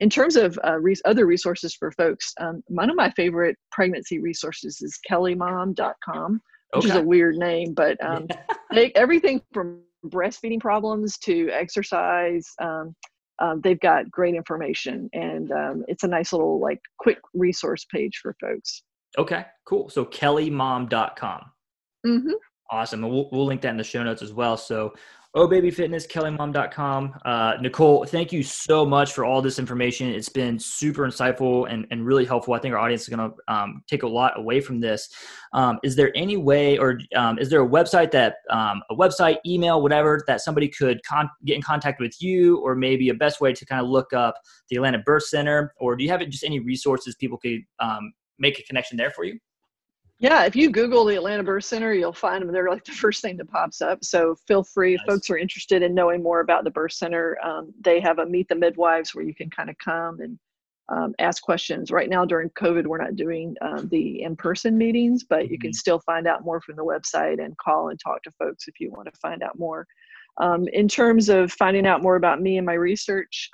In 0.00 0.10
terms 0.10 0.36
of 0.36 0.58
uh, 0.62 0.76
other 1.06 1.24
resources 1.24 1.74
for 1.74 1.90
folks, 1.92 2.34
um, 2.40 2.62
one 2.66 2.90
of 2.90 2.96
my 2.96 3.10
favorite 3.12 3.56
pregnancy 3.72 4.18
resources 4.18 4.82
is 4.82 4.98
kellymom.com 5.10 6.42
which 6.74 6.86
okay. 6.86 6.94
is 6.94 6.96
a 6.96 7.02
weird 7.02 7.36
name, 7.36 7.74
but 7.74 8.02
um, 8.04 8.26
they, 8.72 8.92
everything 8.94 9.40
from 9.52 9.80
breastfeeding 10.06 10.60
problems 10.60 11.18
to 11.18 11.48
exercise. 11.50 12.52
Um, 12.60 12.94
um, 13.40 13.60
they've 13.62 13.80
got 13.80 14.10
great 14.10 14.34
information, 14.34 15.08
and 15.12 15.50
um, 15.50 15.84
it's 15.88 16.04
a 16.04 16.08
nice 16.08 16.32
little 16.32 16.60
like 16.60 16.80
quick 16.98 17.18
resource 17.34 17.84
page 17.92 18.20
for 18.22 18.36
folks. 18.40 18.82
Okay, 19.18 19.44
cool. 19.64 19.88
So 19.88 20.04
kellymom.com. 20.04 21.40
Mm-hmm. 22.06 22.32
Awesome. 22.70 23.04
And 23.04 23.12
we'll, 23.12 23.28
we'll 23.30 23.46
link 23.46 23.60
that 23.62 23.70
in 23.70 23.76
the 23.76 23.84
show 23.84 24.02
notes 24.02 24.22
as 24.22 24.32
well. 24.32 24.56
So 24.56 24.94
Oh 25.36 25.48
Baby 25.48 25.72
Fitness, 25.72 26.06
kellymom.com. 26.06 27.18
Uh, 27.24 27.54
Nicole, 27.60 28.04
thank 28.04 28.32
you 28.32 28.44
so 28.44 28.86
much 28.86 29.12
for 29.14 29.24
all 29.24 29.42
this 29.42 29.58
information. 29.58 30.08
It's 30.08 30.28
been 30.28 30.60
super 30.60 31.02
insightful 31.08 31.68
and, 31.68 31.88
and 31.90 32.06
really 32.06 32.24
helpful. 32.24 32.54
I 32.54 32.60
think 32.60 32.72
our 32.72 32.78
audience 32.78 33.02
is 33.02 33.08
going 33.08 33.32
to 33.32 33.52
um, 33.52 33.82
take 33.88 34.04
a 34.04 34.06
lot 34.06 34.38
away 34.38 34.60
from 34.60 34.78
this. 34.78 35.08
Um, 35.52 35.80
is 35.82 35.96
there 35.96 36.12
any 36.14 36.36
way, 36.36 36.78
or 36.78 37.00
um, 37.16 37.40
is 37.40 37.50
there 37.50 37.64
a 37.64 37.68
website 37.68 38.12
that, 38.12 38.36
um, 38.48 38.80
a 38.90 38.94
website, 38.94 39.38
email, 39.44 39.82
whatever, 39.82 40.22
that 40.28 40.40
somebody 40.40 40.68
could 40.68 41.00
con- 41.04 41.28
get 41.44 41.56
in 41.56 41.62
contact 41.62 42.00
with 42.00 42.14
you, 42.22 42.58
or 42.58 42.76
maybe 42.76 43.08
a 43.08 43.14
best 43.14 43.40
way 43.40 43.52
to 43.52 43.66
kind 43.66 43.82
of 43.82 43.88
look 43.88 44.12
up 44.12 44.36
the 44.70 44.76
Atlanta 44.76 45.00
Birth 45.00 45.24
Center? 45.24 45.74
Or 45.80 45.96
do 45.96 46.04
you 46.04 46.10
have 46.10 46.20
just 46.28 46.44
any 46.44 46.60
resources 46.60 47.16
people 47.16 47.38
could 47.38 47.62
um, 47.80 48.12
make 48.38 48.60
a 48.60 48.62
connection 48.62 48.96
there 48.96 49.10
for 49.10 49.24
you? 49.24 49.40
Yeah, 50.20 50.44
if 50.44 50.54
you 50.54 50.70
Google 50.70 51.04
the 51.04 51.16
Atlanta 51.16 51.42
Birth 51.42 51.64
Center, 51.64 51.92
you'll 51.92 52.12
find 52.12 52.42
them. 52.42 52.52
They're 52.52 52.70
like 52.70 52.84
the 52.84 52.92
first 52.92 53.20
thing 53.20 53.36
that 53.38 53.50
pops 53.50 53.82
up. 53.82 54.04
So 54.04 54.36
feel 54.46 54.62
free, 54.62 54.92
nice. 54.92 55.00
if 55.00 55.12
folks 55.12 55.30
are 55.30 55.36
interested 55.36 55.82
in 55.82 55.94
knowing 55.94 56.22
more 56.22 56.40
about 56.40 56.64
the 56.64 56.70
birth 56.70 56.92
center, 56.92 57.36
um, 57.44 57.74
they 57.80 58.00
have 58.00 58.18
a 58.20 58.26
Meet 58.26 58.48
the 58.48 58.54
Midwives 58.54 59.14
where 59.14 59.24
you 59.24 59.34
can 59.34 59.50
kind 59.50 59.70
of 59.70 59.76
come 59.78 60.20
and 60.20 60.38
um, 60.88 61.14
ask 61.18 61.42
questions. 61.42 61.90
Right 61.90 62.08
now, 62.08 62.24
during 62.24 62.50
COVID, 62.50 62.86
we're 62.86 63.02
not 63.02 63.16
doing 63.16 63.56
um, 63.60 63.88
the 63.88 64.22
in 64.22 64.36
person 64.36 64.78
meetings, 64.78 65.24
but 65.24 65.50
you 65.50 65.58
can 65.58 65.70
mm-hmm. 65.70 65.74
still 65.74 65.98
find 66.00 66.26
out 66.26 66.44
more 66.44 66.60
from 66.60 66.76
the 66.76 66.84
website 66.84 67.44
and 67.44 67.56
call 67.58 67.88
and 67.88 67.98
talk 67.98 68.22
to 68.22 68.32
folks 68.38 68.68
if 68.68 68.78
you 68.78 68.90
want 68.90 69.12
to 69.12 69.20
find 69.20 69.42
out 69.42 69.58
more. 69.58 69.86
Um, 70.40 70.66
in 70.72 70.88
terms 70.88 71.28
of 71.28 71.52
finding 71.52 71.86
out 71.86 72.02
more 72.02 72.16
about 72.16 72.40
me 72.40 72.56
and 72.56 72.66
my 72.66 72.74
research, 72.74 73.48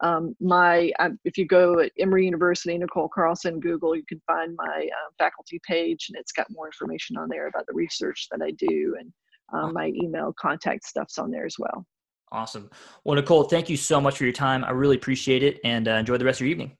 um, 0.00 0.36
my 0.40 0.92
um, 0.98 1.18
if 1.24 1.36
you 1.36 1.46
go 1.46 1.80
at 1.80 1.92
Emory 1.98 2.24
University, 2.24 2.76
Nicole 2.78 3.08
Carlson, 3.08 3.60
Google, 3.60 3.96
you 3.96 4.04
can 4.08 4.20
find 4.26 4.54
my 4.56 4.86
uh, 4.86 5.10
faculty 5.18 5.60
page, 5.66 6.06
and 6.08 6.18
it's 6.18 6.32
got 6.32 6.46
more 6.50 6.66
information 6.66 7.16
on 7.16 7.28
there 7.28 7.48
about 7.48 7.66
the 7.66 7.74
research 7.74 8.28
that 8.30 8.40
I 8.42 8.52
do, 8.52 8.96
and 8.98 9.12
um, 9.52 9.72
my 9.72 9.92
email 10.02 10.32
contact 10.38 10.84
stuff's 10.84 11.18
on 11.18 11.30
there 11.30 11.46
as 11.46 11.56
well. 11.58 11.86
Awesome. 12.30 12.70
Well, 13.04 13.16
Nicole, 13.16 13.44
thank 13.44 13.70
you 13.70 13.76
so 13.76 14.00
much 14.00 14.18
for 14.18 14.24
your 14.24 14.32
time. 14.32 14.64
I 14.64 14.70
really 14.70 14.96
appreciate 14.96 15.42
it, 15.42 15.58
and 15.64 15.88
uh, 15.88 15.92
enjoy 15.92 16.18
the 16.18 16.24
rest 16.24 16.40
of 16.40 16.46
your 16.46 16.52
evening. 16.52 16.76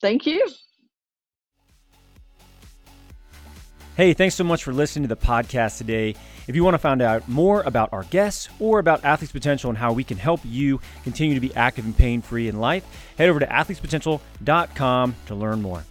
Thank 0.00 0.26
you. 0.26 0.46
Hey, 3.96 4.12
thanks 4.12 4.34
so 4.34 4.44
much 4.44 4.62
for 4.62 4.74
listening 4.74 5.08
to 5.08 5.14
the 5.14 5.18
podcast 5.18 5.78
today. 5.78 6.14
If 6.46 6.54
you 6.54 6.62
want 6.62 6.74
to 6.74 6.78
find 6.78 7.00
out 7.00 7.26
more 7.28 7.62
about 7.62 7.94
our 7.94 8.02
guests 8.02 8.50
or 8.60 8.78
about 8.78 9.02
Athletes 9.06 9.32
Potential 9.32 9.70
and 9.70 9.78
how 9.78 9.94
we 9.94 10.04
can 10.04 10.18
help 10.18 10.42
you 10.44 10.82
continue 11.02 11.34
to 11.34 11.40
be 11.40 11.54
active 11.56 11.86
and 11.86 11.96
pain 11.96 12.20
free 12.20 12.46
in 12.46 12.60
life, 12.60 12.84
head 13.16 13.30
over 13.30 13.40
to 13.40 13.46
athletespotential.com 13.46 15.16
to 15.24 15.34
learn 15.34 15.62
more. 15.62 15.82